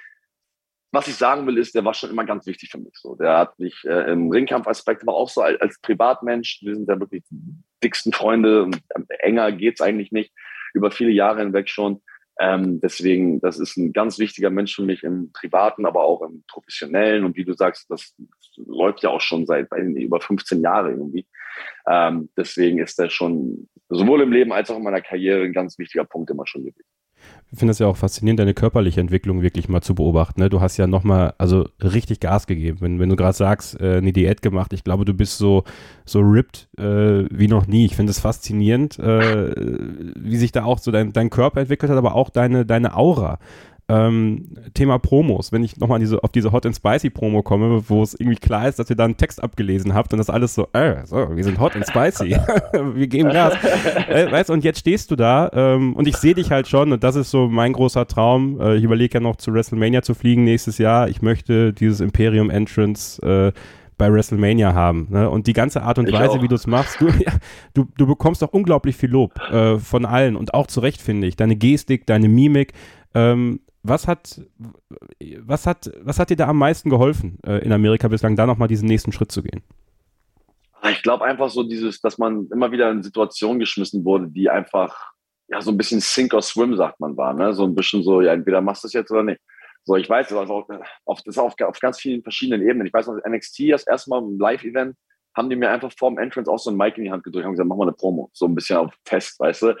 was 0.92 1.08
ich 1.08 1.16
sagen 1.16 1.46
will, 1.46 1.56
ist, 1.56 1.74
der 1.74 1.84
war 1.86 1.94
schon 1.94 2.10
immer 2.10 2.26
ganz 2.26 2.46
wichtig 2.46 2.70
für 2.70 2.78
mich. 2.78 2.92
So, 2.94 3.16
der 3.16 3.38
hat 3.38 3.58
mich 3.58 3.82
äh, 3.84 4.12
im 4.12 4.30
Ringkampfaspekt, 4.30 5.02
aber 5.02 5.14
auch 5.14 5.30
so 5.30 5.40
als, 5.40 5.58
als 5.60 5.80
Privatmensch. 5.80 6.60
Wir 6.62 6.74
sind 6.74 6.86
ja 6.86 7.00
wirklich 7.00 7.24
die 7.30 7.40
dicksten 7.82 8.12
Freunde 8.12 8.64
und 8.64 8.76
äh, 8.76 9.14
enger 9.20 9.52
geht's 9.52 9.80
eigentlich 9.80 10.12
nicht 10.12 10.32
über 10.74 10.90
viele 10.90 11.10
Jahre 11.10 11.40
hinweg 11.40 11.70
schon. 11.70 12.02
Ähm, 12.38 12.80
deswegen, 12.80 13.40
das 13.40 13.58
ist 13.58 13.78
ein 13.78 13.94
ganz 13.94 14.18
wichtiger 14.18 14.50
Mensch 14.50 14.74
für 14.74 14.82
mich 14.82 15.02
im 15.02 15.32
Privaten, 15.32 15.86
aber 15.86 16.02
auch 16.02 16.22
im 16.22 16.44
Professionellen. 16.46 17.24
Und 17.24 17.36
wie 17.36 17.44
du 17.44 17.54
sagst, 17.54 17.90
das 17.90 18.14
läuft 18.56 19.02
ja 19.02 19.08
auch 19.08 19.20
schon 19.20 19.46
seit 19.46 19.72
nicht, 19.72 20.04
über 20.04 20.20
15 20.20 20.60
Jahren 20.60 20.90
irgendwie. 20.90 21.26
Ähm, 21.88 22.28
deswegen 22.36 22.78
ist 22.78 22.98
der 22.98 23.08
schon 23.08 23.68
sowohl 23.88 24.22
im 24.22 24.32
Leben 24.32 24.52
als 24.52 24.70
auch 24.70 24.76
in 24.76 24.84
meiner 24.84 25.02
Karriere 25.02 25.42
ein 25.42 25.52
ganz 25.54 25.78
wichtiger 25.78 26.04
Punkt 26.04 26.30
immer 26.30 26.46
schon 26.46 26.64
gewesen 26.64 26.91
ich 27.52 27.58
finde 27.58 27.72
es 27.72 27.78
ja 27.78 27.86
auch 27.86 27.98
faszinierend, 27.98 28.40
deine 28.40 28.54
körperliche 28.54 29.00
Entwicklung 29.00 29.42
wirklich 29.42 29.68
mal 29.68 29.82
zu 29.82 29.94
beobachten. 29.94 30.40
Ne? 30.40 30.48
Du 30.48 30.62
hast 30.62 30.78
ja 30.78 30.86
nochmal, 30.86 31.34
also 31.36 31.68
richtig 31.82 32.18
Gas 32.20 32.46
gegeben. 32.46 32.78
Wenn, 32.80 32.98
wenn 32.98 33.10
du 33.10 33.16
gerade 33.16 33.36
sagst, 33.36 33.78
äh, 33.78 33.98
eine 33.98 34.14
Diät 34.14 34.40
gemacht, 34.40 34.72
ich 34.72 34.84
glaube, 34.84 35.04
du 35.04 35.12
bist 35.12 35.36
so, 35.36 35.64
so 36.06 36.20
ripped 36.20 36.70
äh, 36.78 37.26
wie 37.30 37.48
noch 37.48 37.66
nie. 37.66 37.84
Ich 37.84 37.94
finde 37.94 38.10
es 38.10 38.20
faszinierend, 38.20 38.98
äh, 38.98 39.52
wie 40.16 40.36
sich 40.38 40.52
da 40.52 40.64
auch 40.64 40.78
so 40.78 40.90
dein, 40.90 41.12
dein 41.12 41.28
Körper 41.28 41.60
entwickelt 41.60 41.92
hat, 41.92 41.98
aber 41.98 42.14
auch 42.14 42.30
deine, 42.30 42.64
deine 42.64 42.96
Aura. 42.96 43.38
Ähm, 43.92 44.48
Thema 44.72 44.98
Promos, 44.98 45.52
wenn 45.52 45.62
ich 45.62 45.76
nochmal 45.76 45.98
diese, 45.98 46.24
auf 46.24 46.32
diese 46.32 46.50
Hot 46.50 46.64
and 46.64 46.74
Spicy 46.74 47.10
Promo 47.10 47.42
komme, 47.42 47.90
wo 47.90 48.02
es 48.02 48.14
irgendwie 48.18 48.38
klar 48.38 48.66
ist, 48.66 48.78
dass 48.78 48.88
ihr 48.88 48.96
da 48.96 49.04
einen 49.04 49.18
Text 49.18 49.42
abgelesen 49.42 49.92
habt 49.92 50.14
und 50.14 50.18
das 50.18 50.30
alles 50.30 50.54
so, 50.54 50.66
äh, 50.72 51.04
so, 51.04 51.36
wir 51.36 51.44
sind 51.44 51.60
Hot 51.60 51.76
and 51.76 51.86
Spicy, 51.86 52.30
wir 52.94 53.06
geben 53.06 53.28
Gas. 53.28 53.52
äh, 54.08 54.32
weißt 54.32 54.48
und 54.48 54.64
jetzt 54.64 54.78
stehst 54.78 55.10
du 55.10 55.16
da 55.16 55.50
ähm, 55.52 55.94
und 55.94 56.08
ich 56.08 56.16
sehe 56.16 56.34
dich 56.34 56.50
halt 56.50 56.68
schon 56.68 56.90
und 56.92 57.04
das 57.04 57.16
ist 57.16 57.30
so 57.30 57.48
mein 57.48 57.74
großer 57.74 58.06
Traum. 58.06 58.58
Äh, 58.62 58.76
ich 58.76 58.84
überlege 58.84 59.14
ja 59.14 59.20
noch 59.20 59.36
zu 59.36 59.52
WrestleMania 59.52 60.00
zu 60.00 60.14
fliegen 60.14 60.44
nächstes 60.44 60.78
Jahr. 60.78 61.10
Ich 61.10 61.20
möchte 61.20 61.74
dieses 61.74 62.00
Imperium 62.00 62.48
Entrance 62.48 63.20
äh, 63.20 63.52
bei 63.98 64.10
WrestleMania 64.10 64.72
haben. 64.72 65.08
Ne? 65.10 65.28
Und 65.28 65.46
die 65.46 65.52
ganze 65.52 65.82
Art 65.82 65.98
und 65.98 66.08
ich 66.08 66.14
Weise, 66.14 66.38
auch. 66.38 66.42
wie 66.42 66.48
du 66.48 66.54
es 66.54 66.66
machst, 66.66 66.98
du, 66.98 67.08
ja, 67.08 67.32
du, 67.74 67.86
du 67.98 68.06
bekommst 68.06 68.42
auch 68.42 68.52
unglaublich 68.52 68.96
viel 68.96 69.10
Lob 69.10 69.38
äh, 69.50 69.78
von 69.78 70.06
allen 70.06 70.36
und 70.36 70.54
auch 70.54 70.66
zu 70.66 70.80
Recht, 70.80 71.02
finde 71.02 71.26
ich. 71.26 71.36
Deine 71.36 71.56
Gestik, 71.56 72.06
deine 72.06 72.28
Mimik. 72.28 72.72
Ähm, 73.14 73.60
was 73.82 74.06
hat, 74.06 74.40
was 75.38 75.66
hat, 75.66 75.90
was 76.00 76.18
hat 76.18 76.30
dir 76.30 76.36
da 76.36 76.48
am 76.48 76.58
meisten 76.58 76.90
geholfen, 76.90 77.38
äh, 77.44 77.64
in 77.64 77.72
Amerika 77.72 78.08
bislang, 78.08 78.36
da 78.36 78.46
nochmal 78.46 78.68
diesen 78.68 78.88
nächsten 78.88 79.12
Schritt 79.12 79.32
zu 79.32 79.42
gehen? 79.42 79.62
Ich 80.90 81.02
glaube 81.02 81.24
einfach 81.24 81.50
so 81.50 81.62
dieses, 81.62 82.00
dass 82.00 82.18
man 82.18 82.48
immer 82.52 82.72
wieder 82.72 82.90
in 82.90 83.02
Situationen 83.02 83.60
geschmissen 83.60 84.04
wurde, 84.04 84.28
die 84.28 84.50
einfach, 84.50 85.12
ja, 85.48 85.60
so 85.60 85.70
ein 85.70 85.76
bisschen 85.76 86.00
Sink 86.00 86.34
or 86.34 86.42
Swim, 86.42 86.76
sagt 86.76 86.98
man 86.98 87.16
war, 87.16 87.34
ne? 87.34 87.52
So 87.54 87.64
ein 87.64 87.74
bisschen 87.74 88.02
so, 88.02 88.20
ja, 88.20 88.32
entweder 88.32 88.60
machst 88.60 88.82
du 88.82 88.88
es 88.88 88.92
jetzt 88.92 89.10
oder 89.10 89.22
nicht. 89.22 89.40
So, 89.84 89.96
ich 89.96 90.08
weiß, 90.08 90.28
das 90.28 90.44
ist 90.44 90.50
auf, 90.50 91.22
das 91.24 91.38
auf, 91.38 91.54
auf 91.60 91.80
ganz 91.80 92.00
vielen 92.00 92.22
verschiedenen 92.22 92.66
Ebenen. 92.66 92.86
Ich 92.86 92.92
weiß 92.92 93.08
noch, 93.08 93.18
NXT, 93.26 93.70
das 93.70 93.86
erste 93.86 94.10
Mal 94.10 94.22
im 94.22 94.38
Live-Event, 94.38 94.96
haben 95.36 95.50
die 95.50 95.56
mir 95.56 95.70
einfach 95.70 95.92
vorm 95.96 96.18
Entrance 96.18 96.50
auch 96.50 96.58
so 96.58 96.70
ein 96.70 96.76
Mic 96.76 96.98
in 96.98 97.04
die 97.04 97.10
Hand 97.10 97.24
gedrückt 97.24 97.46
und 97.46 97.52
gesagt, 97.52 97.68
mach 97.68 97.76
mal 97.76 97.84
eine 97.84 97.92
Promo. 97.92 98.30
So 98.32 98.46
ein 98.46 98.54
bisschen 98.54 98.76
auf 98.76 98.94
Test, 99.04 99.40
weißt 99.40 99.62
du. 99.62 99.76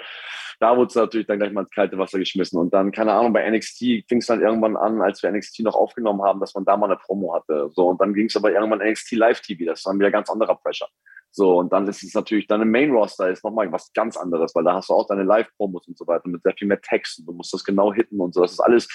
Da 0.62 0.76
wurde 0.76 0.90
es 0.90 0.94
natürlich 0.94 1.26
dann 1.26 1.40
gleich 1.40 1.52
mal 1.52 1.62
ins 1.62 1.70
kalte 1.70 1.98
Wasser 1.98 2.20
geschmissen. 2.20 2.56
Und 2.56 2.72
dann, 2.72 2.92
keine 2.92 3.12
Ahnung, 3.14 3.32
bei 3.32 3.50
NXT 3.50 4.06
fing 4.06 4.18
es 4.18 4.26
dann 4.26 4.40
irgendwann 4.40 4.76
an, 4.76 5.02
als 5.02 5.20
wir 5.20 5.32
NXT 5.32 5.58
noch 5.64 5.74
aufgenommen 5.74 6.22
haben, 6.22 6.38
dass 6.38 6.54
man 6.54 6.64
da 6.64 6.76
mal 6.76 6.86
eine 6.86 6.98
Promo 6.98 7.34
hatte. 7.34 7.68
So, 7.72 7.88
und 7.88 8.00
dann 8.00 8.14
ging 8.14 8.26
es 8.26 8.36
aber 8.36 8.52
irgendwann 8.52 8.78
NXT 8.78 9.10
Live-TV. 9.16 9.64
Das 9.64 9.84
war 9.84 9.98
wieder 9.98 10.12
ganz 10.12 10.30
anderer 10.30 10.54
Pressure. 10.54 10.86
So, 11.32 11.58
und 11.58 11.72
dann 11.72 11.88
ist 11.88 12.04
es 12.04 12.14
natürlich, 12.14 12.46
dann 12.46 12.62
im 12.62 12.70
Main-Roster 12.70 13.28
ist 13.28 13.42
nochmal 13.42 13.72
was 13.72 13.92
ganz 13.92 14.16
anderes, 14.16 14.54
weil 14.54 14.62
da 14.62 14.74
hast 14.74 14.88
du 14.88 14.94
auch 14.94 15.08
deine 15.08 15.24
Live-Promos 15.24 15.88
und 15.88 15.98
so 15.98 16.06
weiter 16.06 16.28
mit 16.28 16.44
sehr 16.44 16.54
viel 16.56 16.68
mehr 16.68 16.80
Text. 16.80 17.24
Du 17.26 17.32
musst 17.32 17.52
das 17.52 17.64
genau 17.64 17.92
hitten 17.92 18.20
und 18.20 18.32
so. 18.32 18.42
Das 18.42 18.52
ist 18.52 18.60
alles 18.60 18.86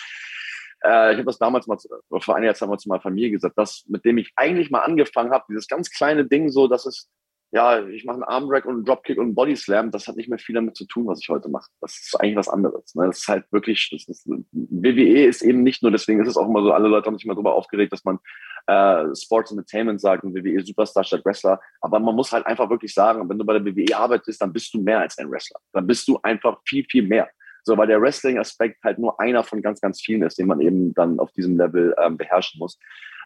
äh, 0.85 1.11
ich 1.11 1.17
habe 1.17 1.25
das 1.25 1.37
damals 1.37 1.67
mal, 1.67 1.77
vor 2.21 2.35
einiger 2.37 2.53
Zeit 2.53 2.69
mal 2.69 2.77
zu 2.77 2.87
meiner 2.87 3.01
Familie 3.01 3.31
gesagt, 3.31 3.57
das, 3.57 3.83
mit 3.87 4.05
dem 4.05 4.17
ich 4.19 4.31
eigentlich 4.37 4.71
mal 4.71 4.83
angefangen 4.83 5.31
habe, 5.31 5.43
dieses 5.49 5.67
ganz 5.67 5.89
kleine 5.89 6.25
Ding 6.25 6.49
so, 6.49 6.69
dass 6.69 6.85
es, 6.85 7.09
ja, 7.51 7.85
ich 7.87 8.03
mache 8.03 8.15
einen 8.15 8.23
Armdrag 8.23 8.65
und 8.65 8.75
einen 8.75 8.85
Dropkick 8.85 9.17
und 9.17 9.25
einen 9.25 9.35
Bodyslam, 9.35 9.89
das 9.89 10.07
hat 10.07 10.17
nicht 10.17 10.27
mehr 10.29 10.37
viel 10.37 10.55
damit 10.55 10.75
zu 10.75 10.85
tun, 10.85 11.07
was 11.07 11.21
ich 11.21 11.29
heute 11.29 11.47
mache. 11.47 11.69
Das 11.79 11.93
ist 11.93 12.19
eigentlich 12.19 12.35
was 12.35 12.49
anderes. 12.49 12.93
Ne? 12.93 13.07
Das 13.07 13.19
ist 13.19 13.27
halt 13.27 13.45
wirklich, 13.51 13.89
das 13.91 14.07
ist, 14.07 14.27
WWE 14.51 15.25
ist 15.25 15.41
eben 15.41 15.63
nicht 15.63 15.81
nur, 15.81 15.91
deswegen 15.91 16.21
ist 16.21 16.27
es 16.27 16.37
auch 16.37 16.47
immer 16.47 16.61
so, 16.61 16.73
alle 16.73 16.89
Leute 16.89 17.07
haben 17.07 17.17
sich 17.17 17.23
immer 17.23 17.35
darüber 17.35 17.55
aufgeregt, 17.55 17.93
dass 17.93 18.03
man 18.03 18.19
äh, 18.67 19.15
Sports 19.15 19.51
Entertainment 19.51 20.01
sagt 20.01 20.25
und 20.25 20.35
WWE 20.35 20.61
Superstar 20.61 21.05
statt 21.05 21.23
Wrestler. 21.23 21.59
Aber 21.79 21.99
man 21.99 22.15
muss 22.15 22.33
halt 22.33 22.45
einfach 22.45 22.69
wirklich 22.69 22.93
sagen, 22.93 23.29
wenn 23.29 23.39
du 23.39 23.45
bei 23.45 23.57
der 23.57 23.65
WWE 23.65 23.95
arbeitest, 23.95 24.41
dann 24.41 24.51
bist 24.51 24.73
du 24.73 24.81
mehr 24.81 24.99
als 24.99 25.17
ein 25.17 25.31
Wrestler. 25.31 25.59
Dann 25.71 25.87
bist 25.87 26.05
du 26.09 26.19
einfach 26.23 26.59
viel, 26.67 26.83
viel 26.83 27.03
mehr. 27.03 27.29
So, 27.63 27.77
weil 27.77 27.87
der 27.87 28.01
Wrestling-Aspekt 28.01 28.83
halt 28.83 28.99
nur 28.99 29.19
einer 29.19 29.43
von 29.43 29.61
ganz, 29.61 29.79
ganz 29.79 30.01
vielen 30.01 30.23
ist, 30.23 30.37
den 30.37 30.47
man 30.47 30.59
eben 30.59 30.93
dann 30.93 31.19
auf 31.19 31.31
diesem 31.31 31.57
Level 31.57 31.95
ähm, 32.01 32.17
beherrschen 32.17 32.59
muss. 32.59 32.77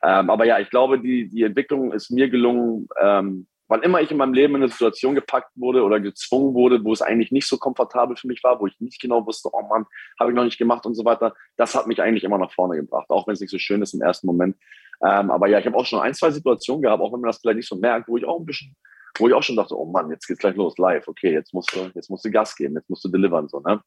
Ähm, 0.04 0.30
aber 0.30 0.46
ja, 0.46 0.60
ich 0.60 0.70
glaube, 0.70 1.00
die, 1.00 1.30
die 1.30 1.44
Entwicklung 1.44 1.92
ist 1.92 2.10
mir 2.10 2.30
gelungen, 2.30 2.88
ähm, 3.00 3.48
wann 3.72 3.84
immer 3.84 4.02
ich 4.02 4.12
in 4.12 4.18
meinem 4.18 4.34
Leben 4.34 4.56
in 4.56 4.64
eine 4.64 4.72
Situation 4.72 5.16
gepackt 5.16 5.50
wurde 5.56 5.82
oder 5.84 6.02
gezwungen 6.02 6.54
wurde, 6.54 6.84
wo 6.84 6.92
es 6.92 7.02
eigentlich 7.02 7.32
nicht 7.32 7.48
so 7.48 7.58
komfortabel 7.58 8.18
für 8.18 8.28
mich 8.28 8.44
war, 8.44 8.60
wo 8.60 8.68
ich 8.68 8.78
nicht 8.82 9.00
genau 9.00 9.26
wusste, 9.26 9.50
oh 9.54 9.62
Mann, 9.62 9.86
habe 10.20 10.30
ich 10.30 10.36
noch 10.36 10.44
nicht 10.44 10.58
gemacht 10.58 10.86
und 10.86 10.94
so 10.94 11.06
weiter, 11.06 11.34
das 11.56 11.74
hat 11.74 11.88
mich 11.88 12.02
eigentlich 12.02 12.26
immer 12.26 12.38
nach 12.38 12.52
vorne 12.52 12.76
gebracht, 12.76 13.10
auch 13.10 13.28
wenn 13.28 13.34
es 13.34 13.40
nicht 13.40 13.50
so 13.50 13.58
schön 13.58 13.82
ist 13.82 13.94
im 13.94 14.02
ersten 14.02 14.28
Moment. 14.28 14.58
Ähm, 15.02 15.32
aber 15.32 15.48
ja, 15.48 15.58
ich 15.58 15.66
habe 15.66 15.78
auch 15.78 15.86
schon 15.86 16.02
ein, 16.02 16.14
zwei 16.14 16.32
Situationen 16.32 16.82
gehabt, 16.82 17.02
auch 17.02 17.14
wenn 17.14 17.22
man 17.22 17.30
das 17.30 17.40
vielleicht 17.40 17.56
nicht 17.58 17.70
so 17.70 17.78
merkt, 17.78 18.10
wo 18.10 18.18
ich 18.18 18.26
auch 18.26 18.42
ein 18.42 18.46
bisschen, 18.46 18.76
wo 19.18 19.30
ich 19.30 19.34
auch 19.34 19.42
schon 19.42 19.56
dachte, 19.56 19.80
oh 19.80 19.86
Mann, 19.86 20.10
jetzt 20.10 20.28
geht's 20.28 20.42
gleich 20.42 20.58
los, 20.58 20.78
live, 20.78 21.08
okay, 21.08 21.32
jetzt 21.32 21.54
musst 21.54 21.74
du, 21.74 21.90
jetzt 21.96 22.10
musst 22.10 22.26
du 22.26 22.30
Gas 22.30 22.54
geben, 22.58 22.76
jetzt 22.76 22.90
musst 22.90 23.06
du 23.06 23.08
delivern, 23.10 23.48
so, 23.48 23.62
ne? 23.62 23.82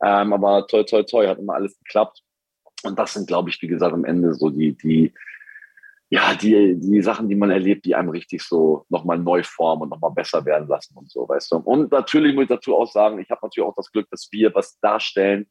Ähm, 0.00 0.32
aber 0.32 0.64
toi, 0.68 0.84
toi, 0.84 1.02
toi, 1.02 1.26
hat 1.26 1.40
immer 1.40 1.54
alles 1.54 1.76
geklappt. 1.80 2.22
Und 2.84 2.96
das 2.98 3.14
sind, 3.14 3.26
glaube 3.26 3.50
ich, 3.50 3.60
wie 3.62 3.68
gesagt, 3.68 3.94
am 3.94 4.04
Ende 4.04 4.32
so 4.34 4.50
die, 4.50 4.76
die, 4.76 5.12
ja, 6.14 6.32
die, 6.32 6.78
die 6.78 7.02
Sachen, 7.02 7.28
die 7.28 7.34
man 7.34 7.50
erlebt, 7.50 7.84
die 7.86 7.96
einem 7.96 8.10
richtig 8.10 8.40
so 8.40 8.86
nochmal 8.88 9.18
neu 9.18 9.42
formen 9.42 9.82
und 9.82 9.88
nochmal 9.88 10.12
besser 10.12 10.44
werden 10.44 10.68
lassen 10.68 10.96
und 10.96 11.10
so, 11.10 11.28
weißt 11.28 11.50
du. 11.50 11.56
Und 11.56 11.90
natürlich 11.90 12.36
muss 12.36 12.44
ich 12.44 12.50
dazu 12.50 12.76
auch 12.76 12.88
sagen, 12.88 13.18
ich 13.18 13.28
habe 13.30 13.40
natürlich 13.42 13.68
auch 13.68 13.74
das 13.74 13.90
Glück, 13.90 14.08
dass 14.12 14.28
wir 14.30 14.54
was 14.54 14.78
darstellen, 14.78 15.48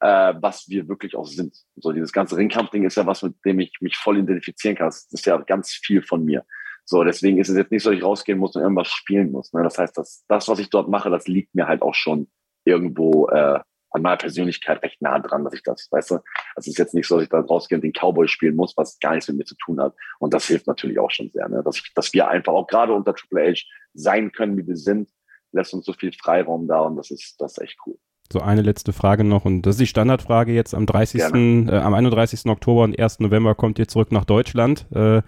äh, 0.00 0.32
was 0.40 0.66
wir 0.70 0.88
wirklich 0.88 1.14
auch 1.14 1.26
sind. 1.26 1.54
So 1.76 1.92
dieses 1.92 2.10
ganze 2.10 2.38
Ringkampfding 2.38 2.84
ist 2.84 2.96
ja 2.96 3.04
was, 3.04 3.22
mit 3.22 3.34
dem 3.44 3.60
ich 3.60 3.70
mich 3.82 3.98
voll 3.98 4.16
identifizieren 4.16 4.78
kann. 4.78 4.86
Das 4.86 5.08
ist 5.10 5.26
ja 5.26 5.36
ganz 5.36 5.72
viel 5.72 6.00
von 6.00 6.24
mir. 6.24 6.42
So, 6.86 7.04
deswegen 7.04 7.36
ist 7.36 7.50
es 7.50 7.58
jetzt 7.58 7.70
nicht 7.70 7.82
so, 7.82 7.90
dass 7.90 7.98
ich 7.98 8.04
rausgehen 8.04 8.38
muss 8.38 8.56
und 8.56 8.62
irgendwas 8.62 8.88
spielen 8.88 9.30
muss. 9.30 9.52
Ne? 9.52 9.62
Das 9.62 9.76
heißt, 9.76 9.98
dass 9.98 10.24
das, 10.26 10.48
was 10.48 10.58
ich 10.58 10.70
dort 10.70 10.88
mache, 10.88 11.10
das 11.10 11.28
liegt 11.28 11.54
mir 11.54 11.68
halt 11.68 11.82
auch 11.82 11.94
schon 11.94 12.30
irgendwo 12.64 13.28
äh, 13.28 13.60
an 13.90 14.02
meiner 14.02 14.16
Persönlichkeit 14.16 14.82
recht 14.82 15.00
nah 15.00 15.18
dran, 15.18 15.44
dass 15.44 15.54
ich 15.54 15.62
das, 15.62 15.88
weißt 15.90 16.10
du, 16.12 16.18
es 16.56 16.66
ist 16.66 16.78
jetzt 16.78 16.94
nicht 16.94 17.06
so, 17.06 17.16
dass 17.16 17.24
ich 17.24 17.30
da 17.30 17.40
rausgehe 17.40 17.76
und 17.76 17.82
den 17.82 17.92
Cowboy 17.92 18.28
spielen 18.28 18.56
muss, 18.56 18.76
was 18.76 18.98
gar 19.00 19.14
nichts 19.14 19.28
mit 19.28 19.38
mir 19.38 19.44
zu 19.44 19.56
tun 19.56 19.80
hat. 19.80 19.94
Und 20.18 20.34
das 20.34 20.46
hilft 20.46 20.66
natürlich 20.66 20.98
auch 20.98 21.10
schon 21.10 21.30
sehr, 21.32 21.48
ne? 21.48 21.62
dass, 21.64 21.76
ich, 21.76 21.92
dass 21.94 22.12
wir 22.12 22.28
einfach 22.28 22.52
auch 22.52 22.66
gerade 22.66 22.92
unter 22.92 23.14
Triple 23.14 23.52
H 23.52 23.62
sein 23.94 24.32
können, 24.32 24.56
wie 24.56 24.66
wir 24.66 24.76
sind, 24.76 25.08
lässt 25.52 25.72
uns 25.72 25.86
so 25.86 25.92
viel 25.92 26.12
Freiraum 26.12 26.68
da 26.68 26.80
und 26.80 26.96
das 26.96 27.10
ist, 27.10 27.36
das 27.40 27.52
ist 27.52 27.62
echt 27.62 27.78
cool. 27.86 27.96
So 28.30 28.40
eine 28.40 28.60
letzte 28.60 28.92
Frage 28.92 29.24
noch 29.24 29.46
und 29.46 29.62
das 29.62 29.76
ist 29.76 29.80
die 29.80 29.86
Standardfrage 29.86 30.52
jetzt 30.52 30.74
am 30.74 30.84
30. 30.84 31.20
Äh, 31.20 31.70
am 31.70 31.94
31. 31.94 32.44
Oktober 32.46 32.82
und 32.82 32.98
1. 32.98 33.20
November 33.20 33.54
kommt 33.54 33.78
ihr 33.78 33.88
zurück 33.88 34.12
nach 34.12 34.26
Deutschland. 34.26 34.86
Äh, 34.94 35.22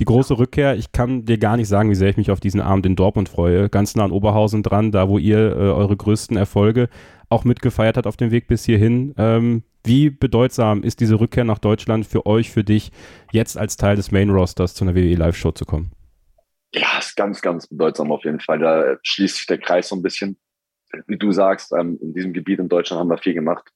die 0.00 0.04
große 0.04 0.38
Rückkehr. 0.38 0.76
Ich 0.76 0.92
kann 0.92 1.24
dir 1.24 1.38
gar 1.38 1.56
nicht 1.56 1.68
sagen, 1.68 1.90
wie 1.90 1.94
sehr 1.94 2.08
ich 2.08 2.16
mich 2.16 2.30
auf 2.30 2.40
diesen 2.40 2.60
Abend 2.60 2.86
in 2.86 2.96
Dortmund 2.96 3.28
freue. 3.28 3.68
Ganz 3.68 3.96
nah 3.96 4.04
an 4.04 4.12
Oberhausen 4.12 4.62
dran, 4.62 4.92
da 4.92 5.08
wo 5.08 5.18
ihr 5.18 5.38
äh, 5.38 5.58
eure 5.58 5.96
größten 5.96 6.36
Erfolge 6.36 6.88
auch 7.28 7.44
mitgefeiert 7.44 7.96
habt 7.96 8.06
auf 8.06 8.16
dem 8.16 8.30
Weg 8.30 8.46
bis 8.46 8.64
hierhin. 8.64 9.14
Ähm, 9.18 9.62
wie 9.84 10.10
bedeutsam 10.10 10.82
ist 10.82 11.00
diese 11.00 11.20
Rückkehr 11.20 11.44
nach 11.44 11.58
Deutschland 11.58 12.06
für 12.06 12.26
euch, 12.26 12.50
für 12.50 12.64
dich, 12.64 12.90
jetzt 13.32 13.56
als 13.56 13.76
Teil 13.76 13.96
des 13.96 14.10
Main 14.10 14.30
Rosters 14.30 14.74
zu 14.74 14.84
einer 14.84 14.94
WWE 14.94 15.14
Live-Show 15.14 15.52
zu 15.52 15.64
kommen? 15.64 15.92
Ja, 16.74 16.98
ist 16.98 17.16
ganz, 17.16 17.40
ganz 17.40 17.66
bedeutsam 17.66 18.12
auf 18.12 18.24
jeden 18.24 18.40
Fall. 18.40 18.58
Da 18.58 18.96
schließt 19.02 19.36
sich 19.36 19.46
der 19.46 19.58
Kreis 19.58 19.88
so 19.88 19.96
ein 19.96 20.02
bisschen. 20.02 20.38
Wie 21.06 21.18
du 21.18 21.32
sagst, 21.32 21.72
ähm, 21.72 21.98
in 22.00 22.14
diesem 22.14 22.32
Gebiet 22.32 22.58
in 22.58 22.68
Deutschland 22.68 23.00
haben 23.00 23.10
wir 23.10 23.18
viel 23.18 23.34
gemacht. 23.34 23.70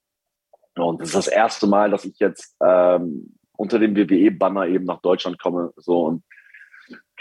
Und 0.77 1.01
das 1.01 1.09
ist 1.09 1.15
das 1.15 1.29
erste 1.29 1.67
Mal, 1.67 1.91
dass 1.91 2.05
ich 2.05 2.19
jetzt 2.19 2.57
ähm, 2.65 3.35
unter 3.57 3.79
dem 3.79 3.95
WWE-Banner 3.95 4.67
eben 4.67 4.85
nach 4.85 5.01
Deutschland 5.01 5.39
komme. 5.39 5.73
So 5.77 6.07
und 6.07 6.23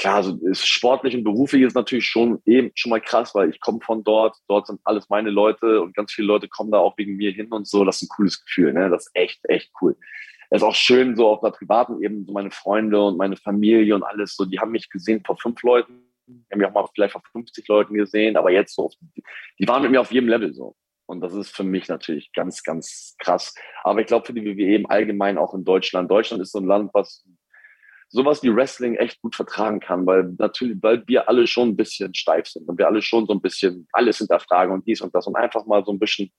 klar, 0.02 0.24
so 0.24 0.36
ist 0.48 0.68
sportlich 0.68 1.16
und 1.16 1.24
beruflich 1.24 1.62
ist 1.62 1.76
natürlich 1.76 2.08
schon 2.08 2.42
eben 2.46 2.72
schon 2.74 2.90
mal 2.90 3.00
krass, 3.00 3.36
weil 3.36 3.52
ich 3.52 3.60
komme 3.60 3.80
von 3.82 4.04
dort, 4.04 4.36
dort 4.48 4.66
sind 4.66 4.82
alles 4.84 5.10
meine 5.10 5.30
Leute 5.30 5.80
und 5.80 5.96
ganz 5.96 6.12
viele 6.12 6.28
Leute 6.28 6.48
kommen 6.48 6.72
da 6.72 6.80
auch 6.80 6.98
wegen 6.98 7.18
mir 7.18 7.32
hin 7.32 7.52
und 7.52 7.68
so. 7.68 7.86
Das 7.86 7.98
ist 7.98 8.04
ein 8.04 8.16
cooles 8.16 8.44
Gefühl, 8.44 8.74
ne? 8.74 8.90
Das 8.90 9.06
ist 9.06 9.12
echt, 9.14 9.48
echt 9.48 9.72
cool. 9.80 9.96
Es 10.50 10.64
ist 10.64 10.68
auch 10.68 10.74
schön, 10.74 11.16
so 11.16 11.28
auf 11.28 11.44
einer 11.44 11.52
privaten 11.54 12.02
Ebene, 12.02 12.26
so 12.26 12.34
meine 12.34 12.50
Freunde 12.50 13.00
und 13.00 13.18
meine 13.18 13.38
Familie 13.38 13.94
und 13.94 14.02
alles, 14.02 14.36
so, 14.36 14.46
die 14.46 14.60
haben 14.60 14.72
mich 14.72 14.90
gesehen 14.90 15.22
vor 15.24 15.38
fünf 15.38 15.62
Leuten, 15.62 16.02
haben 16.52 16.58
mich 16.60 16.68
auch 16.68 16.74
mal 16.74 16.88
vielleicht 16.96 17.14
vor 17.14 17.22
50 17.32 17.68
Leuten 17.68 17.94
gesehen, 17.94 18.38
aber 18.38 18.52
jetzt 18.52 18.74
so, 18.74 18.90
die 19.60 19.68
waren 19.68 19.84
mit 19.84 19.92
mir 19.92 20.02
auf 20.02 20.12
jedem 20.12 20.30
Level 20.30 20.52
so. 20.52 20.76
Und 21.06 21.22
das 21.22 21.34
ist 21.34 21.56
für 21.56 21.64
mich 21.64 21.90
natürlich 21.90 22.32
ganz, 22.32 22.64
ganz 22.64 23.16
krass. 23.20 23.54
Aber 23.84 24.00
ich 24.00 24.08
glaube 24.08 24.26
für 24.26 24.34
die 24.34 24.46
WWE 24.46 24.76
im 24.76 24.90
Allgemeinen 24.90 25.38
auch 25.38 25.54
in 25.54 25.66
Deutschland. 25.66 26.10
Deutschland 26.10 26.42
ist 26.42 26.54
so 26.54 26.60
ein 26.60 26.66
Land, 26.66 26.92
was 26.94 27.24
sowas 28.12 28.44
wie 28.44 28.54
Wrestling 28.54 28.96
echt 28.96 29.22
gut 29.22 29.36
vertragen 29.36 29.80
kann, 29.80 30.06
weil 30.06 30.34
natürlich, 30.38 30.78
weil 30.82 31.04
wir 31.08 31.30
alle 31.30 31.48
schon 31.48 31.70
ein 31.70 31.76
bisschen 31.78 32.14
steif 32.14 32.48
sind 32.48 32.68
und 32.68 32.78
wir 32.78 32.88
alle 32.88 33.02
schon 33.02 33.26
so 33.26 33.34
ein 33.34 33.42
bisschen 33.42 33.88
alles 33.94 34.18
hinterfragen 34.18 34.74
und 34.74 34.86
dies 34.86 35.02
und 35.02 35.16
das 35.16 35.28
und 35.28 35.36
einfach 35.36 35.66
mal 35.66 35.84
so 35.86 35.92
ein 35.92 36.00
bisschen 36.00 36.32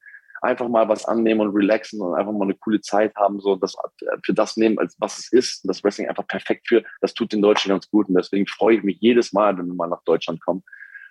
einfach 0.43 0.69
mal 0.69 0.89
was 0.89 1.05
annehmen 1.05 1.41
und 1.41 1.55
relaxen 1.55 2.01
und 2.01 2.15
einfach 2.15 2.33
mal 2.33 2.45
eine 2.45 2.55
coole 2.55 2.81
Zeit 2.81 3.15
haben, 3.15 3.41
so 3.41 3.57
das 3.57 3.77
für 4.25 4.35
das 4.35 4.57
nehmen, 4.57 4.79
als 4.79 4.97
was 4.99 5.19
es 5.19 5.33
ist, 5.33 5.69
das 5.69 5.85
Wrestling 5.85 6.09
einfach 6.09 6.27
perfekt 6.27 6.67
für, 6.67 6.83
das 7.01 7.15
tut 7.15 7.33
den 7.33 7.43
Deutschen 7.43 7.69
ganz 7.69 7.89
gut 7.89 8.09
und 8.09 8.17
deswegen 8.17 8.47
freue 8.47 8.77
ich 8.77 8.83
mich 8.83 8.99
jedes 9.01 9.33
Mal, 9.33 9.57
wenn 9.57 9.67
wir 9.67 9.75
mal 9.75 9.87
nach 9.87 10.03
Deutschland 10.05 10.41
kommen 10.41 10.63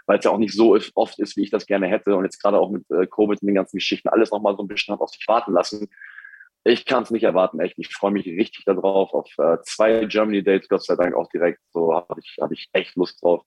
weil 0.05 0.19
es 0.19 0.25
ja 0.25 0.31
auch 0.31 0.37
nicht 0.37 0.53
so 0.53 0.77
oft 0.95 1.19
ist, 1.19 1.37
wie 1.37 1.43
ich 1.43 1.51
das 1.51 1.65
gerne 1.65 1.87
hätte. 1.87 2.15
Und 2.15 2.25
jetzt 2.25 2.41
gerade 2.41 2.59
auch 2.59 2.69
mit 2.69 2.83
äh, 2.91 3.07
Covid 3.07 3.41
und 3.41 3.47
den 3.47 3.55
ganzen 3.55 3.77
Geschichten 3.77 4.09
alles 4.09 4.31
nochmal 4.31 4.55
so 4.57 4.63
ein 4.63 4.67
bisschen 4.67 4.93
auf 4.93 5.09
sich 5.09 5.25
warten 5.27 5.53
lassen. 5.53 5.87
Ich 6.63 6.85
kann 6.85 7.03
es 7.03 7.11
nicht 7.11 7.23
erwarten, 7.23 7.59
echt. 7.59 7.79
Ich 7.79 7.93
freue 7.93 8.11
mich 8.11 8.25
richtig 8.25 8.65
darauf, 8.65 9.13
auf 9.13 9.27
äh, 9.37 9.57
zwei 9.63 10.05
Germany 10.05 10.43
Dates, 10.43 10.69
Gott 10.69 10.83
sei 10.83 10.95
Dank 10.95 11.15
auch 11.15 11.27
direkt. 11.29 11.59
So 11.71 11.93
habe 11.93 12.19
ich, 12.21 12.37
hab 12.39 12.51
ich 12.51 12.69
echt 12.73 12.95
Lust 12.95 13.21
drauf. 13.23 13.43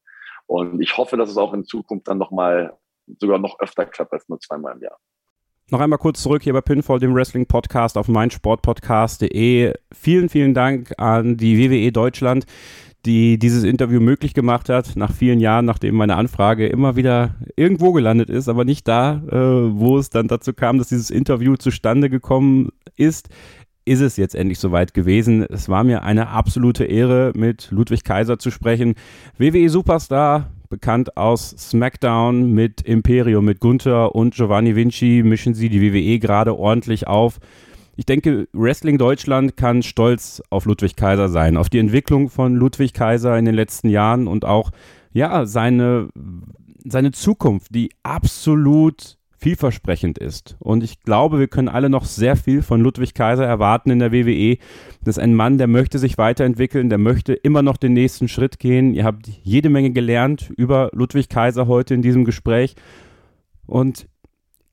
Und 0.46 0.80
ich 0.80 0.96
hoffe, 0.96 1.16
dass 1.16 1.30
es 1.30 1.36
auch 1.36 1.54
in 1.54 1.64
Zukunft 1.64 2.08
dann 2.08 2.18
nochmal, 2.18 2.76
sogar 3.20 3.38
noch 3.38 3.60
öfter 3.60 3.86
klappt 3.86 4.12
als 4.12 4.28
nur 4.28 4.40
zweimal 4.40 4.74
im 4.74 4.82
Jahr. 4.82 4.98
Noch 5.70 5.80
einmal 5.80 5.98
kurz 5.98 6.22
zurück 6.22 6.42
hier 6.42 6.52
bei 6.52 6.60
Pinfall, 6.60 6.98
dem 6.98 7.14
Wrestling 7.14 7.46
Podcast 7.46 7.96
auf 7.96 8.06
meinsportpodcast.de. 8.08 9.72
Vielen, 9.92 10.28
vielen 10.28 10.52
Dank 10.52 10.92
an 10.98 11.38
die 11.38 11.58
WWE 11.58 11.90
Deutschland, 11.90 12.44
die 13.04 13.38
dieses 13.38 13.64
Interview 13.64 14.00
möglich 14.00 14.34
gemacht 14.34 14.68
hat, 14.68 14.96
nach 14.96 15.12
vielen 15.12 15.40
Jahren, 15.40 15.64
nachdem 15.64 15.94
meine 15.94 16.16
Anfrage 16.16 16.66
immer 16.66 16.96
wieder 16.96 17.34
irgendwo 17.56 17.92
gelandet 17.92 18.30
ist, 18.30 18.48
aber 18.48 18.64
nicht 18.64 18.88
da, 18.88 19.22
äh, 19.30 19.78
wo 19.78 19.98
es 19.98 20.10
dann 20.10 20.28
dazu 20.28 20.52
kam, 20.52 20.78
dass 20.78 20.88
dieses 20.88 21.10
Interview 21.10 21.56
zustande 21.56 22.10
gekommen 22.10 22.70
ist, 22.96 23.28
ist 23.84 24.00
es 24.00 24.16
jetzt 24.16 24.34
endlich 24.34 24.58
soweit 24.58 24.94
gewesen. 24.94 25.42
Es 25.42 25.68
war 25.68 25.84
mir 25.84 26.02
eine 26.02 26.28
absolute 26.28 26.84
Ehre, 26.84 27.32
mit 27.34 27.68
Ludwig 27.70 28.04
Kaiser 28.04 28.38
zu 28.38 28.50
sprechen. 28.50 28.94
WWE 29.36 29.68
Superstar, 29.68 30.50
bekannt 30.70 31.16
aus 31.16 31.50
SmackDown 31.50 32.52
mit 32.52 32.80
Imperium, 32.82 33.44
mit 33.44 33.60
Gunther 33.60 34.14
und 34.14 34.34
Giovanni 34.34 34.74
Vinci, 34.74 35.22
mischen 35.24 35.54
sie 35.54 35.68
die 35.68 35.82
WWE 35.82 36.18
gerade 36.18 36.56
ordentlich 36.58 37.06
auf 37.06 37.38
ich 37.96 38.06
denke, 38.06 38.48
Wrestling 38.52 38.98
Deutschland 38.98 39.56
kann 39.56 39.82
stolz 39.82 40.42
auf 40.50 40.64
Ludwig 40.64 40.96
Kaiser 40.96 41.28
sein, 41.28 41.56
auf 41.56 41.68
die 41.68 41.78
Entwicklung 41.78 42.28
von 42.28 42.56
Ludwig 42.56 42.92
Kaiser 42.92 43.38
in 43.38 43.44
den 43.44 43.54
letzten 43.54 43.88
Jahren 43.88 44.26
und 44.26 44.44
auch, 44.44 44.70
ja, 45.12 45.46
seine, 45.46 46.08
seine 46.84 47.12
Zukunft, 47.12 47.74
die 47.74 47.90
absolut 48.02 49.16
vielversprechend 49.44 50.16
ist. 50.16 50.56
Und 50.58 50.82
ich 50.82 51.02
glaube, 51.02 51.38
wir 51.38 51.48
können 51.48 51.68
alle 51.68 51.90
noch 51.90 52.06
sehr 52.06 52.34
viel 52.34 52.62
von 52.62 52.80
Ludwig 52.80 53.12
Kaiser 53.12 53.44
erwarten 53.44 53.90
in 53.90 53.98
der 53.98 54.10
WWE. 54.10 54.56
Das 55.04 55.18
ist 55.18 55.22
ein 55.22 55.34
Mann, 55.34 55.58
der 55.58 55.66
möchte 55.66 55.98
sich 55.98 56.16
weiterentwickeln, 56.16 56.88
der 56.88 56.96
möchte 56.96 57.34
immer 57.34 57.60
noch 57.60 57.76
den 57.76 57.92
nächsten 57.92 58.26
Schritt 58.26 58.58
gehen. 58.58 58.94
Ihr 58.94 59.04
habt 59.04 59.28
jede 59.42 59.68
Menge 59.68 59.90
gelernt 59.90 60.50
über 60.56 60.88
Ludwig 60.94 61.28
Kaiser 61.28 61.66
heute 61.66 61.92
in 61.92 62.00
diesem 62.00 62.24
Gespräch. 62.24 62.74
Und 63.66 64.06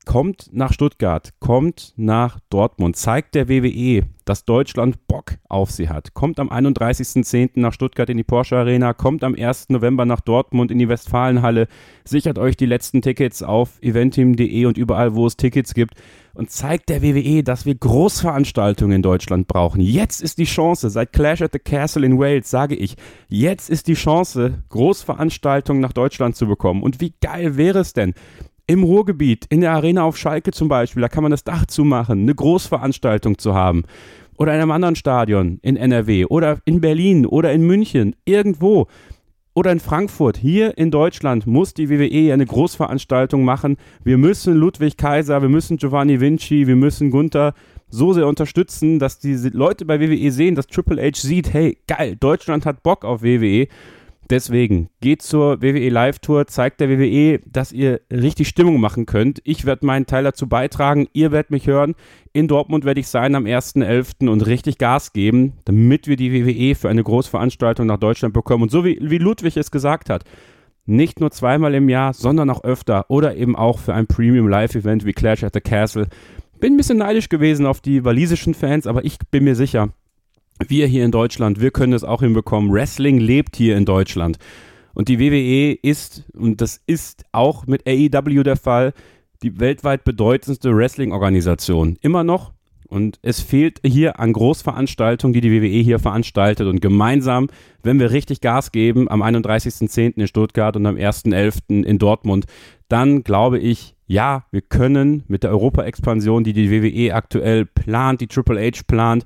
kommt 0.04 0.50
nach 0.52 0.72
Stuttgart, 0.72 1.30
kommt 1.40 1.92
nach 1.96 2.40
Dortmund, 2.50 2.96
zeigt 2.96 3.34
der 3.34 3.48
WWE, 3.48 4.02
dass 4.24 4.44
Deutschland 4.44 5.06
Bock 5.06 5.36
auf 5.48 5.70
sie 5.70 5.88
hat. 5.88 6.14
Kommt 6.14 6.38
am 6.38 6.50
31.10. 6.50 7.50
nach 7.54 7.72
Stuttgart 7.72 8.08
in 8.08 8.16
die 8.16 8.24
Porsche 8.24 8.56
Arena, 8.56 8.92
kommt 8.92 9.24
am 9.24 9.34
1. 9.34 9.70
November 9.70 10.04
nach 10.04 10.20
Dortmund 10.20 10.70
in 10.70 10.78
die 10.78 10.88
Westfalenhalle, 10.88 11.68
sichert 12.04 12.38
euch 12.38 12.56
die 12.56 12.66
letzten 12.66 13.02
Tickets 13.02 13.42
auf 13.42 13.82
eventim.de 13.82 14.66
und 14.66 14.78
überall, 14.78 15.14
wo 15.14 15.26
es 15.26 15.36
Tickets 15.36 15.74
gibt 15.74 15.94
und 16.34 16.50
zeigt 16.50 16.88
der 16.88 17.02
WWE, 17.02 17.42
dass 17.42 17.66
wir 17.66 17.74
Großveranstaltungen 17.74 18.96
in 18.96 19.02
Deutschland 19.02 19.48
brauchen. 19.48 19.80
Jetzt 19.80 20.22
ist 20.22 20.38
die 20.38 20.44
Chance, 20.44 20.90
seit 20.90 21.12
Clash 21.12 21.42
at 21.42 21.52
the 21.52 21.58
Castle 21.58 22.06
in 22.06 22.18
Wales 22.18 22.48
sage 22.50 22.74
ich, 22.74 22.96
jetzt 23.28 23.68
ist 23.68 23.86
die 23.88 23.94
Chance, 23.94 24.62
Großveranstaltungen 24.70 25.82
nach 25.82 25.92
Deutschland 25.92 26.36
zu 26.36 26.46
bekommen. 26.46 26.82
Und 26.82 27.00
wie 27.00 27.14
geil 27.20 27.56
wäre 27.56 27.80
es 27.80 27.92
denn, 27.92 28.14
im 28.72 28.84
Ruhrgebiet, 28.84 29.44
in 29.50 29.60
der 29.60 29.72
Arena 29.72 30.02
auf 30.04 30.16
Schalke 30.16 30.50
zum 30.50 30.68
Beispiel, 30.68 31.02
da 31.02 31.08
kann 31.08 31.22
man 31.22 31.30
das 31.30 31.44
Dach 31.44 31.66
zumachen, 31.66 32.20
eine 32.22 32.34
Großveranstaltung 32.34 33.36
zu 33.36 33.54
haben. 33.54 33.84
Oder 34.38 34.54
in 34.54 34.62
einem 34.62 34.70
anderen 34.70 34.96
Stadion 34.96 35.58
in 35.60 35.76
NRW 35.76 36.24
oder 36.24 36.58
in 36.64 36.80
Berlin 36.80 37.26
oder 37.26 37.52
in 37.52 37.66
München, 37.66 38.16
irgendwo. 38.24 38.86
Oder 39.54 39.72
in 39.72 39.80
Frankfurt, 39.80 40.38
hier 40.38 40.78
in 40.78 40.90
Deutschland 40.90 41.46
muss 41.46 41.74
die 41.74 41.90
WWE 41.90 42.32
eine 42.32 42.46
Großveranstaltung 42.46 43.44
machen. 43.44 43.76
Wir 44.02 44.16
müssen 44.16 44.54
Ludwig 44.54 44.96
Kaiser, 44.96 45.42
wir 45.42 45.50
müssen 45.50 45.76
Giovanni 45.76 46.18
Vinci, 46.18 46.66
wir 46.66 46.76
müssen 46.76 47.10
Gunther 47.10 47.52
so 47.90 48.14
sehr 48.14 48.26
unterstützen, 48.26 48.98
dass 48.98 49.18
diese 49.18 49.50
Leute 49.50 49.84
bei 49.84 50.00
WWE 50.00 50.30
sehen, 50.32 50.54
dass 50.54 50.66
Triple 50.66 51.02
H 51.02 51.20
sieht, 51.20 51.52
hey, 51.52 51.76
geil, 51.86 52.16
Deutschland 52.18 52.64
hat 52.64 52.82
Bock 52.82 53.04
auf 53.04 53.22
WWE. 53.22 53.68
Deswegen 54.32 54.88
geht 55.02 55.20
zur 55.20 55.60
WWE 55.60 55.90
Live 55.90 56.18
Tour, 56.20 56.46
zeigt 56.46 56.80
der 56.80 56.88
WWE, 56.88 57.40
dass 57.44 57.70
ihr 57.70 58.00
richtig 58.10 58.48
Stimmung 58.48 58.80
machen 58.80 59.04
könnt. 59.04 59.42
Ich 59.44 59.66
werde 59.66 59.84
meinen 59.84 60.06
Teil 60.06 60.24
dazu 60.24 60.48
beitragen, 60.48 61.06
ihr 61.12 61.32
werdet 61.32 61.50
mich 61.50 61.66
hören. 61.66 61.94
In 62.32 62.48
Dortmund 62.48 62.86
werde 62.86 63.00
ich 63.00 63.08
sein 63.08 63.34
am 63.34 63.44
1.11. 63.44 64.30
und 64.30 64.46
richtig 64.46 64.78
Gas 64.78 65.12
geben, 65.12 65.52
damit 65.66 66.06
wir 66.06 66.16
die 66.16 66.32
WWE 66.32 66.74
für 66.74 66.88
eine 66.88 67.04
Großveranstaltung 67.04 67.86
nach 67.86 67.98
Deutschland 67.98 68.32
bekommen. 68.32 68.62
Und 68.62 68.70
so 68.70 68.86
wie, 68.86 68.98
wie 69.02 69.18
Ludwig 69.18 69.58
es 69.58 69.70
gesagt 69.70 70.08
hat, 70.08 70.24
nicht 70.86 71.20
nur 71.20 71.30
zweimal 71.30 71.74
im 71.74 71.90
Jahr, 71.90 72.14
sondern 72.14 72.48
auch 72.48 72.64
öfter 72.64 73.10
oder 73.10 73.36
eben 73.36 73.54
auch 73.54 73.80
für 73.80 73.92
ein 73.92 74.06
Premium 74.06 74.48
Live-Event 74.48 75.04
wie 75.04 75.12
Clash 75.12 75.44
at 75.44 75.52
the 75.52 75.60
Castle. 75.60 76.08
Bin 76.58 76.72
ein 76.72 76.78
bisschen 76.78 76.96
neidisch 76.96 77.28
gewesen 77.28 77.66
auf 77.66 77.82
die 77.82 78.02
walisischen 78.02 78.54
Fans, 78.54 78.86
aber 78.86 79.04
ich 79.04 79.18
bin 79.30 79.44
mir 79.44 79.56
sicher, 79.56 79.90
wir 80.68 80.86
hier 80.86 81.04
in 81.04 81.10
Deutschland, 81.10 81.60
wir 81.60 81.70
können 81.70 81.92
es 81.92 82.04
auch 82.04 82.20
hinbekommen. 82.20 82.72
Wrestling 82.72 83.18
lebt 83.18 83.56
hier 83.56 83.76
in 83.76 83.84
Deutschland. 83.84 84.38
Und 84.94 85.08
die 85.08 85.18
WWE 85.18 85.72
ist, 85.82 86.24
und 86.34 86.60
das 86.60 86.80
ist 86.86 87.24
auch 87.32 87.66
mit 87.66 87.86
AEW 87.86 88.42
der 88.42 88.56
Fall, 88.56 88.92
die 89.42 89.58
weltweit 89.58 90.04
bedeutendste 90.04 90.74
Wrestling-Organisation. 90.76 91.96
Immer 92.00 92.24
noch. 92.24 92.52
Und 92.88 93.18
es 93.22 93.40
fehlt 93.40 93.80
hier 93.86 94.20
an 94.20 94.34
Großveranstaltungen, 94.34 95.32
die 95.32 95.40
die 95.40 95.50
WWE 95.50 95.82
hier 95.82 95.98
veranstaltet. 95.98 96.66
Und 96.66 96.82
gemeinsam, 96.82 97.48
wenn 97.82 97.98
wir 97.98 98.10
richtig 98.10 98.42
Gas 98.42 98.70
geben, 98.70 99.10
am 99.10 99.22
31.10. 99.22 100.18
in 100.18 100.28
Stuttgart 100.28 100.76
und 100.76 100.84
am 100.84 100.96
1.11. 100.96 101.84
in 101.84 101.98
Dortmund, 101.98 102.44
dann 102.88 103.24
glaube 103.24 103.58
ich, 103.58 103.94
ja, 104.06 104.44
wir 104.50 104.60
können 104.60 105.24
mit 105.26 105.42
der 105.42 105.52
Europa-Expansion, 105.52 106.44
die 106.44 106.52
die 106.52 106.70
WWE 106.70 107.14
aktuell 107.14 107.64
plant, 107.64 108.20
die 108.20 108.26
Triple 108.26 108.60
H 108.60 108.82
plant, 108.86 109.24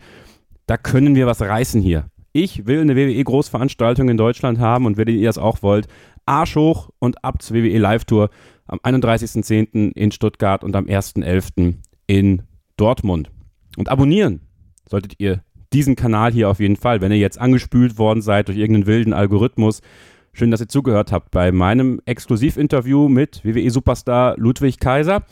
da 0.66 0.76
können 0.76 1.14
wir 1.14 1.26
was 1.26 1.40
reißen 1.40 1.80
hier. 1.80 2.06
Ich 2.32 2.66
will 2.66 2.80
eine 2.80 2.96
WWE-Großveranstaltung 2.96 4.08
in 4.08 4.16
Deutschland 4.16 4.58
haben 4.58 4.86
und 4.86 4.96
wenn 4.96 5.08
ihr 5.08 5.26
das 5.26 5.38
auch 5.38 5.62
wollt, 5.62 5.88
Arsch 6.26 6.56
hoch 6.56 6.90
und 6.98 7.24
ab 7.24 7.40
zur 7.40 7.56
WWE 7.56 7.78
Live-Tour 7.78 8.30
am 8.66 8.78
31.10. 8.80 9.92
in 9.92 10.12
Stuttgart 10.12 10.64
und 10.64 10.76
am 10.76 10.86
1.11. 10.86 11.76
in 12.06 12.42
Dortmund. 12.76 13.30
Und 13.76 13.88
abonnieren 13.88 14.40
solltet 14.88 15.14
ihr 15.18 15.42
diesen 15.72 15.96
Kanal 15.96 16.32
hier 16.32 16.48
auf 16.48 16.60
jeden 16.60 16.76
Fall, 16.76 17.00
wenn 17.00 17.12
ihr 17.12 17.18
jetzt 17.18 17.40
angespült 17.40 17.98
worden 17.98 18.22
seid 18.22 18.48
durch 18.48 18.58
irgendeinen 18.58 18.86
wilden 18.86 19.12
Algorithmus. 19.12 19.80
Schön, 20.32 20.50
dass 20.50 20.60
ihr 20.60 20.68
zugehört 20.68 21.12
habt 21.12 21.30
bei 21.30 21.52
meinem 21.52 22.00
Exklusivinterview 22.04 23.08
mit 23.08 23.44
WWE-Superstar 23.44 24.36
Ludwig 24.36 24.78
Kaiser. 24.78 25.24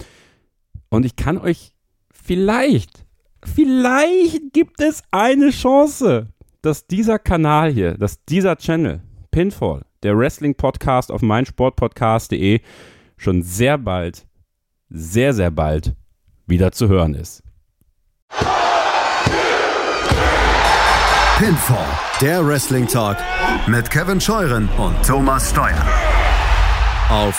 Und 0.88 1.04
ich 1.04 1.16
kann 1.16 1.38
euch 1.38 1.72
vielleicht, 2.10 3.03
vielleicht 3.46 4.52
gibt 4.52 4.80
es 4.80 5.02
eine 5.10 5.50
Chance, 5.50 6.28
dass 6.62 6.86
dieser 6.86 7.18
Kanal 7.18 7.70
hier, 7.72 7.94
dass 7.98 8.24
dieser 8.24 8.56
Channel, 8.56 9.02
Pinfall, 9.30 9.82
der 10.02 10.16
Wrestling-Podcast 10.16 11.10
auf 11.10 11.22
meinsportpodcast.de, 11.22 12.60
schon 13.16 13.42
sehr 13.42 13.78
bald, 13.78 14.26
sehr, 14.88 15.34
sehr 15.34 15.50
bald 15.50 15.94
wieder 16.46 16.72
zu 16.72 16.88
hören 16.88 17.14
ist. 17.14 17.42
Pinfall, 21.38 21.86
der 22.20 22.46
Wrestling 22.46 22.86
Talk 22.86 23.16
mit 23.66 23.90
Kevin 23.90 24.20
Scheuren 24.20 24.68
und 24.78 24.94
Thomas 25.04 25.50
Steuer. 25.50 25.84
Auf 27.10 27.36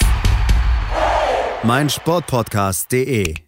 meinsportpodcast.de 1.64 3.45